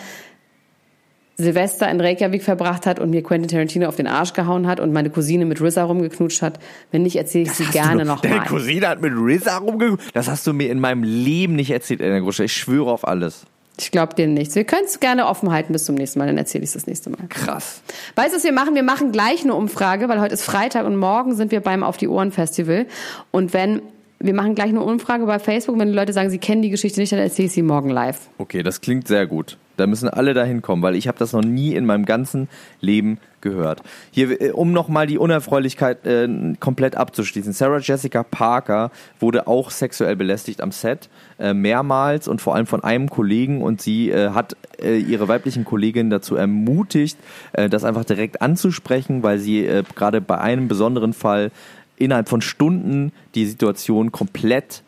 Silvester 1.40 1.90
in 1.90 2.02
Reykjavik 2.02 2.44
verbracht 2.44 2.86
hat 2.86 3.00
und 3.00 3.12
mir 3.12 3.24
Quentin 3.24 3.48
Tarantino 3.48 3.88
auf 3.88 3.96
den 3.96 4.08
Arsch 4.08 4.34
gehauen 4.34 4.68
hat 4.68 4.82
und 4.82 4.92
meine 4.92 5.10
Cousine 5.10 5.46
mit 5.46 5.62
RZA 5.62 5.86
rumgeknutscht 5.86 6.42
hat. 6.42 6.60
Wenn 6.92 7.04
nicht, 7.04 7.16
erzähle 7.16 7.46
ich 7.46 7.54
sie 7.54 7.64
Hast 7.64 7.72
gerne 7.72 8.04
noch 8.04 8.20
Deine 8.20 8.38
mal. 8.38 8.46
Cousine 8.46 8.90
hat 8.90 9.02
mit 9.02 9.14
RZA 9.14 9.58
rumgeguckt. 9.60 10.04
Das 10.14 10.28
hast 10.28 10.46
du 10.46 10.52
mir 10.52 10.70
in 10.70 10.82
meinem 10.82 11.04
Leben 11.04 11.56
nicht 11.56 11.72
erzählt, 11.72 12.02
Elena 12.02 12.20
Grusche. 12.20 12.44
Ich 12.44 12.54
schwöre 12.54 12.92
auf 12.92 13.08
alles. 13.08 13.46
Ich 13.80 13.92
glaube 13.92 14.14
dir 14.14 14.28
nichts. 14.28 14.56
Wir 14.56 14.66
können 14.66 14.86
es 14.86 15.00
gerne 15.00 15.28
offen 15.28 15.52
halten 15.52 15.74
bis 15.74 15.86
zum 15.86 15.96
nächsten 15.96 16.20
Mal, 16.20 16.28
dann 16.28 16.38
erzähle 16.38 16.64
ich 16.64 16.70
es 16.70 16.74
das 16.74 16.88
nächste 16.88 17.10
Mal. 17.10 17.28
Krass. 17.30 17.82
Weißt 18.16 18.34
du, 18.34 18.38
was 18.38 18.44
wir 18.44 18.52
machen? 18.52 18.76
Wir 18.76 18.84
machen 18.84 19.12
gleich 19.12 19.44
eine 19.44 19.56
Umfrage, 19.56 20.10
weil 20.10 20.20
heute 20.20 20.34
ist 20.34 20.44
Freitag 20.44 20.86
und 20.86 20.98
morgen 20.98 21.36
sind 21.36 21.52
wir 21.52 21.62
beim 21.62 21.84
Auf 21.84 21.98
die 21.98 22.08
Ohren 22.08 22.32
Festival. 22.32 22.86
Und 23.32 23.54
wenn, 23.54 23.82
wir 24.20 24.34
machen 24.34 24.56
gleich 24.56 24.70
eine 24.70 24.82
Umfrage 24.82 25.26
bei 25.26 25.40
Facebook, 25.40 25.80
wenn 25.80 25.88
die 25.88 25.94
Leute 25.94 26.14
sagen, 26.14 26.30
sie 26.30 26.40
kennen 26.40 26.62
die 26.62 26.70
Geschichte 26.70 27.00
nicht, 27.00 27.12
dann 27.12 27.20
erzähle 27.20 27.48
ich 27.48 27.54
sie 27.54 27.62
morgen 27.62 27.90
live. 27.90 28.20
Okay, 28.38 28.64
das 28.64 28.82
klingt 28.82 29.08
sehr 29.08 29.26
gut. 29.28 29.58
Da 29.78 29.88
müssen 29.88 30.10
alle 30.10 30.34
dahin 30.34 30.62
kommen, 30.62 30.82
weil 30.84 30.96
ich 30.96 31.08
habe 31.08 31.18
das 31.18 31.32
noch 31.32 31.42
nie 31.42 31.74
in 31.74 31.86
meinem 31.86 32.06
ganzen 32.06 32.50
Leben 32.82 33.18
gehört. 33.42 33.82
Hier, 34.12 34.42
äh, 34.42 34.52
um 34.52 34.72
nochmal 34.72 35.08
die 35.08 35.18
Unerfreulichkeit 35.18 36.06
äh, 36.06 36.28
komplett 36.60 36.96
abzuschließen. 36.96 37.54
Sarah 37.54 37.80
Jessica 37.80 38.24
Parker 38.24 38.92
wurde 39.20 39.48
auch 39.48 39.72
sexuell 39.72 40.16
belästigt 40.16 40.62
am 40.62 40.72
Set, 40.72 41.10
äh, 41.40 41.54
mehrmals 41.54 42.28
und 42.28 42.42
vor 42.42 42.56
allem 42.56 42.68
von 42.68 42.84
einem 42.84 43.10
Kollegen 43.10 43.62
und 43.62 43.82
sie 43.82 44.10
äh, 44.10 44.32
hat 44.32 44.56
äh, 44.82 44.98
ihre 44.98 45.28
weiblichen 45.28 45.66
Kolleginnen 45.66 46.10
dazu 46.10 46.36
ermutigt, 46.36 47.18
äh, 47.54 47.70
das 47.70 47.84
einfach 47.84 48.06
direkt 48.06 48.42
anzusprechen, 48.42 49.24
weil 49.24 49.40
sie 49.40 49.68
gerade 49.96 50.22
bei 50.22 50.38
einem 50.38 50.68
besonderen 50.68 51.14
Fall 51.14 51.52
innerhalb 51.98 52.30
von 52.30 52.42
Stunden 52.42 53.12
die 53.36 53.46
Situation 53.46 54.12
komplett 54.12 54.84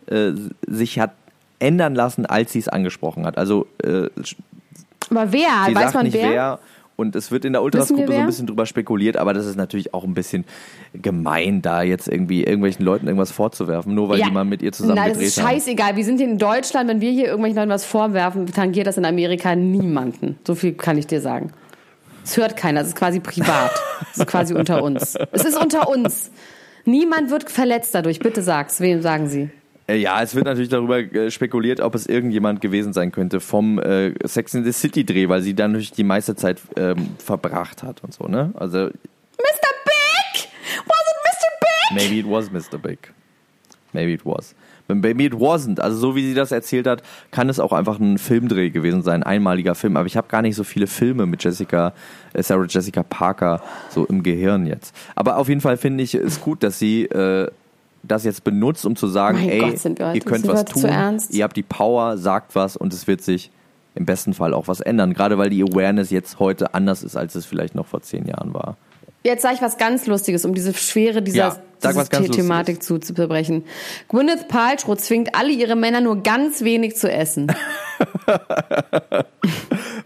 sich 0.68 1.00
hat 1.00 1.12
ändern 1.60 1.96
lassen, 1.96 2.26
als 2.26 2.54
sie 2.54 2.60
es 2.60 2.68
angesprochen 2.68 3.26
hat. 3.26 3.38
Also 3.38 3.68
Aber 3.80 5.32
wer? 5.32 5.50
Sie 5.68 5.76
Weiß 5.76 5.84
sagt 5.84 5.96
man 5.96 6.06
nicht 6.06 6.14
wer? 6.14 6.30
wer? 6.30 6.60
Und 7.02 7.16
es 7.16 7.32
wird 7.32 7.46
in 7.46 7.54
der 7.54 7.64
Ultras-Gruppe 7.64 8.08
so 8.08 8.14
ein 8.14 8.26
bisschen 8.28 8.48
drüber 8.48 8.66
spekuliert, 8.66 9.18
aber 9.18 9.34
das 9.34 9.46
ist 9.48 9.56
natürlich 9.56 9.94
auch 9.94 10.04
ein 10.04 10.14
bisschen 10.14 10.46
gemein, 10.94 11.62
da 11.62 11.82
jetzt 11.82 12.08
irgendwie 12.08 12.44
irgendwelchen 12.44 12.86
Leuten 12.86 13.08
irgendwas 13.08 13.32
vorzuwerfen, 13.32 13.94
nur 13.96 14.08
weil 14.10 14.22
die 14.22 14.32
mal 14.32 14.46
mit 14.46 14.62
ihr 14.62 14.72
zusammen 14.72 14.96
Nein, 14.96 15.14
das 15.14 15.22
ist 15.22 15.42
haben. 15.42 15.50
scheißegal. 15.50 15.96
Wir 15.96 16.06
sind 16.06 16.18
hier 16.18 16.28
in 16.28 16.38
Deutschland, 16.38 16.90
wenn 16.90 17.02
wir 17.02 17.12
hier 17.12 17.26
irgendwelchen 17.26 17.58
Leuten 17.58 17.72
was 17.72 17.86
vorwerfen, 17.86 18.46
tangiert 18.46 18.86
das 18.86 18.98
in 18.98 19.06
Amerika 19.06 19.56
niemanden. 19.56 20.38
So 20.46 20.56
viel 20.56 20.74
kann 20.74 20.98
ich 20.98 21.08
dir 21.08 21.22
sagen. 21.22 21.52
Es 22.24 22.38
hört 22.38 22.56
keiner, 22.56 22.82
es 22.82 22.90
ist 22.90 22.96
quasi 22.96 23.20
privat. 23.20 23.72
Es 24.12 24.20
ist 24.20 24.28
quasi 24.28 24.54
unter 24.54 24.84
uns. 24.84 25.18
Es 25.32 25.44
ist 25.44 25.58
unter 25.58 25.90
uns. 25.90 26.32
Niemand 26.86 27.32
wird 27.32 27.50
verletzt 27.50 27.96
dadurch. 27.96 28.20
Bitte 28.20 28.42
sag's. 28.42 28.80
Wem 28.80 29.02
sagen 29.02 29.28
Sie? 29.28 29.50
Äh, 29.92 29.98
Ja, 29.98 30.22
es 30.22 30.36
wird 30.36 30.46
natürlich 30.46 30.70
darüber 30.70 31.00
äh, 31.00 31.32
spekuliert, 31.32 31.82
ob 31.82 31.96
es 31.96 32.06
irgendjemand 32.06 32.62
gewesen 32.62 32.94
sein 32.94 33.12
könnte 33.12 33.40
vom 33.40 33.80
äh, 33.80 34.14
Sex 34.28 34.54
in 34.54 34.64
the 34.64 34.72
City 34.72 35.06
Dreh, 35.06 35.28
weil 35.30 35.42
sie 35.42 35.54
dann 35.54 35.72
natürlich 35.72 35.92
die 35.92 36.04
meiste 36.04 36.36
Zeit 36.36 36.62
ähm, 36.76 37.10
verbracht 37.18 37.84
hat 37.84 38.04
und 38.04 38.14
so, 38.14 38.26
ne? 38.26 38.52
Also 38.56 38.78
Mr. 38.78 38.90
Big! 39.86 40.50
Was 40.86 41.00
it 41.00 41.18
Mr. 41.26 41.50
Big? 41.60 41.96
maybe 41.96 42.20
it 42.20 42.26
was 42.28 42.52
Mr. 42.52 42.78
Big. 42.78 43.14
Maybe 43.94 44.14
it 44.14 44.26
was. 44.26 44.56
Maybe 44.88 45.24
it 45.24 45.34
wasn't. 45.34 45.80
Also 45.80 45.98
so 45.98 46.16
wie 46.16 46.26
sie 46.26 46.34
das 46.34 46.52
erzählt 46.52 46.88
hat, 46.88 47.02
kann 47.32 47.50
es 47.50 47.60
auch 47.60 47.72
einfach 47.72 48.00
ein 48.00 48.18
Filmdreh 48.18 48.70
gewesen 48.70 49.04
sein, 49.04 49.24
ein 49.24 49.38
einmaliger 49.38 49.76
Film. 49.76 49.96
Aber 49.96 50.06
ich 50.06 50.18
habe 50.18 50.28
gar 50.28 50.42
nicht 50.42 50.56
so 50.56 50.64
viele 50.64 50.88
Filme 50.88 51.26
mit 51.26 51.44
Jessica, 51.44 51.94
äh, 52.34 52.44
Sarah 52.44 52.66
Jessica 52.68 53.04
Parker 53.04 53.62
so 53.90 54.06
im 54.06 54.24
Gehirn 54.24 54.66
jetzt. 54.66 54.96
Aber 55.16 55.38
auf 55.38 55.50
jeden 55.50 55.62
Fall 55.62 55.78
finde 55.78 56.04
ich 56.04 56.14
es 56.14 56.42
gut, 56.42 56.64
dass 56.64 56.80
sie 56.80 57.04
äh, 57.06 57.50
das 58.04 58.24
jetzt 58.24 58.44
benutzt, 58.44 58.86
um 58.86 58.96
zu 58.96 59.08
sagen, 59.08 59.40
Mein 59.40 59.50
ey, 59.50 59.60
Gott, 59.60 60.16
ihr 60.16 60.22
könnt 60.22 60.48
was 60.48 60.66
tun, 60.66 60.90
ihr 61.30 61.44
habt 61.44 61.58
die 61.58 61.64
Power, 61.64 62.18
sagt 62.18 62.56
was 62.56 62.76
und 62.76 62.94
es 62.94 63.08
wird 63.08 63.22
sich 63.22 63.52
im 63.96 64.06
besten 64.06 64.34
Fall 64.34 64.54
auch 64.54 64.68
was 64.68 64.80
ändern. 64.80 65.14
Gerade 65.14 65.38
weil 65.38 65.50
die 65.50 65.64
Awareness 65.64 66.10
jetzt 66.10 66.40
heute 66.40 66.74
anders 66.74 67.04
ist, 67.04 67.16
als 67.16 67.36
es 67.36 67.46
vielleicht 67.46 67.76
noch 67.76 67.88
vor 67.88 68.02
zehn 68.02 68.26
Jahren 68.26 68.54
war. 68.54 68.78
Jetzt 69.24 69.44
sage 69.44 69.56
ich 69.56 69.62
was 69.62 69.78
ganz 69.78 70.08
Lustiges, 70.08 70.46
um 70.46 70.56
diese 70.56 70.74
Schwere 70.74 71.22
dieser, 71.22 71.62
Ja, 71.84 71.94
The 71.94 72.30
Thematik 72.30 72.82
zu, 72.82 72.98
zu 72.98 73.14
zerbrechen. 73.14 73.66
Gwyneth 74.08 74.48
Paltrow 74.48 74.98
zwingt 74.98 75.36
alle 75.36 75.52
ihre 75.52 75.76
Männer 75.76 76.02
nur 76.02 76.24
ganz 76.24 76.64
wenig 76.64 76.96
zu 76.96 77.12
essen. 77.12 77.48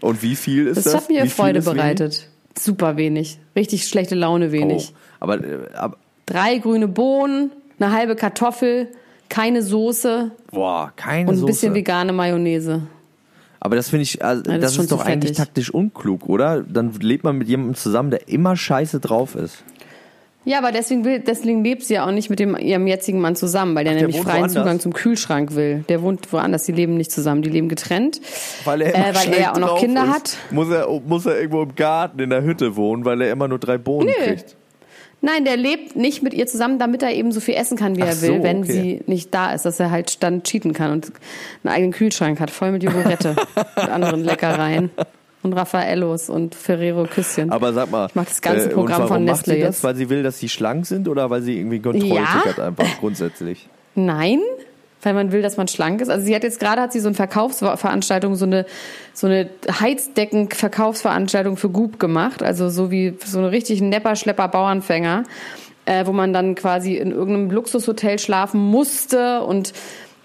Und 0.00 0.22
wie 0.22 0.36
viel 0.36 0.66
ist 0.66 0.76
Das 0.76 0.84
das? 0.84 0.94
hat 0.94 1.08
mir 1.08 1.24
Wie 1.24 1.28
Freude 1.28 1.60
ist 1.60 1.66
wenig? 1.66 1.76
bereitet. 1.78 2.28
Super 2.58 2.96
wenig. 2.96 3.38
Richtig 3.54 3.86
schlechte 3.88 4.14
Laune 4.14 4.52
wenig. 4.52 4.92
Oh. 4.92 4.96
Aber, 5.20 5.42
äh, 5.42 5.58
aber 5.74 5.96
Drei 6.26 6.58
grüne 6.58 6.88
Bohnen, 6.88 7.52
eine 7.78 7.92
halbe 7.92 8.16
Kartoffel, 8.16 8.88
keine 9.28 9.62
Soße 9.62 10.30
boah, 10.50 10.92
keine 10.96 11.28
und 11.28 11.34
ein 11.34 11.38
Soße. 11.38 11.46
bisschen 11.46 11.74
vegane 11.74 12.12
Mayonnaise. 12.12 12.82
Aber 13.60 13.74
das 13.74 13.88
finde 13.88 14.02
ich, 14.04 14.24
also, 14.24 14.42
das 14.42 14.60
das, 14.60 14.72
ist 14.72 14.78
ist 14.78 14.92
doch 14.92 15.04
eigentlich 15.04 15.32
taktisch 15.36 15.70
unklug, 15.70 16.28
oder? 16.28 16.62
Dann 16.62 16.92
lebt 17.00 17.24
man 17.24 17.36
mit 17.36 17.48
jemandem 17.48 17.74
zusammen, 17.74 18.10
der 18.10 18.28
immer 18.28 18.56
scheiße 18.56 19.00
drauf 19.00 19.34
ist. 19.34 19.64
Ja, 20.44 20.58
aber 20.58 20.70
deswegen, 20.70 21.04
will, 21.04 21.18
deswegen 21.18 21.64
lebt 21.64 21.82
sie 21.82 21.94
ja 21.94 22.06
auch 22.06 22.12
nicht 22.12 22.30
mit 22.30 22.38
dem, 22.38 22.56
ihrem 22.56 22.86
jetzigen 22.86 23.20
Mann 23.20 23.34
zusammen, 23.34 23.74
weil 23.74 23.82
der 23.82 23.94
der 23.94 24.02
nämlich 24.02 24.20
freien 24.20 24.42
woanders? 24.42 24.52
Zugang 24.52 24.78
zum 24.78 24.92
Kühlschrank 24.92 25.56
will. 25.56 25.84
Der 25.88 26.02
wohnt 26.02 26.32
woanders, 26.32 26.62
die 26.62 26.70
leben 26.70 26.96
nicht 26.96 27.10
zusammen, 27.10 27.42
die 27.42 27.48
leben 27.50 27.68
getrennt. 27.68 28.20
Weil 28.64 28.82
er, 28.82 28.94
Äh, 28.94 29.14
weil 29.16 29.32
er 29.34 29.40
ja 29.40 29.52
auch 29.54 29.58
noch 29.58 29.80
Kinder 29.80 30.04
ist, 30.04 30.10
hat. 30.10 30.36
Muss 30.52 30.70
er, 30.70 30.86
muss 31.04 31.26
er 31.26 31.36
irgendwo 31.40 31.62
im 31.62 31.74
Garten 31.74 32.20
in 32.20 32.30
der 32.30 32.44
Hütte 32.44 32.76
wohnen, 32.76 33.04
weil 33.04 33.20
er 33.22 33.32
immer 33.32 33.48
nur 33.48 33.58
drei 33.58 33.76
Bohnen 33.78 34.06
Nö. 34.06 34.24
kriegt. 34.24 34.54
Nein, 35.22 35.44
der 35.44 35.56
lebt 35.56 35.96
nicht 35.96 36.22
mit 36.22 36.34
ihr 36.34 36.46
zusammen, 36.46 36.78
damit 36.78 37.02
er 37.02 37.12
eben 37.12 37.32
so 37.32 37.40
viel 37.40 37.54
essen 37.54 37.76
kann, 37.76 37.96
wie 37.96 38.02
Ach 38.02 38.08
er 38.08 38.20
will, 38.22 38.36
so, 38.38 38.42
wenn 38.42 38.58
okay. 38.62 38.72
sie 38.72 39.00
nicht 39.06 39.34
da 39.34 39.52
ist, 39.52 39.64
dass 39.64 39.80
er 39.80 39.90
halt 39.90 40.22
dann 40.22 40.42
cheaten 40.42 40.72
kann 40.72 40.92
und 40.92 41.10
einen 41.64 41.74
eigenen 41.74 41.92
Kühlschrank 41.92 42.38
hat, 42.38 42.50
voll 42.50 42.70
mit 42.72 42.82
Jogurette 42.82 43.34
und 43.76 43.88
anderen 43.88 44.22
Leckereien. 44.24 44.90
Und 45.42 45.52
Raffaellos 45.52 46.28
und 46.28 46.54
Ferrero 46.56 47.04
Küsschen. 47.04 47.50
Aber 47.52 47.72
sag 47.72 47.90
mal, 47.90 48.06
Ich 48.08 48.14
mach 48.16 48.24
das 48.24 48.40
ganze 48.42 48.66
äh, 48.68 48.72
Programm 48.72 49.02
warum 49.02 49.08
von 49.08 49.24
macht 49.24 49.46
Nestle 49.46 49.54
sie 49.54 49.60
das? 49.60 49.76
jetzt. 49.76 49.84
Weil 49.84 49.94
sie 49.94 50.08
will, 50.10 50.22
dass 50.24 50.38
sie 50.40 50.48
schlank 50.48 50.86
sind 50.86 51.06
oder 51.08 51.30
weil 51.30 51.40
sie 51.42 51.56
irgendwie 51.58 51.80
Kontrolltick 51.80 52.14
Ja. 52.14 52.44
hat 52.44 52.58
einfach 52.58 52.98
grundsätzlich? 52.98 53.68
Nein, 53.94 54.40
weil 55.02 55.14
man 55.14 55.32
will, 55.32 55.42
dass 55.42 55.56
man 55.56 55.68
schlank 55.68 56.00
ist. 56.00 56.08
Also 56.08 56.24
sie 56.24 56.34
hat 56.34 56.42
jetzt 56.42 56.60
gerade 56.60 56.80
hat 56.80 56.92
sie 56.92 57.00
so 57.00 57.08
eine 57.08 57.14
Verkaufsveranstaltung, 57.14 58.34
so 58.34 58.44
eine 58.44 58.66
so 59.12 59.26
eine 59.26 59.48
Heizdecken-Verkaufsveranstaltung 59.80 61.56
für 61.56 61.70
Goop 61.70 61.98
gemacht, 61.98 62.42
also 62.42 62.68
so 62.68 62.90
wie 62.90 63.14
so 63.24 63.38
eine 63.38 63.50
richtig 63.50 63.80
nepper 63.80 64.16
Schlepper 64.16 64.48
Bauernfänger, 64.48 65.24
äh, 65.84 66.06
wo 66.06 66.12
man 66.12 66.32
dann 66.32 66.54
quasi 66.54 66.96
in 66.96 67.12
irgendeinem 67.12 67.50
Luxushotel 67.50 68.18
schlafen 68.18 68.60
musste 68.60 69.42
und 69.42 69.72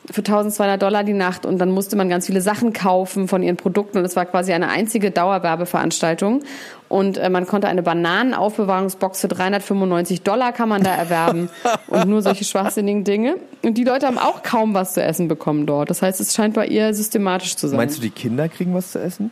für 0.09 0.21
1200 0.21 0.81
Dollar 0.81 1.03
die 1.03 1.13
Nacht 1.13 1.45
und 1.45 1.59
dann 1.59 1.71
musste 1.71 1.95
man 1.95 2.09
ganz 2.09 2.25
viele 2.25 2.41
Sachen 2.41 2.73
kaufen 2.73 3.27
von 3.27 3.43
ihren 3.43 3.57
Produkten 3.57 3.99
und 3.99 4.05
es 4.05 4.15
war 4.15 4.25
quasi 4.25 4.51
eine 4.51 4.69
einzige 4.69 5.11
Dauerwerbeveranstaltung 5.11 6.43
und 6.89 7.17
äh, 7.17 7.29
man 7.29 7.45
konnte 7.45 7.67
eine 7.67 7.83
Bananenaufbewahrungsbox 7.83 9.21
für 9.21 9.27
395 9.27 10.23
Dollar 10.23 10.53
kann 10.53 10.69
man 10.69 10.83
da 10.83 10.95
erwerben 10.95 11.49
und 11.87 12.07
nur 12.07 12.21
solche 12.21 12.43
schwachsinnigen 12.45 13.03
Dinge 13.03 13.35
und 13.61 13.77
die 13.77 13.83
Leute 13.83 14.07
haben 14.07 14.17
auch 14.17 14.41
kaum 14.41 14.73
was 14.73 14.95
zu 14.95 15.03
essen 15.03 15.27
bekommen 15.27 15.67
dort. 15.67 15.89
Das 15.89 16.01
heißt, 16.01 16.19
es 16.19 16.33
scheint 16.33 16.55
bei 16.55 16.65
ihr 16.65 16.93
systematisch 16.93 17.55
zu 17.55 17.67
sein. 17.67 17.77
Meinst 17.77 17.97
du, 17.97 18.01
die 18.01 18.09
Kinder 18.09 18.49
kriegen 18.49 18.73
was 18.73 18.91
zu 18.91 18.99
essen? 18.99 19.31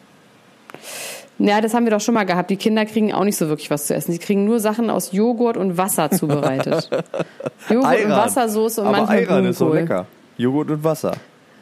Ja, 1.39 1.61
das 1.61 1.73
haben 1.73 1.85
wir 1.85 1.91
doch 1.91 2.01
schon 2.01 2.13
mal 2.13 2.25
gehabt. 2.25 2.49
Die 2.49 2.57
Kinder 2.57 2.85
kriegen 2.85 3.13
auch 3.13 3.23
nicht 3.23 3.37
so 3.37 3.47
wirklich 3.47 3.71
was 3.71 3.87
zu 3.87 3.95
essen. 3.95 4.11
Sie 4.11 4.19
kriegen 4.19 4.43
nur 4.43 4.59
Sachen 4.59 4.89
aus 4.89 5.13
Joghurt 5.13 5.55
und 5.55 5.77
Wasser 5.77 6.11
zubereitet. 6.11 6.89
Joghurt 7.69 7.85
und 7.85 7.85
Ayran. 7.85 8.11
Wassersoße 8.11 8.81
und 8.81 8.87
Aber 8.87 8.97
manchmal 8.97 9.19
Ayran 9.19 9.45
ist 9.45 9.57
so 9.57 9.73
lecker. 9.73 10.05
Joghurt 10.39 10.71
und 10.71 10.83
Wasser. 10.83 11.15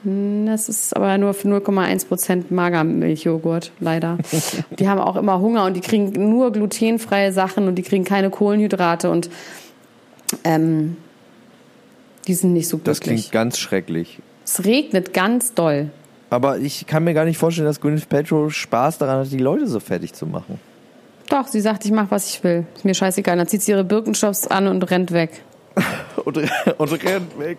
Das 0.03 0.69
ist 0.69 0.95
aber 0.95 1.17
nur 1.17 1.33
für 1.33 1.47
0,1% 1.49 2.45
Magermilchjoghurt, 2.51 3.71
leider. 3.79 4.19
die 4.79 4.87
haben 4.87 4.99
auch 5.01 5.15
immer 5.17 5.39
Hunger 5.41 5.65
und 5.65 5.73
die 5.73 5.81
kriegen 5.81 6.11
nur 6.29 6.51
glutenfreie 6.51 7.33
Sachen 7.33 7.67
und 7.67 7.75
die 7.75 7.81
kriegen 7.81 8.05
keine 8.05 8.29
Kohlenhydrate 8.29 9.09
und 9.09 9.29
ähm, 10.43 10.95
die 12.27 12.35
sind 12.35 12.53
nicht 12.53 12.69
so 12.69 12.77
Das 12.77 12.99
glücklich. 13.01 13.21
klingt 13.23 13.31
ganz 13.33 13.57
schrecklich. 13.57 14.19
Es 14.45 14.63
regnet 14.63 15.13
ganz 15.13 15.53
doll. 15.55 15.89
Aber 16.29 16.59
ich 16.59 16.85
kann 16.85 17.03
mir 17.03 17.13
gar 17.13 17.25
nicht 17.25 17.37
vorstellen, 17.37 17.67
dass 17.67 17.81
Gwyneth 17.81 18.07
Paltrow 18.07 18.53
Spaß 18.53 18.99
daran 18.99 19.25
hat, 19.25 19.31
die 19.31 19.37
Leute 19.39 19.65
so 19.67 19.79
fertig 19.79 20.13
zu 20.13 20.25
machen. 20.25 20.59
Doch, 21.29 21.47
sie 21.47 21.59
sagt, 21.59 21.83
ich 21.85 21.91
mache, 21.91 22.11
was 22.11 22.29
ich 22.29 22.43
will. 22.43 22.65
Ist 22.75 22.85
mir 22.85 22.93
scheißegal. 22.93 23.35
Dann 23.35 23.47
zieht 23.47 23.61
sie 23.61 23.71
ihre 23.71 23.83
Birkenstocks 23.83 24.47
an 24.47 24.67
und 24.67 24.83
rennt 24.91 25.11
weg. 25.11 25.41
Und, 26.27 26.37
und 26.77 27.05
rennt 27.05 27.39
weg. 27.39 27.57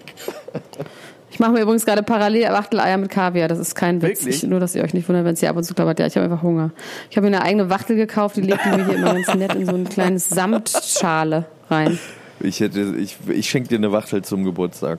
Ich 1.30 1.38
mache 1.38 1.52
mir 1.52 1.62
übrigens 1.62 1.86
gerade 1.86 2.02
parallel 2.02 2.52
Wachteleier 2.52 2.98
mit 2.98 3.08
Kaviar. 3.08 3.48
Das 3.48 3.58
ist 3.58 3.74
kein 3.74 4.02
Witz. 4.02 4.26
Ich, 4.26 4.42
nur, 4.42 4.60
dass 4.60 4.74
ihr 4.74 4.84
euch 4.84 4.92
nicht 4.92 5.08
wundert, 5.08 5.24
wenn 5.24 5.32
es 5.32 5.40
hier 5.40 5.48
ab 5.48 5.56
und 5.56 5.64
zu 5.64 5.72
klappert. 5.72 5.98
Ja, 6.00 6.06
ich 6.06 6.16
habe 6.16 6.24
einfach 6.24 6.42
Hunger. 6.42 6.70
Ich 7.08 7.16
habe 7.16 7.30
mir 7.30 7.34
eine 7.34 7.46
eigene 7.46 7.70
Wachtel 7.70 7.96
gekauft. 7.96 8.36
Die 8.36 8.42
legt 8.42 8.66
mir 8.66 8.84
hier 8.84 8.96
immer 8.96 9.14
ganz 9.14 9.34
nett 9.34 9.54
in 9.54 9.64
so 9.64 9.74
ein 9.74 9.88
kleines 9.88 10.28
Samtschale 10.28 11.46
rein. 11.70 11.98
Ich, 12.40 12.60
hätte, 12.60 12.94
ich, 12.98 13.16
ich 13.26 13.48
schenke 13.48 13.70
dir 13.70 13.76
eine 13.78 13.90
Wachtel 13.90 14.22
zum 14.22 14.44
Geburtstag. 14.44 14.98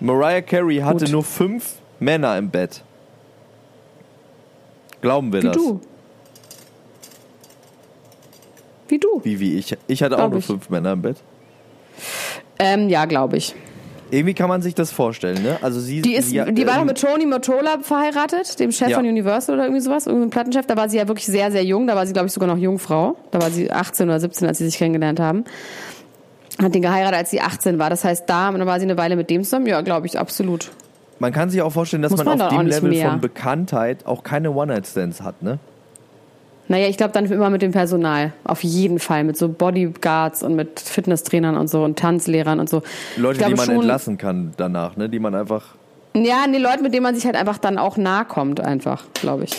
Mariah 0.00 0.40
Carey 0.40 0.78
hatte 0.78 1.04
Gut. 1.04 1.12
nur 1.12 1.22
fünf 1.22 1.74
Männer 1.98 2.38
im 2.38 2.48
Bett. 2.48 2.82
Glauben 5.02 5.30
wir 5.30 5.42
Wie 5.42 5.46
das? 5.46 5.56
du. 5.56 5.80
Wie 8.88 8.98
du. 8.98 9.20
Wie, 9.24 9.40
wie 9.40 9.58
ich. 9.58 9.76
Ich 9.88 10.02
hatte 10.02 10.14
auch 10.14 10.20
Glaub 10.20 10.30
nur 10.30 10.38
ich. 10.38 10.46
fünf 10.46 10.70
Männer 10.70 10.92
im 10.92 11.02
Bett. 11.02 11.18
Ähm, 12.60 12.88
ja, 12.88 13.06
glaube 13.06 13.36
ich. 13.38 13.54
Irgendwie 14.12 14.34
kann 14.34 14.48
man 14.48 14.60
sich 14.60 14.74
das 14.74 14.90
vorstellen, 14.90 15.40
ne? 15.42 15.58
Also 15.62 15.78
sie, 15.78 16.02
Die, 16.02 16.14
ist, 16.14 16.30
sie, 16.30 16.42
die 16.52 16.66
war 16.66 16.74
ähm, 16.74 16.80
doch 16.80 16.84
mit 16.86 17.00
Tony 17.00 17.26
Motola 17.26 17.78
verheiratet, 17.80 18.58
dem 18.58 18.72
Chef 18.72 18.88
Ja. 18.88 18.96
von 18.96 19.06
Universal 19.06 19.54
oder 19.54 19.64
irgendwie 19.64 19.80
sowas, 19.82 20.06
irgendein 20.06 20.30
Plattenchef. 20.30 20.66
Da 20.66 20.76
war 20.76 20.88
sie 20.88 20.96
ja 20.96 21.06
wirklich 21.06 21.26
sehr, 21.26 21.52
sehr 21.52 21.64
jung. 21.64 21.86
Da 21.86 21.94
war 21.94 22.06
sie, 22.06 22.12
glaube 22.12 22.26
ich, 22.26 22.32
sogar 22.32 22.48
noch 22.48 22.58
Jungfrau. 22.58 23.16
Da 23.30 23.40
war 23.40 23.50
sie 23.50 23.70
18 23.70 24.08
oder 24.08 24.18
17, 24.18 24.48
als 24.48 24.58
sie 24.58 24.64
sich 24.66 24.78
kennengelernt 24.78 25.20
haben. 25.20 25.44
Hat 26.60 26.74
den 26.74 26.82
geheiratet, 26.82 27.18
als 27.18 27.30
sie 27.30 27.40
18 27.40 27.78
war. 27.78 27.88
Das 27.88 28.04
heißt, 28.04 28.24
da 28.28 28.50
da 28.50 28.66
war 28.66 28.78
sie 28.80 28.84
eine 28.84 28.98
Weile 28.98 29.14
mit 29.16 29.30
dem 29.30 29.44
zusammen. 29.44 29.66
Ja, 29.66 29.80
glaube 29.80 30.06
ich, 30.08 30.18
absolut. 30.18 30.70
Man 31.20 31.32
kann 31.32 31.48
sich 31.50 31.62
auch 31.62 31.70
vorstellen, 31.70 32.02
dass 32.02 32.16
man, 32.16 32.26
man 32.26 32.42
auf 32.42 32.48
dem 32.48 32.66
Level 32.66 32.90
mehr. 32.90 33.10
von 33.10 33.20
Bekanntheit 33.20 34.06
auch 34.06 34.24
keine 34.24 34.50
One-Night-Stands 34.50 35.22
hat, 35.22 35.42
ne? 35.42 35.58
Naja, 36.70 36.86
ich 36.86 36.96
glaube 36.96 37.12
dann 37.12 37.24
immer 37.24 37.50
mit 37.50 37.62
dem 37.62 37.72
Personal. 37.72 38.32
Auf 38.44 38.62
jeden 38.62 39.00
Fall. 39.00 39.24
Mit 39.24 39.36
so 39.36 39.48
Bodyguards 39.48 40.44
und 40.44 40.54
mit 40.54 40.78
Fitnesstrainern 40.78 41.56
und 41.56 41.68
so 41.68 41.82
und 41.82 41.98
Tanzlehrern 41.98 42.60
und 42.60 42.70
so. 42.70 42.82
Leute, 43.16 43.44
die 43.44 43.54
man 43.56 43.66
schon, 43.66 43.74
entlassen 43.74 44.18
kann 44.18 44.52
danach, 44.56 44.96
ne? 44.96 45.08
Die 45.08 45.18
man 45.18 45.34
einfach. 45.34 45.74
Ja, 46.14 46.46
nee, 46.48 46.58
Leute, 46.58 46.84
mit 46.84 46.94
denen 46.94 47.02
man 47.02 47.16
sich 47.16 47.26
halt 47.26 47.34
einfach 47.34 47.58
dann 47.58 47.76
auch 47.76 47.96
nahe 47.96 48.24
kommt, 48.24 48.60
einfach, 48.60 49.02
glaube 49.14 49.44
ich. 49.44 49.56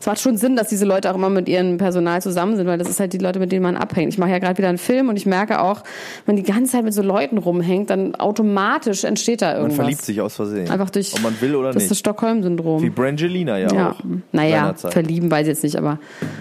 Es 0.00 0.06
macht 0.06 0.20
schon 0.20 0.36
Sinn, 0.36 0.56
dass 0.56 0.68
diese 0.68 0.84
Leute 0.84 1.10
auch 1.10 1.14
immer 1.14 1.28
mit 1.30 1.48
ihrem 1.48 1.78
Personal 1.78 2.20
zusammen 2.22 2.56
sind, 2.56 2.66
weil 2.66 2.78
das 2.78 2.88
ist 2.88 3.00
halt 3.00 3.12
die 3.12 3.18
Leute, 3.18 3.38
mit 3.38 3.52
denen 3.52 3.62
man 3.62 3.76
abhängt. 3.76 4.12
Ich 4.12 4.18
mache 4.18 4.30
ja 4.30 4.38
gerade 4.38 4.58
wieder 4.58 4.68
einen 4.68 4.78
Film 4.78 5.08
und 5.08 5.16
ich 5.16 5.26
merke 5.26 5.60
auch, 5.60 5.82
wenn 6.26 6.36
die 6.36 6.42
ganze 6.42 6.72
Zeit 6.72 6.84
mit 6.84 6.94
so 6.94 7.02
Leuten 7.02 7.38
rumhängt, 7.38 7.90
dann 7.90 8.14
automatisch 8.14 9.04
entsteht 9.04 9.42
da 9.42 9.46
Man 9.48 9.56
irgendwas. 9.56 9.76
verliebt 9.76 10.02
sich 10.02 10.20
aus 10.20 10.34
Versehen. 10.36 10.70
Einfach 10.70 10.90
durch 10.90 11.14
Ob 11.14 11.22
man 11.22 11.40
will 11.40 11.54
oder 11.56 11.72
das 11.72 11.82
ist 11.82 11.90
das 11.90 11.96
nicht. 11.96 12.00
Stockholm-Syndrom. 12.00 12.82
Wie 12.82 12.90
Brangelina 12.90 13.58
ja, 13.58 13.72
Ja, 13.72 13.90
auch. 13.92 14.00
naja, 14.32 14.74
verlieben 14.74 15.30
weiß 15.30 15.42
ich 15.42 15.48
jetzt 15.54 15.62
nicht, 15.64 15.76
aber 15.76 15.98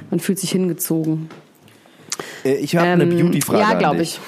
man 0.09 0.19
fühlt 0.19 0.39
sich 0.39 0.51
hingezogen. 0.51 1.29
Äh, 2.43 2.55
Ich 2.55 2.75
habe 2.75 2.87
eine 2.87 3.03
Ähm, 3.03 3.09
Beauty-Frage. 3.17 3.59
Ja, 3.59 3.73
glaube 3.77 4.01
ich. 4.01 4.19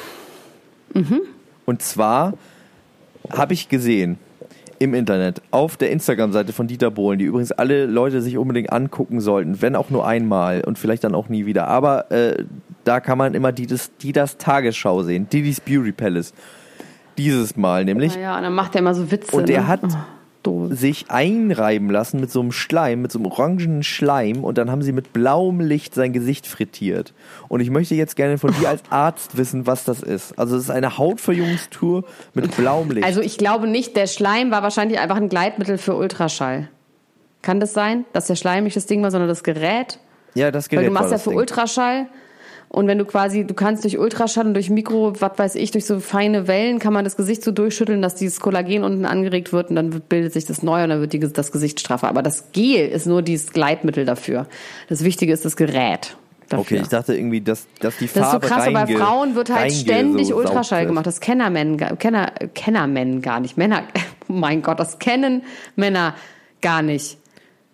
Und 1.66 1.82
zwar 1.82 2.34
habe 3.32 3.54
ich 3.54 3.70
gesehen 3.70 4.18
im 4.84 4.94
Internet 4.94 5.42
auf 5.52 5.78
der 5.78 5.92
Instagram-Seite 5.92 6.54
von 6.54 6.68
Dieter 6.68 6.92
Bohlen, 6.92 7.20
die 7.20 7.26
übrigens 7.26 7.52
alle 7.52 7.86
Leute 7.86 8.22
sich 8.22 8.38
unbedingt 8.38 8.72
angucken 8.72 9.22
sollten, 9.22 9.62
wenn 9.62 9.76
auch 9.76 9.90
nur 9.90 10.06
einmal 10.06 10.62
und 10.66 10.78
vielleicht 10.78 11.04
dann 11.04 11.16
auch 11.16 11.30
nie 11.30 11.46
wieder. 11.46 11.68
Aber 11.68 12.12
äh, 12.12 12.44
da 12.84 13.00
kann 13.00 13.18
man 13.18 13.34
immer 13.34 13.52
die 13.52 13.66
das, 13.66 13.96
die 13.98 14.12
das 14.12 14.38
Tagesschau 14.38 15.04
sehen, 15.04 15.28
Didis 15.30 15.62
Beauty 15.62 15.92
Palace. 15.92 16.34
Dieses 17.18 17.56
Mal 17.56 17.86
nämlich. 17.86 18.16
Naja, 18.16 18.38
und 18.38 18.44
dann 18.44 18.54
macht 18.56 18.76
er 18.76 18.80
immer 18.80 18.96
so 18.96 19.12
Witze. 19.12 19.36
Und 19.36 19.50
er 19.50 19.62
ne? 19.62 19.68
hat 19.68 19.82
Doof. 20.44 20.74
sich 20.74 21.10
einreiben 21.10 21.90
lassen 21.90 22.20
mit 22.20 22.32
so 22.32 22.42
einem 22.42 22.52
Schleim, 22.52 23.02
mit 23.02 23.12
so 23.12 23.20
einem 23.20 23.26
orangenen 23.26 23.84
Schleim 23.84 24.44
und 24.44 24.58
dann 24.58 24.70
haben 24.70 24.82
sie 24.82 24.92
mit 24.92 25.14
blauem 25.14 25.60
Licht 25.60 25.96
sein 25.96 26.14
Gesicht 26.14 26.46
frittiert. 26.46 27.14
Und 27.48 27.60
ich 27.62 27.70
möchte 27.70 27.96
jetzt 27.96 28.16
gerne 28.16 28.38
von 28.38 28.54
dir 28.54 28.70
als 28.70 28.82
Arzt 28.90 29.38
wissen, 29.38 29.66
was 29.66 29.84
das 29.84 30.02
ist. 30.02 30.38
Also 30.38 30.56
es 30.56 30.64
ist 30.64 30.70
eine 30.70 30.98
Hautverjüngungstour 30.98 32.04
mit 32.34 32.56
blauem 32.56 32.92
Licht. 32.92 33.06
Also 33.06 33.22
ich 33.22 33.38
glaube 33.38 33.68
nicht, 33.68 33.96
der 33.96 34.08
Schleim 34.08 34.52
war 34.52 34.64
wahrscheinlich 34.64 35.00
einfach 35.00 35.18
ein 35.18 35.30
Gleitmittel 35.30 35.78
für 35.78 35.96
Ultraschall. 35.96 36.70
Kann 37.42 37.60
das 37.60 37.74
sein, 37.74 38.06
dass 38.14 38.28
der 38.28 38.36
Schleim 38.36 38.64
nicht 38.64 38.76
das 38.76 38.86
Ding 38.86 39.02
war, 39.04 39.12
sondern 39.12 39.28
das 39.28 39.44
Gerät? 39.44 40.00
ja, 40.36 40.52
das 40.52 40.70
Gerät 40.70 40.84
Weil 40.84 40.90
du 40.90 40.94
machst 40.94 41.12
ja 41.12 41.18
für 41.18 41.30
Ding. 41.30 41.40
Ultraschall 41.40 42.08
und 42.74 42.88
wenn 42.88 42.98
du 42.98 43.06
quasi, 43.06 43.46
du 43.46 43.54
kannst 43.54 43.84
durch 43.84 44.00
Ultraschall 44.00 44.48
und 44.48 44.56
durch 44.56 44.72
Mikro, 44.72 45.14
was 45.20 45.38
weiß 45.38 45.56
ich, 45.56 45.70
durch 45.70 45.86
so 45.86 46.00
feine 46.00 46.48
Wellen 46.48 46.80
kann 46.80 46.92
man 46.92 47.04
das 47.04 47.16
Gesicht 47.16 47.44
so 47.44 47.52
durchschütteln, 47.52 48.02
dass 48.02 48.16
dieses 48.16 48.40
Kollagen 48.40 48.84
unten 48.84 49.06
angeregt 49.06 49.54
wird 49.54 49.70
und 49.70 49.76
dann 49.76 49.92
bildet 49.92 50.34
sich 50.34 50.46
das 50.46 50.64
neu 50.64 50.82
und 50.84 50.90
dann 50.90 51.00
wird 51.00 51.14
die, 51.14 51.20
das 51.20 51.52
Gesicht 51.52 51.80
straffer. 51.80 52.08
Aber 52.08 52.24
das 52.24 52.52
Gel 52.52 52.90
ist 52.90 53.06
nur 53.06 53.22
dieses 53.22 53.54
Gleitmittel 53.54 54.06
dafür. 54.06 54.48
Das 54.90 55.04
Wichtige 55.04 55.32
ist 55.34 55.46
das 55.46 55.56
Gerät. 55.56 56.18
Dafür. 56.50 56.62
Okay, 56.62 56.80
ich 56.82 56.88
dachte 56.88 57.16
irgendwie, 57.16 57.42
dass, 57.42 57.68
dass 57.80 57.96
die 57.98 58.08
Das 58.08 58.16
ist 58.16 58.16
so 58.16 58.22
Farbe 58.22 58.48
krass, 58.48 58.68
aber 58.68 58.88
bei 58.88 58.88
Frauen 58.88 59.36
wird 59.36 59.54
halt 59.54 59.72
ständig 59.72 60.32
reingesaugt 60.32 60.48
Ultraschall 60.48 60.88
gemacht. 60.88 61.06
Das 61.06 61.20
Kennermen, 61.20 61.78
Kenner, 61.78 62.32
Kennermen 62.56 63.22
gar 63.22 63.40
nicht. 63.40 63.56
Männer, 63.56 63.84
oh 64.28 64.34
mein 64.34 64.64
Gott, 64.64 64.80
das 64.80 64.98
kennen 64.98 65.44
Männer 65.76 66.16
gar 66.64 66.82
nicht. 66.82 67.20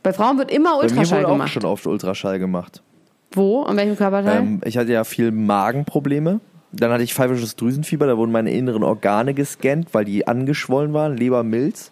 Bei 0.04 0.12
Frauen 0.12 0.38
wird 0.38 0.52
immer 0.52 0.72
Bei 0.72 0.84
mir 0.84 0.92
Ultraschall 0.92 1.20
wurde 1.20 1.28
auch 1.28 1.32
gemacht. 1.32 1.54
schon 1.54 1.64
oft 1.64 1.88
Ultraschall 1.88 2.38
gemacht. 2.38 2.84
Wo? 3.32 3.64
An 3.64 3.78
welchem 3.78 3.96
Körperteil? 3.96 4.40
Ähm, 4.40 4.62
ich 4.66 4.78
hatte 4.78 4.92
ja 4.92 5.04
viel 5.04 5.32
Magenprobleme. 5.32 6.40
Dann 6.72 6.92
hatte 6.92 7.04
ich 7.04 7.14
pfeifisches 7.16 7.56
Drüsenfieber, 7.56 8.06
da 8.06 8.16
wurden 8.18 8.32
meine 8.32 8.52
inneren 8.52 8.84
Organe 8.84 9.34
gescannt, 9.34 9.88
weil 9.94 10.06
die 10.06 10.28
angeschwollen 10.28 10.94
waren, 10.94 11.18
Leber, 11.18 11.44
Milz 11.44 11.90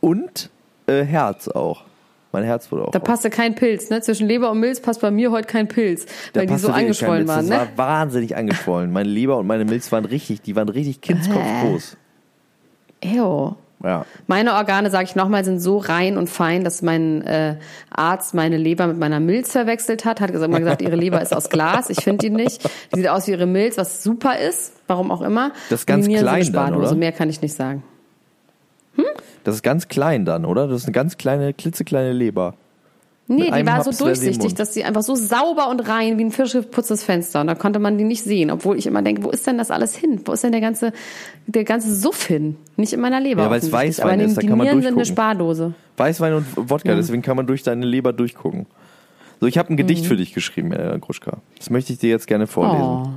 und 0.00 0.50
äh, 0.86 1.02
Herz 1.04 1.48
auch. 1.48 1.84
Mein 2.32 2.44
Herz 2.44 2.70
wurde 2.70 2.84
auch. 2.86 2.90
da 2.92 2.98
passte 3.00 3.28
kein 3.30 3.54
Pilz, 3.54 3.90
ne? 3.90 4.00
Zwischen 4.02 4.28
Leber 4.28 4.50
und 4.50 4.60
Milz 4.60 4.80
passt 4.80 5.00
bei 5.00 5.10
mir 5.10 5.32
heute 5.32 5.48
kein 5.48 5.68
Pilz, 5.68 6.04
Da 6.32 6.40
weil 6.40 6.46
die 6.46 6.56
so 6.58 6.68
angeschwollen 6.68 7.26
waren, 7.26 7.48
Das 7.48 7.48
ne? 7.48 7.66
war 7.76 7.88
wahnsinnig 7.88 8.36
angeschwollen. 8.36 8.92
Meine 8.92 9.08
Leber 9.08 9.38
und 9.38 9.46
meine 9.46 9.64
Milz 9.64 9.90
waren 9.90 10.04
richtig, 10.04 10.42
die 10.42 10.54
waren 10.54 10.68
richtig 10.68 11.00
Kindskopf 11.00 11.42
groß. 11.62 11.96
Ew. 13.02 13.54
Ja. 13.82 14.04
Meine 14.26 14.54
Organe, 14.54 14.90
sage 14.90 15.04
ich 15.04 15.16
nochmal, 15.16 15.44
sind 15.44 15.58
so 15.58 15.78
rein 15.78 16.18
und 16.18 16.28
fein, 16.28 16.64
dass 16.64 16.82
mein 16.82 17.22
äh, 17.22 17.56
Arzt 17.90 18.34
meine 18.34 18.58
Leber 18.58 18.86
mit 18.86 18.98
meiner 18.98 19.20
Milz 19.20 19.52
verwechselt 19.52 20.04
hat. 20.04 20.20
Hat 20.20 20.32
gesagt, 20.32 20.52
mal 20.52 20.58
gesagt, 20.58 20.82
ihre 20.82 20.96
Leber 20.96 21.22
ist 21.22 21.34
aus 21.34 21.48
Glas. 21.48 21.88
Ich 21.88 22.02
finde 22.02 22.28
die 22.28 22.30
nicht. 22.30 22.62
Die 22.94 23.00
sieht 23.00 23.08
aus 23.08 23.26
wie 23.26 23.32
ihre 23.32 23.46
Milz, 23.46 23.78
was 23.78 24.02
super 24.02 24.38
ist. 24.38 24.74
Warum 24.86 25.10
auch 25.10 25.22
immer. 25.22 25.52
Das 25.70 25.80
ist 25.80 25.86
ganz 25.86 26.06
klein 26.06 26.42
sind 26.42 26.54
dann, 26.54 26.74
oder? 26.74 26.94
Mehr 26.94 27.12
kann 27.12 27.30
ich 27.30 27.40
nicht 27.40 27.54
sagen. 27.54 27.82
Das 29.44 29.54
ist 29.54 29.62
ganz 29.62 29.88
klein 29.88 30.24
dann, 30.24 30.44
oder? 30.44 30.68
Das 30.68 30.82
ist 30.82 30.86
eine 30.86 30.92
ganz 30.92 31.16
kleine, 31.16 31.54
klitzekleine 31.54 32.12
Leber. 32.12 32.54
Nee, 33.32 33.50
die 33.50 33.64
war 33.66 33.84
so 33.84 33.92
durchsichtig, 34.04 34.54
dass 34.54 34.74
sie 34.74 34.82
einfach 34.82 35.02
so 35.02 35.14
sauber 35.14 35.68
und 35.70 35.78
rein 35.88 36.18
wie 36.18 36.24
ein 36.24 36.32
frisch 36.32 36.52
geputztes 36.52 37.04
Fenster. 37.04 37.40
Und 37.40 37.46
da 37.46 37.54
konnte 37.54 37.78
man 37.78 37.96
die 37.96 38.02
nicht 38.04 38.24
sehen, 38.24 38.50
obwohl 38.50 38.76
ich 38.76 38.86
immer 38.86 39.02
denke, 39.02 39.22
wo 39.22 39.30
ist 39.30 39.46
denn 39.46 39.56
das 39.56 39.70
alles 39.70 39.94
hin? 39.94 40.20
Wo 40.24 40.32
ist 40.32 40.42
denn 40.42 40.50
der 40.50 40.60
ganze, 40.60 40.92
der 41.46 41.62
ganze 41.64 41.94
Suff 41.94 42.26
hin? 42.26 42.56
Nicht 42.76 42.92
in 42.92 43.00
meiner 43.00 43.20
Leber. 43.20 43.42
Ja, 43.44 43.50
weil 43.50 43.60
es 43.60 43.70
Weißwein 43.70 44.18
ist, 44.20 44.36
da 44.36 44.40
kann 44.40 44.50
man 44.58 44.60
Nieren 44.62 44.80
durchgucken. 44.80 45.04
sind 45.04 45.18
eine 45.18 45.30
Spardose. 45.32 45.74
Weißwein 45.96 46.34
und 46.34 46.46
Wodka, 46.56 46.88
Ja. 46.90 46.96
deswegen 46.96 47.22
kann 47.22 47.36
man 47.36 47.46
durch 47.46 47.62
deine 47.62 47.86
Leber 47.86 48.12
durchgucken. 48.12 48.66
So, 49.40 49.46
ich 49.46 49.56
habe 49.58 49.68
ein 49.70 49.74
Mhm. 49.74 49.78
Gedicht 49.78 50.06
für 50.06 50.16
dich 50.16 50.34
geschrieben, 50.34 50.72
Elena 50.72 50.96
Gruschka. 50.96 51.38
Das 51.56 51.70
möchte 51.70 51.92
ich 51.92 52.00
dir 52.00 52.10
jetzt 52.10 52.26
gerne 52.26 52.46
vorlesen. 52.48 52.82
Oh, 52.82 53.08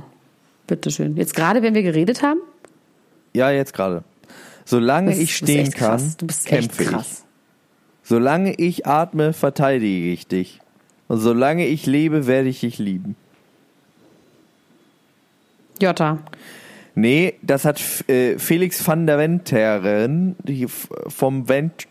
bitteschön. 0.68 1.16
Jetzt 1.16 1.34
gerade, 1.34 1.60
wenn 1.62 1.74
wir 1.74 1.82
geredet 1.82 2.22
haben? 2.22 2.38
Ja, 3.34 3.50
jetzt 3.50 3.74
gerade. 3.74 4.04
Solange 4.64 5.10
Das 5.10 5.18
ich 5.18 5.36
stehen 5.36 5.70
kann, 5.72 5.98
krass. 5.98 6.16
Du 6.16 6.26
bist 6.26 6.50
echt 6.52 6.72
kämpfe 6.76 6.84
ich. 6.84 7.23
Solange 8.04 8.54
ich 8.54 8.86
atme, 8.86 9.32
verteidige 9.32 10.12
ich 10.12 10.26
dich. 10.28 10.60
Und 11.08 11.18
solange 11.18 11.66
ich 11.66 11.86
lebe, 11.86 12.26
werde 12.26 12.50
ich 12.50 12.60
dich 12.60 12.78
lieben. 12.78 13.16
Jota. 15.80 16.18
Nee, 16.94 17.34
das 17.42 17.64
hat 17.64 17.80
äh, 18.08 18.38
Felix 18.38 18.86
van 18.86 19.06
der 19.06 19.18
Wenteren 19.18 20.36
vom 21.08 21.48
Venteri 21.48 21.82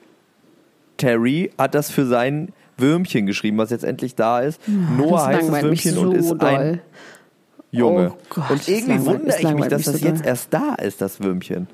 hat 1.57 1.76
das 1.76 1.91
für 1.91 2.05
sein 2.05 2.53
Würmchen 2.78 3.26
geschrieben, 3.26 3.57
was 3.57 3.72
jetzt 3.72 3.84
endlich 3.84 4.16
da 4.16 4.39
ist. 4.39 4.61
Noah 4.68 5.09
das 5.18 5.26
heißt 5.26 5.49
das 5.49 5.61
Würmchen 5.64 5.97
und 5.97 6.05
so 6.05 6.14
ist 6.14 6.32
ein 6.32 6.38
doll. 6.38 6.80
Junge. 7.72 8.14
Oh 8.14 8.18
Gott, 8.30 8.51
und 8.51 8.68
irgendwie 8.68 9.05
wundere 9.05 9.39
ich 9.39 9.53
mich, 9.53 9.66
dass 9.68 9.84
das 9.84 9.99
so 9.99 10.05
jetzt 10.05 10.26
erst 10.26 10.53
da 10.53 10.76
ist, 10.76 11.01
das 11.01 11.20
Würmchen. 11.22 11.68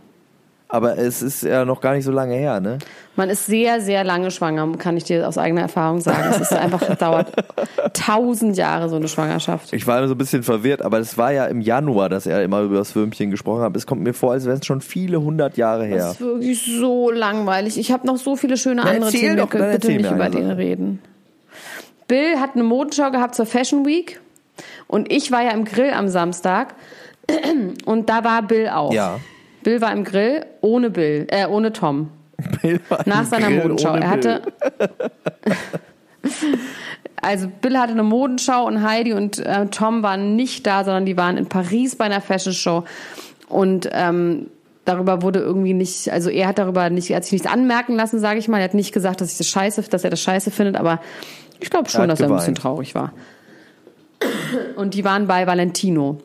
Aber 0.72 1.00
es 1.00 1.24
ist 1.24 1.42
ja 1.42 1.66
noch 1.66 1.82
gar 1.82 1.96
nicht 1.96 2.06
so 2.06 2.12
lange 2.12 2.36
her, 2.36 2.60
ne? 2.60 2.78
Man 3.16 3.32
ist 3.32 3.48
sehr, 3.48 3.82
sehr 3.82 4.04
lange 4.04 4.30
schwanger, 4.30 4.72
kann 4.78 4.96
ich 4.98 5.04
dir 5.04 5.28
aus 5.28 5.40
eigener 5.40 5.62
Erfahrung 5.62 6.00
sagen. 6.00 6.30
Es 6.30 6.40
ist 6.40 6.54
einfach, 6.54 6.82
es 6.88 6.96
dauert 7.00 7.34
tausend 7.94 8.56
Jahre 8.56 8.88
so 8.88 8.96
eine 8.96 9.08
Schwangerschaft. 9.08 9.74
Ich 9.74 9.88
war 9.88 9.98
immer 9.98 10.08
so 10.08 10.14
ein 10.14 10.18
bisschen 10.20 10.44
verwirrt, 10.44 10.84
aber 10.84 11.00
es 11.00 11.18
war 11.18 11.32
ja 11.32 11.46
im 11.46 11.60
Januar, 11.60 12.08
dass 12.08 12.28
er 12.28 12.44
immer 12.44 12.62
über 12.62 12.78
das 12.78 12.96
Würmchen 12.96 13.32
gesprochen 13.32 13.64
hat. 13.64 13.76
Es 13.76 13.88
kommt 13.88 14.04
mir 14.04 14.14
vor, 14.14 14.34
als 14.34 14.46
wären 14.46 14.60
es 14.60 14.66
schon 14.68 14.82
viele 14.82 15.20
hundert 15.20 15.58
Jahre 15.58 15.86
her. 15.86 15.98
Das 15.98 16.12
ist 16.14 16.22
wirklich 16.22 16.80
so 16.80 17.10
langweilig. 17.10 17.80
Ich 17.80 17.92
habe 17.92 18.06
noch 18.06 18.18
so 18.18 18.36
viele 18.36 18.56
schöne 18.56 18.84
Na, 18.86 18.92
andere 18.92 19.12
Themen. 19.12 19.38
Doch, 19.38 19.50
bitte 19.50 19.92
nicht 19.92 20.12
über 20.12 20.30
den 20.30 20.52
reden. 20.52 21.02
Bill 22.08 22.40
hat 22.40 22.52
eine 22.54 22.64
Modenschau 22.64 23.10
gehabt 23.10 23.34
zur 23.34 23.48
Fashion 23.48 23.88
Week 23.88 24.22
und 24.88 25.12
ich 25.12 25.32
war 25.32 25.42
ja 25.42 25.50
im 25.50 25.66
Grill 25.66 25.94
am 25.94 26.10
Samstag 26.10 26.76
und 27.86 28.08
da 28.08 28.24
war 28.24 28.44
Bill 28.44 28.70
auch. 28.70 28.94
Ja. 28.94 29.20
Bill 29.64 29.82
war 29.82 29.92
im 29.92 30.04
Grill 30.04 30.46
ohne 30.62 30.90
Bill, 30.90 31.28
äh, 31.30 31.46
ohne 31.48 31.74
Tom. 31.74 32.10
Nach 33.06 33.26
seiner 33.26 33.48
Grill 33.48 33.64
Modenschau. 33.64 33.94
ohne 33.94 34.02
Er 34.02 34.10
hatte. 34.10 34.42
Also 37.22 37.50
Bill 37.62 37.78
hatte 37.78 37.92
eine 37.92 38.04
Modenschau 38.04 38.66
und 38.66 38.82
Heidi 38.82 39.14
und 39.14 39.40
äh, 39.40 39.66
Tom 39.68 40.04
waren 40.04 40.36
nicht 40.36 40.66
da, 40.66 40.84
sondern 40.84 41.06
die 41.06 41.18
waren 41.18 41.38
in 41.38 41.48
Paris 41.48 41.96
bei 41.96 42.06
einer 42.06 42.22
Fashion 42.22 42.54
Show. 42.54 42.86
Und 43.48 43.90
ähm, 43.92 44.48
darüber 44.86 45.22
wurde 45.22 45.40
irgendwie 45.40 45.74
nicht, 45.74 46.12
also 46.12 46.30
er 46.30 46.48
hat 46.48 46.60
darüber 46.60 46.90
nicht, 46.90 47.10
er 47.10 47.18
hat 47.18 47.24
sich 47.24 47.34
nichts 47.34 47.48
anmerken 47.48 47.96
lassen, 47.96 48.20
sage 48.20 48.40
ich 48.40 48.48
mal. 48.48 48.60
Er 48.60 48.66
hat 48.66 48.74
nicht 48.74 48.94
gesagt, 48.94 49.22
dass 49.22 49.32
ich 49.32 49.38
das 49.38 49.48
scheiße, 49.48 49.84
dass 49.90 50.04
er 50.04 50.10
das 50.10 50.22
scheiße 50.22 50.52
findet, 50.52 50.78
aber 50.78 51.02
ich 51.60 51.70
glaube 51.70 51.90
schon, 51.90 52.08
dass 52.08 52.20
er 52.20 52.28
ein 52.28 52.36
bisschen 52.36 52.54
geweint. 52.54 52.58
traurig 52.60 52.96
war. 52.96 53.12
Und 54.76 54.94
die 54.94 55.04
waren 55.04 55.28
bei 55.28 55.46
Valentino. 55.48 56.20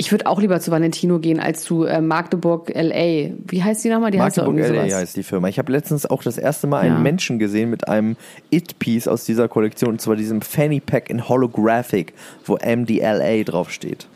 Ich 0.00 0.10
würde 0.12 0.24
auch 0.24 0.40
lieber 0.40 0.58
zu 0.60 0.70
Valentino 0.70 1.18
gehen 1.18 1.40
als 1.40 1.62
zu 1.62 1.84
äh, 1.84 2.00
Magdeburg 2.00 2.72
LA. 2.74 3.32
Wie 3.46 3.62
heißt 3.62 3.84
die 3.84 3.90
nochmal? 3.90 4.10
Die 4.10 4.18
heißt 4.18 4.38
Magdeburg 4.38 4.58
irgendwie 4.58 4.88
LA 4.88 4.96
heißt 4.96 5.14
die 5.14 5.22
Firma. 5.22 5.48
Ich 5.48 5.58
habe 5.58 5.70
letztens 5.70 6.06
auch 6.06 6.22
das 6.22 6.38
erste 6.38 6.66
Mal 6.66 6.78
einen 6.80 6.94
Ja. 6.94 7.00
Menschen 7.00 7.38
gesehen 7.38 7.68
mit 7.68 7.86
einem 7.86 8.16
It-Piece 8.48 9.08
aus 9.08 9.26
dieser 9.26 9.46
Kollektion, 9.46 9.90
und 9.90 10.00
zwar 10.00 10.16
diesem 10.16 10.40
Fanny 10.40 10.80
Pack 10.80 11.10
in 11.10 11.28
Holographic, 11.28 12.14
wo 12.46 12.56
MDLA 12.56 13.42
draufsteht. 13.44 14.06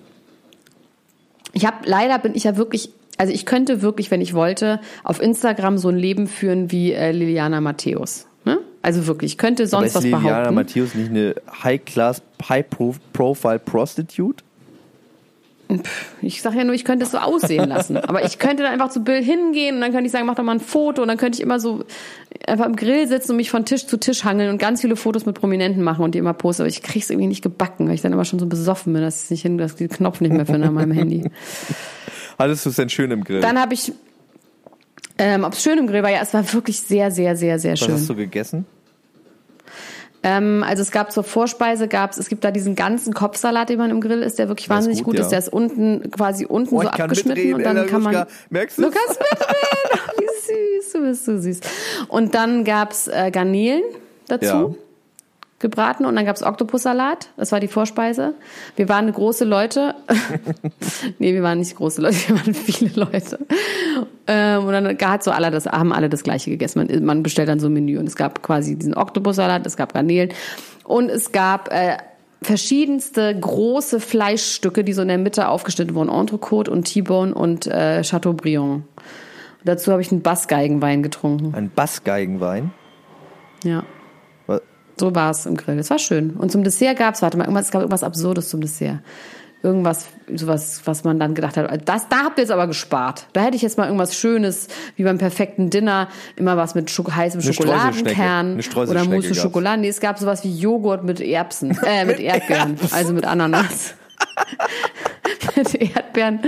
Ich 1.53 1.67
habe 1.67 1.77
leider 1.85 2.19
bin 2.19 2.35
ich 2.35 2.45
ja 2.45 2.57
wirklich, 2.57 2.89
also 3.19 3.35
ich 3.35 3.45
könnte 3.45 3.83
wirklich, 3.83 4.11
wenn 4.11 4.23
ich 4.23 4.33
wollte, 4.33 4.81
auf 5.03 5.21
Instagram 5.21 5.77
so 5.77 5.91
ein 5.91 5.99
Leben 5.99 6.29
führen 6.29 6.73
wie 6.73 6.95
äh, 6.95 7.13
Liliana 7.13 7.61
Matthäus. 7.61 8.27
Ne? 8.47 8.59
Also 8.81 9.07
wirklich, 9.07 9.33
ich 9.33 9.39
könnte 9.39 9.65
Aber 9.65 9.69
sonst 9.69 9.89
ist 9.89 9.97
was 9.97 10.05
Liliana 10.05 10.31
behaupten. 10.31 10.55
Matthäus 10.55 10.95
nicht 10.95 11.11
eine 11.11 11.35
High-Class, 11.63 12.23
High-Profile 12.49 13.59
Prostitute? 13.59 14.44
Ich 16.21 16.43
sage 16.43 16.59
ja 16.59 16.65
nur, 16.65 16.75
ich 16.75 16.85
könnte 16.85 17.05
es 17.05 17.13
so 17.13 17.19
aussehen 17.19 17.69
lassen. 17.69 17.97
Aber 17.97 18.25
ich 18.25 18.39
könnte 18.39 18.63
dann 18.63 18.73
einfach 18.73 18.91
zu 18.91 19.03
Bill 19.03 19.23
hingehen 19.23 19.77
und 19.77 19.81
dann 19.81 19.93
könnte 19.93 20.07
ich 20.07 20.13
sagen, 20.13 20.27
mach 20.27 20.35
doch 20.35 20.45
mal 20.45 20.53
ein 20.53 20.61
Foto 20.61 21.03
und 21.03 21.09
dann 21.09 21.17
könnte 21.17 21.37
ich 21.39 21.43
immer 21.43 21.59
so 21.59 21.85
einfach 22.47 22.67
im 22.67 22.77
Grill 22.77 23.09
sitzen 23.09 23.33
und 23.33 23.37
mich 23.39 23.51
von 23.51 23.65
Tisch 23.65 23.87
zu 23.87 23.97
Tisch 23.99 24.25
hangeln 24.25 24.51
und 24.51 24.59
ganz 24.59 24.81
viele 24.81 24.97
Fotos 24.97 25.27
mit 25.27 25.35
Prominenten 25.35 25.83
machen 25.83 26.05
und 26.05 26.15
die 26.15 26.19
immer 26.19 26.35
posten. 26.35 26.63
Aber 26.63 26.69
ich 26.69 26.83
krieg's 26.83 27.11
irgendwie 27.11 27.29
nicht 27.29 27.43
gebacken, 27.43 27.89
weil 27.89 27.95
ich 27.95 28.03
dann 28.03 28.13
immer 28.13 28.25
schon 28.25 28.39
so 28.39 28.47
besoffen 28.47 28.93
bin, 28.93 29.03
dass 29.03 29.25
ich 29.25 29.31
nicht 29.31 29.43
hin, 29.43 29.59
dass 29.59 29.73
ich 29.73 29.79
den 29.79 29.89
Knopf 29.89 30.21
nicht 30.21 30.33
mehr 30.33 30.47
finde 30.47 30.69
an 30.69 30.75
meinem 30.75 30.93
Handy. 30.93 31.31
Hattest 32.39 32.67
du 32.67 32.71
es 32.71 32.77
denn 32.77 32.89
schön 32.89 33.11
im 33.11 33.25
Grill? 33.25 33.41
Dann 33.41 33.59
habe 33.61 33.75
ich, 33.75 33.93
ähm, 35.19 35.45
ob 35.45 35.55
es 35.55 35.63
schön 35.63 35.79
im 35.79 35.87
Grill 35.87 36.03
war, 36.03 36.11
ja, 36.11 36.21
es 36.21 36.35
war 36.35 36.53
wirklich 36.53 36.81
sehr, 36.81 37.11
sehr, 37.11 37.37
sehr, 37.37 37.59
sehr 37.59 37.73
Was 37.73 37.81
schön. 37.81 37.95
hast 37.95 38.09
du 38.09 38.15
gegessen? 38.15 38.67
Ähm, 40.25 40.65
also 40.67 40.83
es 40.83 40.91
gab 40.91 41.13
zur 41.13 41.23
Vorspeise 41.23 41.87
gab's, 41.87 42.17
es 42.17 42.31
gibt 42.31 42.45
da 42.45 42.51
diesen 42.51 42.75
ganzen 42.75 43.13
Kopfsalat, 43.13 43.69
den 43.69 43.79
man 43.79 43.91
im 43.91 44.01
Grill 44.01 44.23
isst, 44.23 44.39
der 44.39 44.49
wirklich 44.49 44.67
ist 44.67 44.71
wahnsinnig 44.71 45.05
gut, 45.05 45.17
gut, 45.17 45.21
ist. 45.21 45.29
Der 45.29 45.39
ist 45.39 45.53
unten 45.53 46.11
quasi 46.11 46.47
unten 46.47 46.75
Oh, 46.75 46.83
so 46.83 46.89
abgeschnitten 46.89 47.55
und 47.55 47.63
dann 47.63 47.77
Ella 47.77 47.87
kann 47.87 48.03
man. 48.03 48.15
Gruschka. 48.15 48.31
Merkst 48.49 48.79
du 48.79 48.83
kannst 48.85 49.21
mitreden. 49.21 50.01
Wie 50.19 50.81
süß, 50.81 50.93
du 50.93 51.01
bist 51.03 51.25
so 51.27 51.39
süß. 51.39 51.61
Und 52.09 52.35
dann 52.35 52.65
gab's 52.65 53.07
äh, 53.07 53.31
Garnelen 53.31 53.83
dazu. 54.27 54.47
Ja. 54.47 54.75
Gebraten 55.61 56.05
und 56.05 56.17
dann 56.17 56.27
gab's 56.27 56.43
Oktopussalat, 56.43 57.29
das 57.37 57.53
war 57.53 57.61
die 57.61 57.69
Vorspeise. 57.69 58.35
Wir 58.77 58.89
waren 58.89 59.11
große 59.11 59.45
Leute. 59.45 59.95
nee, 61.19 61.33
wir 61.33 61.43
waren 61.43 61.59
nicht 61.59 61.77
große 61.77 62.03
Leute, 62.03 62.17
wir 62.29 62.37
waren 62.37 62.55
viele 62.55 62.91
Leute. 62.95 63.39
Ähm, 64.27 64.65
und 64.65 64.73
dann 64.73 64.99
hat 64.99 65.23
so 65.23 65.31
alle 65.31 65.51
das, 65.51 65.67
haben 65.67 65.93
alle 65.93 66.11
das 66.11 66.23
gleiche 66.23 66.51
gegessen. 66.51 66.87
Man, 66.87 67.05
man 67.05 67.23
bestellt 67.23 67.49
dann 67.49 67.61
so 67.61 67.69
ein 67.69 67.73
Menü 67.73 67.99
und 67.99 68.07
es 68.07 68.17
gab 68.17 68.43
quasi 68.43 68.77
diesen 68.77 68.95
Oktopussalat, 68.95 69.67
es 69.67 69.77
gab 69.77 69.95
Garnelen 69.95 70.31
und 70.85 71.09
es 71.09 71.33
gab 71.33 71.73
äh, 71.73 71.97
verschiedenste 72.43 73.35
große 73.39 74.01
Fleischstücke, 74.01 74.85
die 74.85 74.93
so 74.93 75.03
in 75.03 75.09
der 75.09 75.19
Mitte 75.19 75.49
aufgeschnitten 75.49 75.95
wurden. 75.95 76.11
Entrecote 76.11 76.71
und 76.71 76.85
T-Bone 76.85 77.35
und 77.35 77.67
äh, 77.67 78.03
Chateaubriand. 78.03 78.85
Dazu 79.65 79.93
habe 79.93 80.03
ich 80.03 80.13
einen 80.13 80.21
Bassgeigenwein 80.21 81.03
getrunken. 81.03 81.55
Ein 81.55 81.71
Bassgeigenwein. 81.71 82.73
Ja. 83.65 83.85
So 84.99 85.15
war 85.15 85.31
es 85.31 85.47
im 85.47 85.57
Grill. 85.57 85.79
Es 85.79 85.91
war 85.91 85.99
schön. 85.99 86.31
Und 86.31 86.53
zum 86.53 86.63
Dessert 86.63 86.99
gab's, 86.99 87.23
warte 87.23 87.37
mal, 87.37 87.45
irgendwas, 87.45 87.67
es 87.67 87.71
gab 87.71 87.83
irgendwas 87.83 88.05
Absurdes 88.05 88.49
zum 88.49 88.61
Dessert. 88.61 88.99
Irgendwas, 89.63 90.09
sowas, 90.33 90.83
was 90.85 91.05
man 91.05 91.19
dann 91.19 91.35
gedacht 91.35 91.57
hat, 91.57 91.89
das, 91.89 92.09
da 92.11 92.25
habt 92.25 92.39
ihr 92.39 92.43
jetzt 92.43 92.51
aber 92.51 92.67
gespart. 92.67 93.27
Da 93.33 93.41
hätte 93.41 93.57
ich 93.57 93.63
jetzt 93.63 93.79
mal 93.79 93.87
irgendwas 93.87 94.15
Schönes, 94.15 94.69
wie 94.97 95.05
beim 95.05 95.17
perfekten 95.17 95.71
Dinner, 95.71 96.09
immer 96.37 96.59
was 96.59 96.75
mit 96.75 96.91
Schoko 96.91 97.13
heißem 97.13 97.41
Eine 97.41 97.53
Schokoladenkern 97.55 98.61
oder 98.77 99.05
Mousse. 99.05 99.35
Schokolade. 99.35 99.81
Nee, 99.81 99.89
es 99.89 100.01
gab 100.01 100.19
sowas 100.19 100.45
wie 100.45 100.55
Joghurt 100.55 101.03
mit 101.03 101.21
Erbsen, 101.21 101.79
äh, 101.87 102.05
mit 102.05 102.21
Erdbeeren, 102.21 102.79
also 102.91 103.15
mit 103.15 103.25
Ananas. 103.25 103.95
mit 105.57 105.75
Erdbeeren 105.75 106.41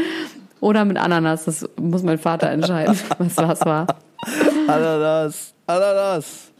oder 0.61 0.85
mit 0.85 0.99
Ananas, 0.99 1.47
das 1.47 1.67
muss 1.81 2.03
mein 2.03 2.19
Vater 2.19 2.51
entscheiden, 2.51 2.99
was 3.19 3.37
was 3.39 3.61
war. 3.65 3.87
Ananas. 4.67 5.55
Ananas. 5.67 6.53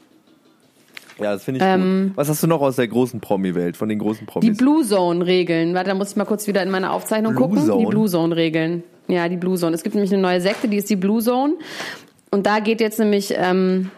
Ja, 1.19 1.33
das 1.33 1.45
finde 1.45 1.61
ich 1.65 1.83
gut. 2.09 2.17
Was 2.17 2.29
hast 2.29 2.43
du 2.43 2.47
noch 2.47 2.61
aus 2.61 2.77
der 2.77 2.89
großen 2.89 3.21
Promi-Welt, 3.21 3.77
von 3.77 3.89
den 3.89 3.99
großen 3.99 4.21
Die 4.27 4.31
Promis? 4.31 4.57
Blue 4.59 4.85
Zone 4.85 5.25
Regeln. 5.25 5.75
Warte, 5.75 5.89
da 5.91 5.95
muss 5.95 6.11
ich 6.11 6.17
mal 6.17 6.25
kurz 6.27 6.47
wieder 6.47 6.63
in 6.63 6.71
meine 6.71 6.91
Aufzeichnung 6.93 7.35
Blue 7.35 7.49
gucken. 7.49 7.65
Zone? 7.65 7.85
Die 7.85 7.91
Blue 7.91 8.09
Zone 8.09 8.37
Regeln. 8.37 8.83
Ja, 9.09 9.29
die 9.29 9.37
Blue 9.37 9.57
Zone. 9.57 9.75
Es 9.75 9.83
gibt 9.83 9.95
nämlich 9.95 10.13
eine 10.13 10.21
neue 10.21 10.41
Sekte, 10.41 10.69
die 10.69 10.77
ist 10.77 10.91
die 10.91 10.97
Blue 10.97 11.23
Zone. 11.23 11.55
Und 12.31 12.45
da 12.47 12.59
geht 12.59 12.81
jetzt 12.81 12.99
nämlich 12.99 13.33
ähm, 13.37 13.91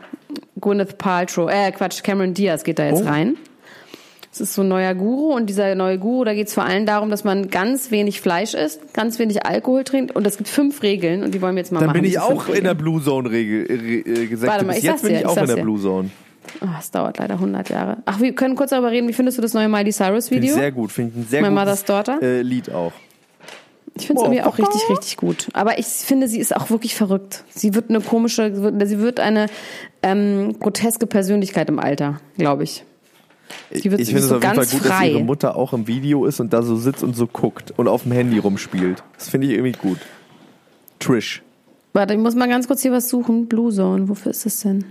Gwyneth 0.61 0.99
Paltrow, 0.99 1.51
äh 1.51 1.73
Quatsch, 1.73 2.03
Cameron 2.03 2.35
Diaz 2.35 2.63
geht 2.63 2.79
da 2.79 2.87
jetzt 2.87 3.03
Oh. 3.03 3.09
rein. 3.09 3.37
Das 4.31 4.43
ist 4.43 4.55
so 4.55 4.63
ein 4.63 4.69
neuer 4.69 4.95
Guru 4.95 5.35
und 5.35 5.47
dieser 5.47 5.75
neue 5.75 5.99
Guru, 5.99 6.23
da 6.23 6.35
geht 6.35 6.49
es 6.49 6.55
vor 6.55 6.63
allem 6.65 6.85
darum, 6.87 7.09
dass 7.11 7.25
man 7.25 7.49
ganz 7.49 7.91
wenig 7.91 8.21
Fleisch 8.21 8.53
isst, 8.55 8.93
ganz 8.95 9.19
wenig 9.19 9.45
Alkohol 9.47 9.83
trinkt 9.85 10.15
und 10.15 10.27
es 10.27 10.37
gibt 10.37 10.49
fünf 10.51 10.83
Regeln 10.83 11.25
und 11.25 11.35
die 11.35 11.41
wollen 11.41 11.57
wir 11.57 11.63
jetzt 11.63 11.73
mal 11.73 11.81
Dann 11.81 11.89
machen. 11.89 12.03
bin 12.03 12.05
ich 12.11 12.19
auch 12.21 12.47
in 12.49 12.63
der. 12.65 12.75
Blue 12.75 13.03
Zone 13.03 13.31
Regel, 13.31 13.69
äh, 13.69 14.27
gesagt. 14.27 14.53
Warte 14.53 14.67
mal, 14.67 14.77
ich 14.77 14.85
jetzt 14.85 15.03
bin 15.03 15.15
dir, 15.15 15.21
ich 15.21 15.27
auch 15.27 15.37
in 15.39 15.47
der. 15.47 15.57
Blue 15.57 15.81
Zone. 15.81 16.11
Es 16.79 16.91
dauert 16.91 17.19
leider 17.19 17.35
100 17.35 17.69
Jahre. 17.71 17.99
Ach, 18.07 18.21
wir 18.21 18.35
können 18.35 18.55
kurz 18.55 18.71
darüber 18.71 18.91
reden. 18.91 19.09
Wie 19.09 19.13
findest 19.13 19.39
du 19.39 19.43
das 19.43 19.55
neue 19.55 19.69
Miley 19.69 19.93
Cyrus 19.93 20.29
Finde 20.29 20.45
ich 20.45 20.51
Video? 20.51 20.63
sehr 20.63 20.73
gut. 20.73 20.93
Finde 20.93 21.13
ich 21.13 21.25
ein 21.25 21.29
sehr 21.29 21.43
My 21.43 21.49
gutes 21.49 21.61
Mother's 21.61 21.85
Daughter? 21.85 22.23
Äh, 22.23 22.43
Lied 22.43 22.71
auch. 22.73 22.93
Ich 23.95 24.07
finde 24.07 24.23
es 24.23 24.29
irgendwie 24.29 24.43
auch 24.43 24.59
richtig, 24.59 24.91
richtig 24.91 25.17
gut. 25.17 25.49
Aber 25.55 25.79
ich 25.79 25.87
finde, 25.87 26.29
sie 26.29 26.39
ist 26.39 26.55
auch 26.55 26.71
wirklich 26.71 26.95
verrückt. 26.95 27.45
Sie 27.51 27.75
wird 27.75 27.91
eine 27.91 28.01
komische, 28.01 28.55
sie 28.87 28.99
wird 29.01 29.19
eine 29.19 29.47
ähm, 30.03 30.59
groteske 30.61 31.07
Persönlichkeit 31.07 31.69
im 31.69 31.81
Alter, 31.81 32.21
glaube 32.37 32.63
ich. 32.63 32.85
Sie 33.73 33.91
wird 33.91 34.01
ich 34.01 34.09
finde 34.09 34.23
es 34.23 34.29
so 34.29 34.37
auf 34.37 34.43
jeden 34.43 34.55
Fall 34.55 34.67
gut, 34.67 34.85
dass 34.85 34.93
frei. 34.93 35.11
ihre 35.11 35.25
Mutter 35.25 35.57
auch 35.57 35.73
im 35.73 35.87
Video 35.87 36.27
ist 36.27 36.39
und 36.39 36.53
da 36.53 36.63
so 36.63 36.77
sitzt 36.77 37.03
und 37.03 37.17
so 37.17 37.27
guckt 37.27 37.73
und 37.77 37.89
auf 37.89 38.03
dem 38.03 38.13
Handy 38.13 38.39
rumspielt. 38.39 39.03
Das 39.19 39.29
finde 39.29 39.47
ich 39.49 39.55
irgendwie 39.55 39.73
gut. 39.73 39.99
Trish. 40.99 41.43
Warte, 41.93 42.15
ich 42.15 42.21
muss 42.21 42.35
mal 42.35 42.49
ganz 42.49 42.67
kurz 42.69 42.83
hier 42.83 42.93
was 42.93 43.09
suchen. 43.09 43.49
Blue 43.49 43.73
Zone, 43.73 44.09
wofür 44.09 44.31
ist 44.31 44.47
das 44.47 44.61
denn? 44.61 44.85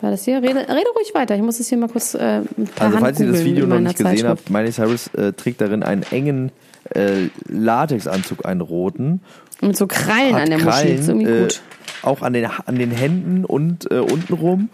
War 0.00 0.10
das 0.10 0.24
hier? 0.24 0.42
Rede, 0.42 0.58
rede 0.58 0.90
ruhig 0.96 1.14
weiter. 1.14 1.36
Ich 1.36 1.42
muss 1.42 1.60
es 1.60 1.68
hier 1.68 1.78
mal 1.78 1.88
kurz 1.88 2.14
äh, 2.14 2.42
per 2.74 2.86
Also, 2.86 2.98
falls 2.98 3.20
ihr 3.20 3.30
das 3.30 3.44
Video 3.44 3.66
noch 3.66 3.78
nicht 3.78 3.96
gesehen 3.96 4.26
habt, 4.26 4.50
Miley 4.50 4.72
Cyrus 4.72 5.06
äh, 5.14 5.32
trägt 5.32 5.60
darin 5.60 5.84
einen 5.84 6.02
engen 6.02 6.50
äh, 6.90 7.28
Latexanzug, 7.46 8.44
einen 8.44 8.60
roten. 8.60 9.20
Mit 9.60 9.76
so 9.76 9.86
Krallen 9.86 10.34
an 10.34 10.50
der 10.50 10.58
Krallen, 10.58 10.96
Muschi. 10.96 11.08
irgendwie 11.08 11.42
gut. 11.42 11.54
Äh, 11.54 12.06
auch 12.06 12.22
an 12.22 12.32
den, 12.32 12.46
an 12.46 12.74
den 12.74 12.90
Händen 12.90 13.44
und 13.44 13.90
äh, 13.92 13.98
untenrum. 13.98 14.70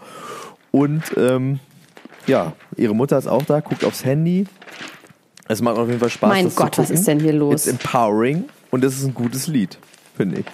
Und 0.71 1.03
ähm, 1.15 1.59
ja, 2.25 2.53
ihre 2.75 2.95
Mutter 2.95 3.17
ist 3.17 3.27
auch 3.27 3.43
da, 3.43 3.59
guckt 3.59 3.83
aufs 3.83 4.03
Handy. 4.03 4.47
Es 5.47 5.61
macht 5.61 5.77
auf 5.77 5.87
jeden 5.87 5.99
Fall 5.99 6.09
Spaß. 6.09 6.29
Mein 6.29 6.55
Gott, 6.55 6.79
was 6.79 6.89
ist 6.89 7.07
denn 7.07 7.19
hier 7.19 7.33
los? 7.33 7.67
It's 7.67 7.67
empowering 7.67 8.45
und 8.71 8.83
es 8.83 8.97
ist 8.97 9.05
ein 9.05 9.13
gutes 9.13 9.47
Lied, 9.47 9.77
finde 10.15 10.39
ich. 10.39 10.45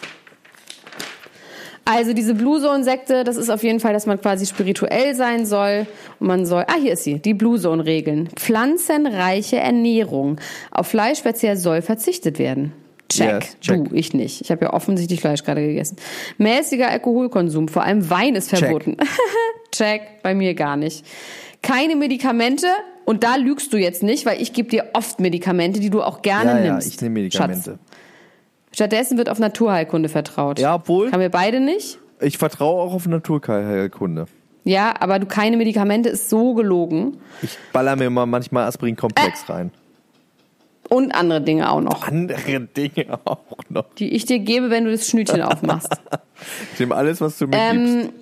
Also 1.88 2.13
diese 2.13 2.33
Blue 2.33 2.59
Zone 2.59 2.83
Sekte, 2.83 3.23
das 3.23 3.38
ist 3.38 3.51
auf 3.51 3.61
jeden 3.61 3.79
Fall, 3.79 3.93
dass 3.93 4.07
man 4.07 4.19
quasi 4.19 4.47
spirituell 4.47 5.13
sein 5.13 5.45
soll 5.45 5.86
und 6.19 6.27
man 6.27 6.45
soll, 6.47 6.65
ah 6.67 6.77
hier 6.81 6.93
ist 6.93 7.03
sie, 7.03 7.19
die 7.19 7.36
Blue 7.36 7.59
Zone 7.59 7.86
Regeln. 7.86 8.27
Pflanzenreiche 8.36 9.57
Ernährung. 9.57 10.38
Auf 10.71 10.88
Fleischverzehr 10.88 11.57
soll 11.57 11.83
verzichtet 11.83 12.39
werden. 12.39 12.73
Check. 13.07 13.43
Yes, 13.43 13.57
check. 13.61 13.89
Du, 13.89 13.95
ich 13.95 14.15
nicht. 14.15 14.41
Ich 14.41 14.49
habe 14.49 14.65
ja 14.65 14.73
offensichtlich 14.73 15.21
Fleisch 15.21 15.43
gerade 15.43 15.61
gegessen. 15.61 15.97
Mäßiger 16.39 16.89
Alkoholkonsum, 16.89 17.67
vor 17.67 17.83
allem 17.83 18.09
Wein 18.09 18.36
ist 18.36 18.49
verboten. 18.49 18.97
check, 19.71 20.23
bei 20.23 20.33
mir 20.33 20.55
gar 20.55 20.77
nicht. 20.77 21.05
Keine 21.61 21.95
Medikamente 21.95 22.67
und 23.05 23.23
da 23.23 23.36
lügst 23.36 23.71
du 23.73 23.77
jetzt 23.77 24.01
nicht, 24.01 24.25
weil 24.25 24.41
ich 24.41 24.53
gebe 24.53 24.69
dir 24.69 24.86
oft 24.93 25.19
Medikamente, 25.19 25.79
die 25.79 25.91
du 25.91 26.01
auch 26.01 26.23
gerne 26.23 26.63
ja, 26.63 26.71
nimmst. 26.71 26.88
Ja, 26.88 26.93
ich 26.95 27.01
nehme 27.01 27.13
Medikamente. 27.13 27.71
Schatz. 27.71 27.79
Stattdessen 28.76 29.17
wird 29.17 29.30
auf 29.30 29.39
Naturheilkunde 29.39 30.09
vertraut. 30.09 30.59
Ja, 30.59 30.76
obwohl. 30.76 31.09
Haben 31.09 31.21
wir 31.21 31.30
beide 31.30 31.61
nicht? 31.61 31.97
Ich 32.19 32.38
vertraue 32.38 32.82
auch 32.84 32.93
auf 32.93 33.07
Naturheilkunde. 33.07 34.26
Ja, 34.65 34.93
aber 34.99 35.17
du 35.19 35.28
keine 35.28 35.55
Medikamente 35.55 36.09
ist 36.09 36.30
so 36.30 36.53
gelogen. 36.55 37.15
Ich 37.41 37.57
baller 37.71 37.95
mir 37.95 38.09
mal 38.09 38.26
manchmal 38.26 38.67
Aspirin-Komplex 38.67 39.47
äh. 39.47 39.51
rein. 39.53 39.71
Und 40.89 41.15
andere 41.15 41.39
Dinge 41.39 41.71
auch 41.71 41.80
noch. 41.80 42.05
Andere 42.05 42.59
Dinge 42.76 43.17
auch 43.23 43.39
noch. 43.69 43.86
Die 43.97 44.13
ich 44.13 44.26
dir 44.26 44.39
gebe, 44.39 44.69
wenn 44.69 44.84
du 44.84 44.91
das 44.91 45.07
Schnütchen 45.07 45.41
aufmachst. 45.41 45.95
ich 46.73 46.80
nehme 46.82 46.95
alles, 46.95 47.21
was 47.21 47.38
du 47.38 47.47
mir 47.47 47.57
ähm, 47.57 48.01
gibst. 48.01 48.13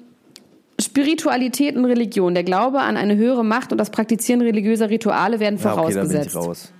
Spiritualität 0.81 1.75
und 1.75 1.85
Religion. 1.85 2.35
Der 2.35 2.43
Glaube 2.43 2.81
an 2.81 2.95
eine 2.95 3.15
höhere 3.15 3.43
Macht 3.43 3.71
und 3.71 3.79
das 3.79 3.89
Praktizieren 3.89 4.41
religiöser 4.41 4.91
Rituale 4.91 5.39
werden 5.39 5.57
vorausgesetzt. 5.57 6.13
Ja, 6.13 6.19
okay, 6.19 6.29
da 6.29 6.39
bin 6.39 6.41
ich 6.41 6.47
raus. 6.47 6.73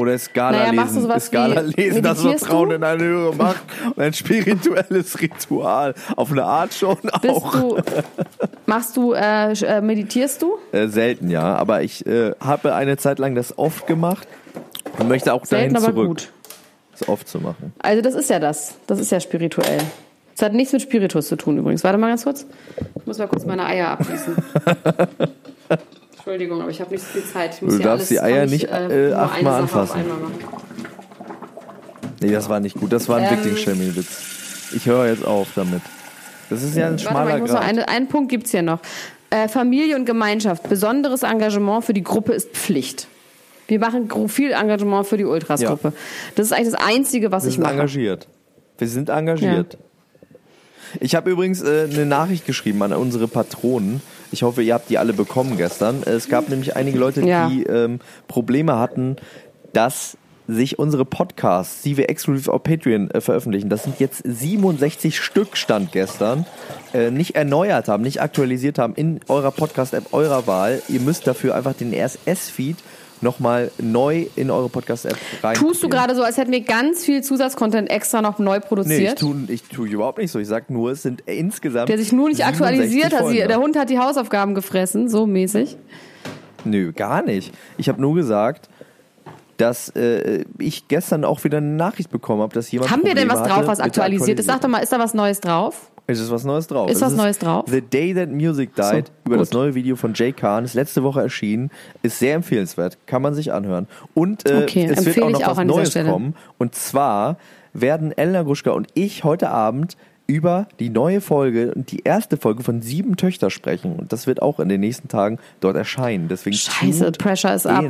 Oder 0.00 0.18
Skala 0.18 0.70
naja, 0.70 0.82
lesen, 0.82 1.02
so 1.02 1.18
Skala 1.18 1.60
lesen 1.60 2.02
das 2.02 2.22
Vertrauen 2.22 2.70
du? 2.70 2.76
in 2.76 2.84
eine 2.84 3.04
höhere 3.04 3.36
Macht 3.36 3.62
und 3.84 4.02
ein 4.02 4.14
spirituelles 4.14 5.20
Ritual. 5.20 5.94
Auf 6.16 6.32
eine 6.32 6.44
Art 6.44 6.72
schon 6.72 6.96
Bist 7.20 7.34
auch. 7.34 7.52
Du, 7.52 7.82
machst 8.64 8.96
du, 8.96 9.12
äh, 9.12 9.52
äh, 9.52 9.82
meditierst 9.82 10.40
du? 10.40 10.56
Äh, 10.72 10.88
selten, 10.88 11.28
ja. 11.28 11.54
Aber 11.54 11.82
ich 11.82 12.06
äh, 12.06 12.32
habe 12.40 12.74
eine 12.74 12.96
Zeit 12.96 13.18
lang 13.18 13.34
das 13.34 13.58
oft 13.58 13.86
gemacht 13.86 14.26
und 14.98 15.06
möchte 15.08 15.34
auch 15.34 15.44
selten, 15.44 15.74
dahin 15.74 15.92
zurück. 15.92 16.08
Gut. 16.08 16.32
Das 16.92 17.06
oft 17.06 17.28
zu 17.28 17.38
machen. 17.38 17.74
Also 17.78 18.00
das 18.00 18.14
ist 18.14 18.30
ja 18.30 18.38
das. 18.38 18.76
Das 18.86 18.98
ist 19.00 19.12
ja 19.12 19.20
spirituell. 19.20 19.80
Das 20.34 20.46
hat 20.46 20.54
nichts 20.54 20.72
mit 20.72 20.80
Spiritus 20.80 21.28
zu 21.28 21.36
tun 21.36 21.58
übrigens. 21.58 21.84
Warte 21.84 21.98
mal 21.98 22.08
ganz 22.08 22.24
kurz. 22.24 22.46
Ich 22.98 23.06
muss 23.06 23.18
mal 23.18 23.28
kurz 23.28 23.44
meine 23.44 23.66
Eier 23.66 23.88
abgießen. 23.88 24.34
Entschuldigung, 26.30 26.60
aber 26.62 26.70
ich 26.70 26.80
habe 26.80 26.92
nicht 26.92 27.04
so 27.04 27.08
viel 27.08 27.24
Zeit. 27.24 27.60
du 27.60 27.66
darfst 27.66 27.86
alles, 27.86 28.08
die 28.08 28.20
Eier 28.20 28.46
nicht 28.46 28.68
äh, 28.68 29.12
achtmal 29.12 29.62
anfassen. 29.62 30.04
Nee, 32.20 32.30
das 32.30 32.48
war 32.48 32.60
nicht 32.60 32.78
gut. 32.78 32.92
Das 32.92 33.08
war 33.08 33.16
ein 33.16 33.36
ähm, 33.36 33.44
Wickling-Witz. 33.44 34.72
Ich 34.76 34.86
höre 34.86 35.08
jetzt 35.08 35.24
auf 35.24 35.48
damit. 35.56 35.82
Das 36.48 36.62
ist 36.62 36.76
ja 36.76 36.86
ein 36.86 37.00
schmaler 37.00 37.38
mal, 37.38 37.48
Grad. 37.48 37.64
Eine, 37.64 37.88
einen 37.88 38.06
Punkt 38.06 38.30
gibt 38.30 38.46
es 38.46 38.52
hier 38.52 38.62
noch. 38.62 38.78
Äh, 39.30 39.48
Familie 39.48 39.96
und 39.96 40.04
Gemeinschaft. 40.04 40.68
Besonderes 40.68 41.24
Engagement 41.24 41.84
für 41.84 41.94
die 41.94 42.04
Gruppe 42.04 42.32
ist 42.32 42.50
Pflicht. 42.50 43.08
Wir 43.66 43.80
machen 43.80 44.08
viel 44.28 44.52
Engagement 44.52 45.08
für 45.08 45.16
die 45.16 45.24
Ultras-Gruppe. 45.24 45.88
Ja. 45.88 45.94
Das 46.36 46.46
ist 46.46 46.52
eigentlich 46.52 46.74
das 46.74 46.86
Einzige, 46.86 47.32
was 47.32 47.42
Wir 47.44 47.50
ich 47.50 47.58
mache. 47.58 47.70
Wir 47.70 47.72
sind 47.72 47.80
engagiert. 47.80 48.28
Wir 48.78 48.88
sind 48.88 49.08
engagiert. 49.08 49.74
Ja. 49.74 49.78
Ich 50.98 51.14
habe 51.14 51.30
übrigens 51.30 51.62
äh, 51.62 51.88
eine 51.90 52.06
Nachricht 52.06 52.46
geschrieben 52.46 52.82
an 52.82 52.92
unsere 52.92 53.28
Patronen. 53.28 54.02
Ich 54.32 54.42
hoffe, 54.42 54.62
ihr 54.62 54.74
habt 54.74 54.90
die 54.90 54.98
alle 54.98 55.12
bekommen 55.12 55.56
gestern. 55.56 56.02
Es 56.04 56.28
gab 56.28 56.48
nämlich 56.48 56.76
einige 56.76 56.98
Leute, 56.98 57.24
ja. 57.24 57.48
die 57.48 57.64
ähm, 57.64 58.00
Probleme 58.26 58.78
hatten, 58.78 59.16
dass 59.72 60.16
sich 60.48 60.78
unsere 60.78 61.04
Podcasts, 61.04 61.82
die 61.82 61.96
wir 61.96 62.10
exklusiv 62.10 62.48
auf 62.48 62.62
Patreon 62.62 63.10
äh, 63.10 63.20
veröffentlichen, 63.20 63.68
das 63.68 63.84
sind 63.84 64.00
jetzt 64.00 64.22
67 64.24 65.18
Stück 65.18 65.56
Stand 65.56 65.92
gestern, 65.92 66.46
äh, 66.92 67.10
nicht 67.10 67.36
erneuert 67.36 67.88
haben, 67.88 68.02
nicht 68.02 68.20
aktualisiert 68.20 68.78
haben 68.78 68.94
in 68.94 69.20
eurer 69.28 69.52
Podcast-App 69.52 70.12
eurer 70.12 70.46
Wahl. 70.46 70.82
Ihr 70.88 71.00
müsst 71.00 71.26
dafür 71.26 71.54
einfach 71.54 71.74
den 71.74 71.94
RSS-Feed 71.94 72.76
nochmal 73.22 73.70
neu 73.78 74.26
in 74.36 74.50
eure 74.50 74.68
Podcast-App 74.68 75.16
rein. 75.42 75.56
Tust 75.56 75.82
du 75.82 75.88
gerade 75.88 76.14
so, 76.14 76.22
als 76.22 76.36
hätten 76.36 76.52
wir 76.52 76.62
ganz 76.62 77.04
viel 77.04 77.22
Zusatzcontent 77.22 77.90
extra 77.90 78.22
noch 78.22 78.38
neu 78.38 78.60
produziert? 78.60 79.00
Nee, 79.00 79.08
ich 79.08 79.14
tue 79.14 79.36
ich 79.48 79.62
tu 79.62 79.84
überhaupt 79.84 80.18
nicht 80.18 80.30
so. 80.30 80.38
Ich 80.38 80.48
sag 80.48 80.70
nur, 80.70 80.92
es 80.92 81.02
sind 81.02 81.22
insgesamt. 81.26 81.88
Der 81.88 81.98
sich 81.98 82.12
nur 82.12 82.28
nicht 82.28 82.44
aktualisiert 82.44 83.12
hat. 83.12 83.30
Der 83.30 83.58
Hund 83.58 83.76
hat 83.78 83.90
die 83.90 83.98
Hausaufgaben 83.98 84.54
gefressen, 84.54 85.08
so 85.08 85.26
mäßig. 85.26 85.76
Nö, 86.64 86.92
gar 86.92 87.22
nicht. 87.22 87.52
Ich 87.78 87.88
habe 87.88 88.00
nur 88.00 88.14
gesagt, 88.14 88.68
dass 89.56 89.90
äh, 89.90 90.44
ich 90.58 90.88
gestern 90.88 91.24
auch 91.24 91.44
wieder 91.44 91.58
eine 91.58 91.68
Nachricht 91.68 92.10
bekommen 92.10 92.42
habe, 92.42 92.54
dass 92.54 92.70
jemand. 92.70 92.90
Haben 92.90 93.04
wir 93.04 93.14
denn 93.14 93.28
was 93.28 93.42
drauf, 93.42 93.66
was 93.66 93.80
aktualisiert 93.80 94.38
ist? 94.38 94.46
Sag 94.46 94.60
doch 94.60 94.68
mal, 94.68 94.78
ist 94.78 94.92
da 94.92 94.98
was 94.98 95.14
Neues 95.14 95.40
drauf? 95.40 95.90
Es 96.10 96.20
ist 96.20 96.30
was 96.30 96.44
Neues 96.44 96.66
drauf. 96.66 96.90
Ist 96.90 96.96
es 96.96 97.02
was 97.02 97.12
ist 97.12 97.18
Neues 97.18 97.38
drauf? 97.38 97.64
The 97.68 97.80
Day 97.80 98.14
That 98.14 98.30
Music 98.30 98.74
Died 98.74 99.06
so, 99.06 99.12
über 99.24 99.36
gut. 99.36 99.40
das 99.40 99.52
neue 99.52 99.74
Video 99.74 99.96
von 99.96 100.14
Jay 100.14 100.32
Khan 100.32 100.64
ist 100.64 100.74
letzte 100.74 101.02
Woche 101.02 101.20
erschienen. 101.20 101.70
Ist 102.02 102.18
sehr 102.18 102.34
empfehlenswert. 102.34 102.98
Kann 103.06 103.22
man 103.22 103.34
sich 103.34 103.52
anhören. 103.52 103.86
Und 104.14 104.48
äh, 104.48 104.62
okay, 104.62 104.86
es 104.86 105.04
wird 105.04 105.22
auch 105.22 105.30
noch 105.30 105.56
was 105.56 105.64
Neues 105.64 105.94
kommen. 105.94 106.34
Und 106.58 106.74
zwar 106.74 107.36
werden 107.72 108.12
Elena 108.16 108.42
Gruschka 108.42 108.70
und 108.70 108.88
ich 108.94 109.24
heute 109.24 109.50
Abend 109.50 109.96
über 110.26 110.68
die 110.78 110.90
neue 110.90 111.20
Folge 111.20 111.74
und 111.74 111.90
die 111.90 112.02
erste 112.04 112.36
Folge 112.36 112.62
von 112.62 112.82
Sieben 112.82 113.16
Töchter 113.16 113.50
sprechen. 113.50 113.96
Und 113.96 114.12
das 114.12 114.26
wird 114.26 114.42
auch 114.42 114.60
in 114.60 114.68
den 114.68 114.80
nächsten 114.80 115.08
Tagen 115.08 115.38
dort 115.60 115.76
erscheinen. 115.76 116.28
Deswegen 116.28 116.56
Scheiße, 116.56 117.10
Pressure 117.12 117.54
is 117.54 117.66
up. 117.66 117.86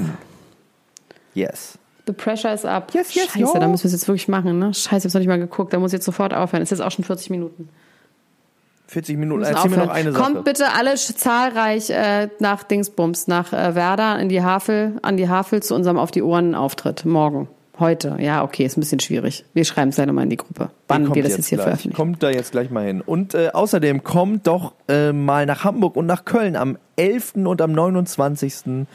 Yes. 1.35 1.79
The 2.07 2.13
pressure 2.13 2.53
is 2.53 2.65
up. 2.65 2.93
Yes, 2.95 3.15
yes, 3.15 3.33
Scheiße, 3.33 3.59
da 3.59 3.69
müssen 3.69 3.85
wir 3.85 3.87
es 3.87 3.93
jetzt 3.93 4.09
wirklich 4.09 4.27
machen, 4.27 4.59
ne? 4.59 4.75
Scheiße, 4.75 4.99
ich 4.99 5.05
hab's 5.05 5.15
noch 5.15 5.21
nicht 5.21 5.29
mal 5.29 5.39
geguckt. 5.39 5.73
Da 5.73 5.79
muss 5.79 5.93
ich 5.93 5.99
jetzt 5.99 6.07
sofort 6.07 6.35
aufhören. 6.35 6.63
Ist 6.63 6.71
jetzt 6.71 6.81
auch 6.81 6.91
schon 6.91 7.05
40 7.05 7.31
Minuten. 7.31 7.69
40 8.91 9.19
Minuten. 9.19 9.45
Erzähl 9.45 9.71
mir 9.71 9.77
noch 9.77 9.89
eine 9.89 10.11
Sache. 10.13 10.23
Kommt 10.23 10.45
bitte 10.45 10.73
alle 10.77 10.97
zahlreich 10.97 11.91
äh, 11.91 12.29
nach 12.41 12.65
Dingsbums, 12.65 13.29
nach 13.29 13.53
äh, 13.53 13.77
Werder 13.77 14.19
in 14.19 14.29
die 14.29 14.43
Havel, 14.43 14.99
an 15.03 15.17
die 15.17 15.29
Havel 15.29 15.63
zu 15.63 15.77
unserem 15.77 15.97
Auf 15.97 16.11
die 16.11 16.23
Ohren 16.23 16.57
Auftritt. 16.57 17.05
Morgen. 17.05 17.49
Heute. 17.79 18.17
Ja, 18.19 18.43
okay, 18.43 18.67
ist 18.67 18.77
ein 18.77 18.81
bisschen 18.81 19.01
schwierig. 19.01 19.45
Wir 19.55 19.65
schreiben 19.65 19.91
es 19.91 19.97
leider 19.97 20.13
mal 20.13 20.25
in 20.25 20.31
die 20.31 20.37
Gruppe, 20.37 20.71
wann 20.89 21.15
wir 21.15 21.23
das 21.23 21.37
jetzt, 21.37 21.47
hier 21.47 21.57
gleich. 21.57 21.65
veröffentlichen. 21.65 21.97
Kommt 21.97 22.23
da 22.23 22.31
jetzt 22.31 22.51
gleich 22.51 22.71
mal 22.71 22.85
hin. 22.85 23.01
Und 23.01 23.35
äh, 23.35 23.51
außerdem 23.55 24.03
kommt 24.03 24.49
doch 24.49 24.75
äh, 24.89 25.13
mal 25.13 25.47
nach 25.47 25.65
Hamburg 25.65 25.97
und 25.97 26.07
nach 26.07 26.25
Köln. 26.25 26.57
Am 26.57 26.77
11. 26.97 27.37
und 27.37 27.63
am 27.63 27.73
29. 27.73 28.87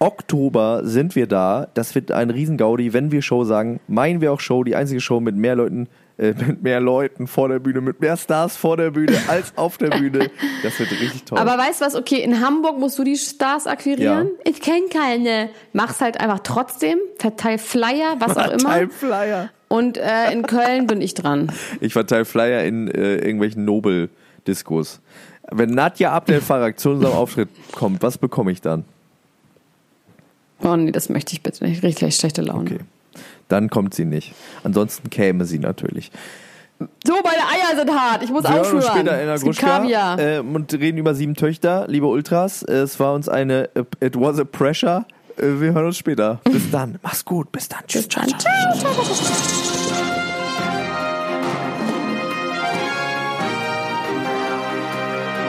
Oktober 0.00 0.80
sind 0.82 1.14
wir 1.14 1.26
da. 1.26 1.68
Das 1.74 1.94
wird 1.94 2.10
ein 2.10 2.30
Riesengaudi. 2.30 2.94
Wenn 2.94 3.12
wir 3.12 3.20
Show 3.20 3.44
sagen, 3.44 3.80
meinen 3.86 4.22
wir 4.22 4.32
auch 4.32 4.40
Show. 4.40 4.64
Die 4.64 4.74
einzige 4.74 5.00
Show 5.00 5.20
mit 5.20 5.36
mehr 5.36 5.54
Leuten 5.56 5.88
äh, 6.20 6.34
mit 6.46 6.62
mehr 6.62 6.80
Leuten 6.80 7.26
vor 7.26 7.48
der 7.48 7.60
Bühne, 7.60 7.80
mit 7.80 8.00
mehr 8.00 8.14
Stars 8.14 8.54
vor 8.54 8.76
der 8.76 8.90
Bühne 8.90 9.16
als 9.28 9.56
auf 9.56 9.78
der 9.78 9.88
Bühne. 9.88 10.30
Das 10.62 10.78
wird 10.78 10.90
richtig 10.90 11.24
toll. 11.24 11.38
Aber 11.38 11.56
weißt 11.56 11.80
du 11.80 11.86
was? 11.86 11.94
Okay, 11.94 12.22
in 12.22 12.40
Hamburg 12.44 12.78
musst 12.78 12.98
du 12.98 13.04
die 13.04 13.16
Stars 13.16 13.66
akquirieren. 13.66 14.26
Ja. 14.26 14.50
Ich 14.50 14.60
kenne 14.60 14.88
keine. 14.92 15.48
Mach's 15.72 16.02
halt 16.02 16.20
einfach 16.20 16.40
trotzdem. 16.40 16.98
Verteil 17.18 17.56
Flyer, 17.56 18.16
was 18.18 18.36
auch 18.36 18.50
immer. 18.50 18.58
Verteil 18.58 18.88
Flyer. 18.90 19.50
Und 19.68 19.96
äh, 19.96 20.32
in 20.32 20.42
Köln 20.42 20.86
bin 20.86 21.00
ich 21.00 21.14
dran. 21.14 21.50
Ich 21.80 21.94
verteile 21.94 22.26
Flyer 22.26 22.64
in 22.64 22.88
äh, 22.88 23.16
irgendwelchen 23.16 23.64
Nobel-Diskos. 23.64 25.00
Wenn 25.50 25.70
Nadja 25.70 26.12
Abdel-Farag 26.12 26.78
zu 26.78 26.90
unserem 26.90 27.14
Auftritt 27.14 27.48
kommt, 27.72 28.02
was 28.02 28.18
bekomme 28.18 28.52
ich 28.52 28.60
dann? 28.60 28.84
Oh 30.62 30.76
nee, 30.76 30.92
das 30.92 31.08
möchte 31.08 31.32
ich 31.32 31.42
bitte 31.42 31.64
nicht. 31.64 31.80
Gleich 31.96 32.16
schlechte 32.16 32.42
Laune. 32.42 32.62
Okay 32.62 32.80
dann 33.50 33.68
kommt 33.70 33.94
sie 33.94 34.04
nicht. 34.04 34.34
Ansonsten 34.64 35.10
käme 35.10 35.44
sie 35.44 35.58
natürlich. 35.58 36.10
So, 37.06 37.12
meine 37.12 37.26
Eier 37.26 37.76
sind 37.76 37.90
hart. 37.90 38.22
Ich 38.22 38.30
muss 38.30 38.44
Wir 38.44 38.50
aufhören. 38.60 38.82
Hören 38.82 38.96
später 38.96 39.20
in 39.20 39.26
der 39.26 39.38
Gruschka, 39.38 40.16
äh, 40.16 40.38
und 40.38 40.72
reden 40.72 40.96
über 40.96 41.14
sieben 41.14 41.34
Töchter. 41.34 41.84
Liebe 41.88 42.06
Ultras, 42.06 42.62
es 42.62 42.98
war 42.98 43.12
uns 43.12 43.28
eine 43.28 43.68
It 44.00 44.18
was 44.18 44.38
a 44.38 44.44
pressure. 44.44 45.04
Äh, 45.36 45.60
wir 45.60 45.74
hören 45.74 45.86
uns 45.86 45.98
später. 45.98 46.40
Bis 46.44 46.70
dann. 46.72 46.98
Mach's 47.02 47.24
gut. 47.24 47.52
Bis 47.52 47.68
dann. 47.68 47.80
Tschüss. 47.86 48.08
Bis 48.08 48.16
dann. 48.16 48.28
Tschüss. 48.28 49.60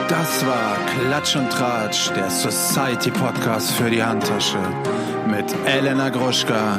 Das 0.08 0.46
war 0.46 0.76
Klatsch 0.86 1.36
und 1.36 1.50
Tratsch, 1.50 2.10
der 2.14 2.28
Society 2.28 3.10
Podcast 3.10 3.70
für 3.72 3.88
die 3.88 4.02
Handtasche 4.02 4.58
mit 5.26 5.46
Elena 5.66 6.10
Gruschka 6.10 6.78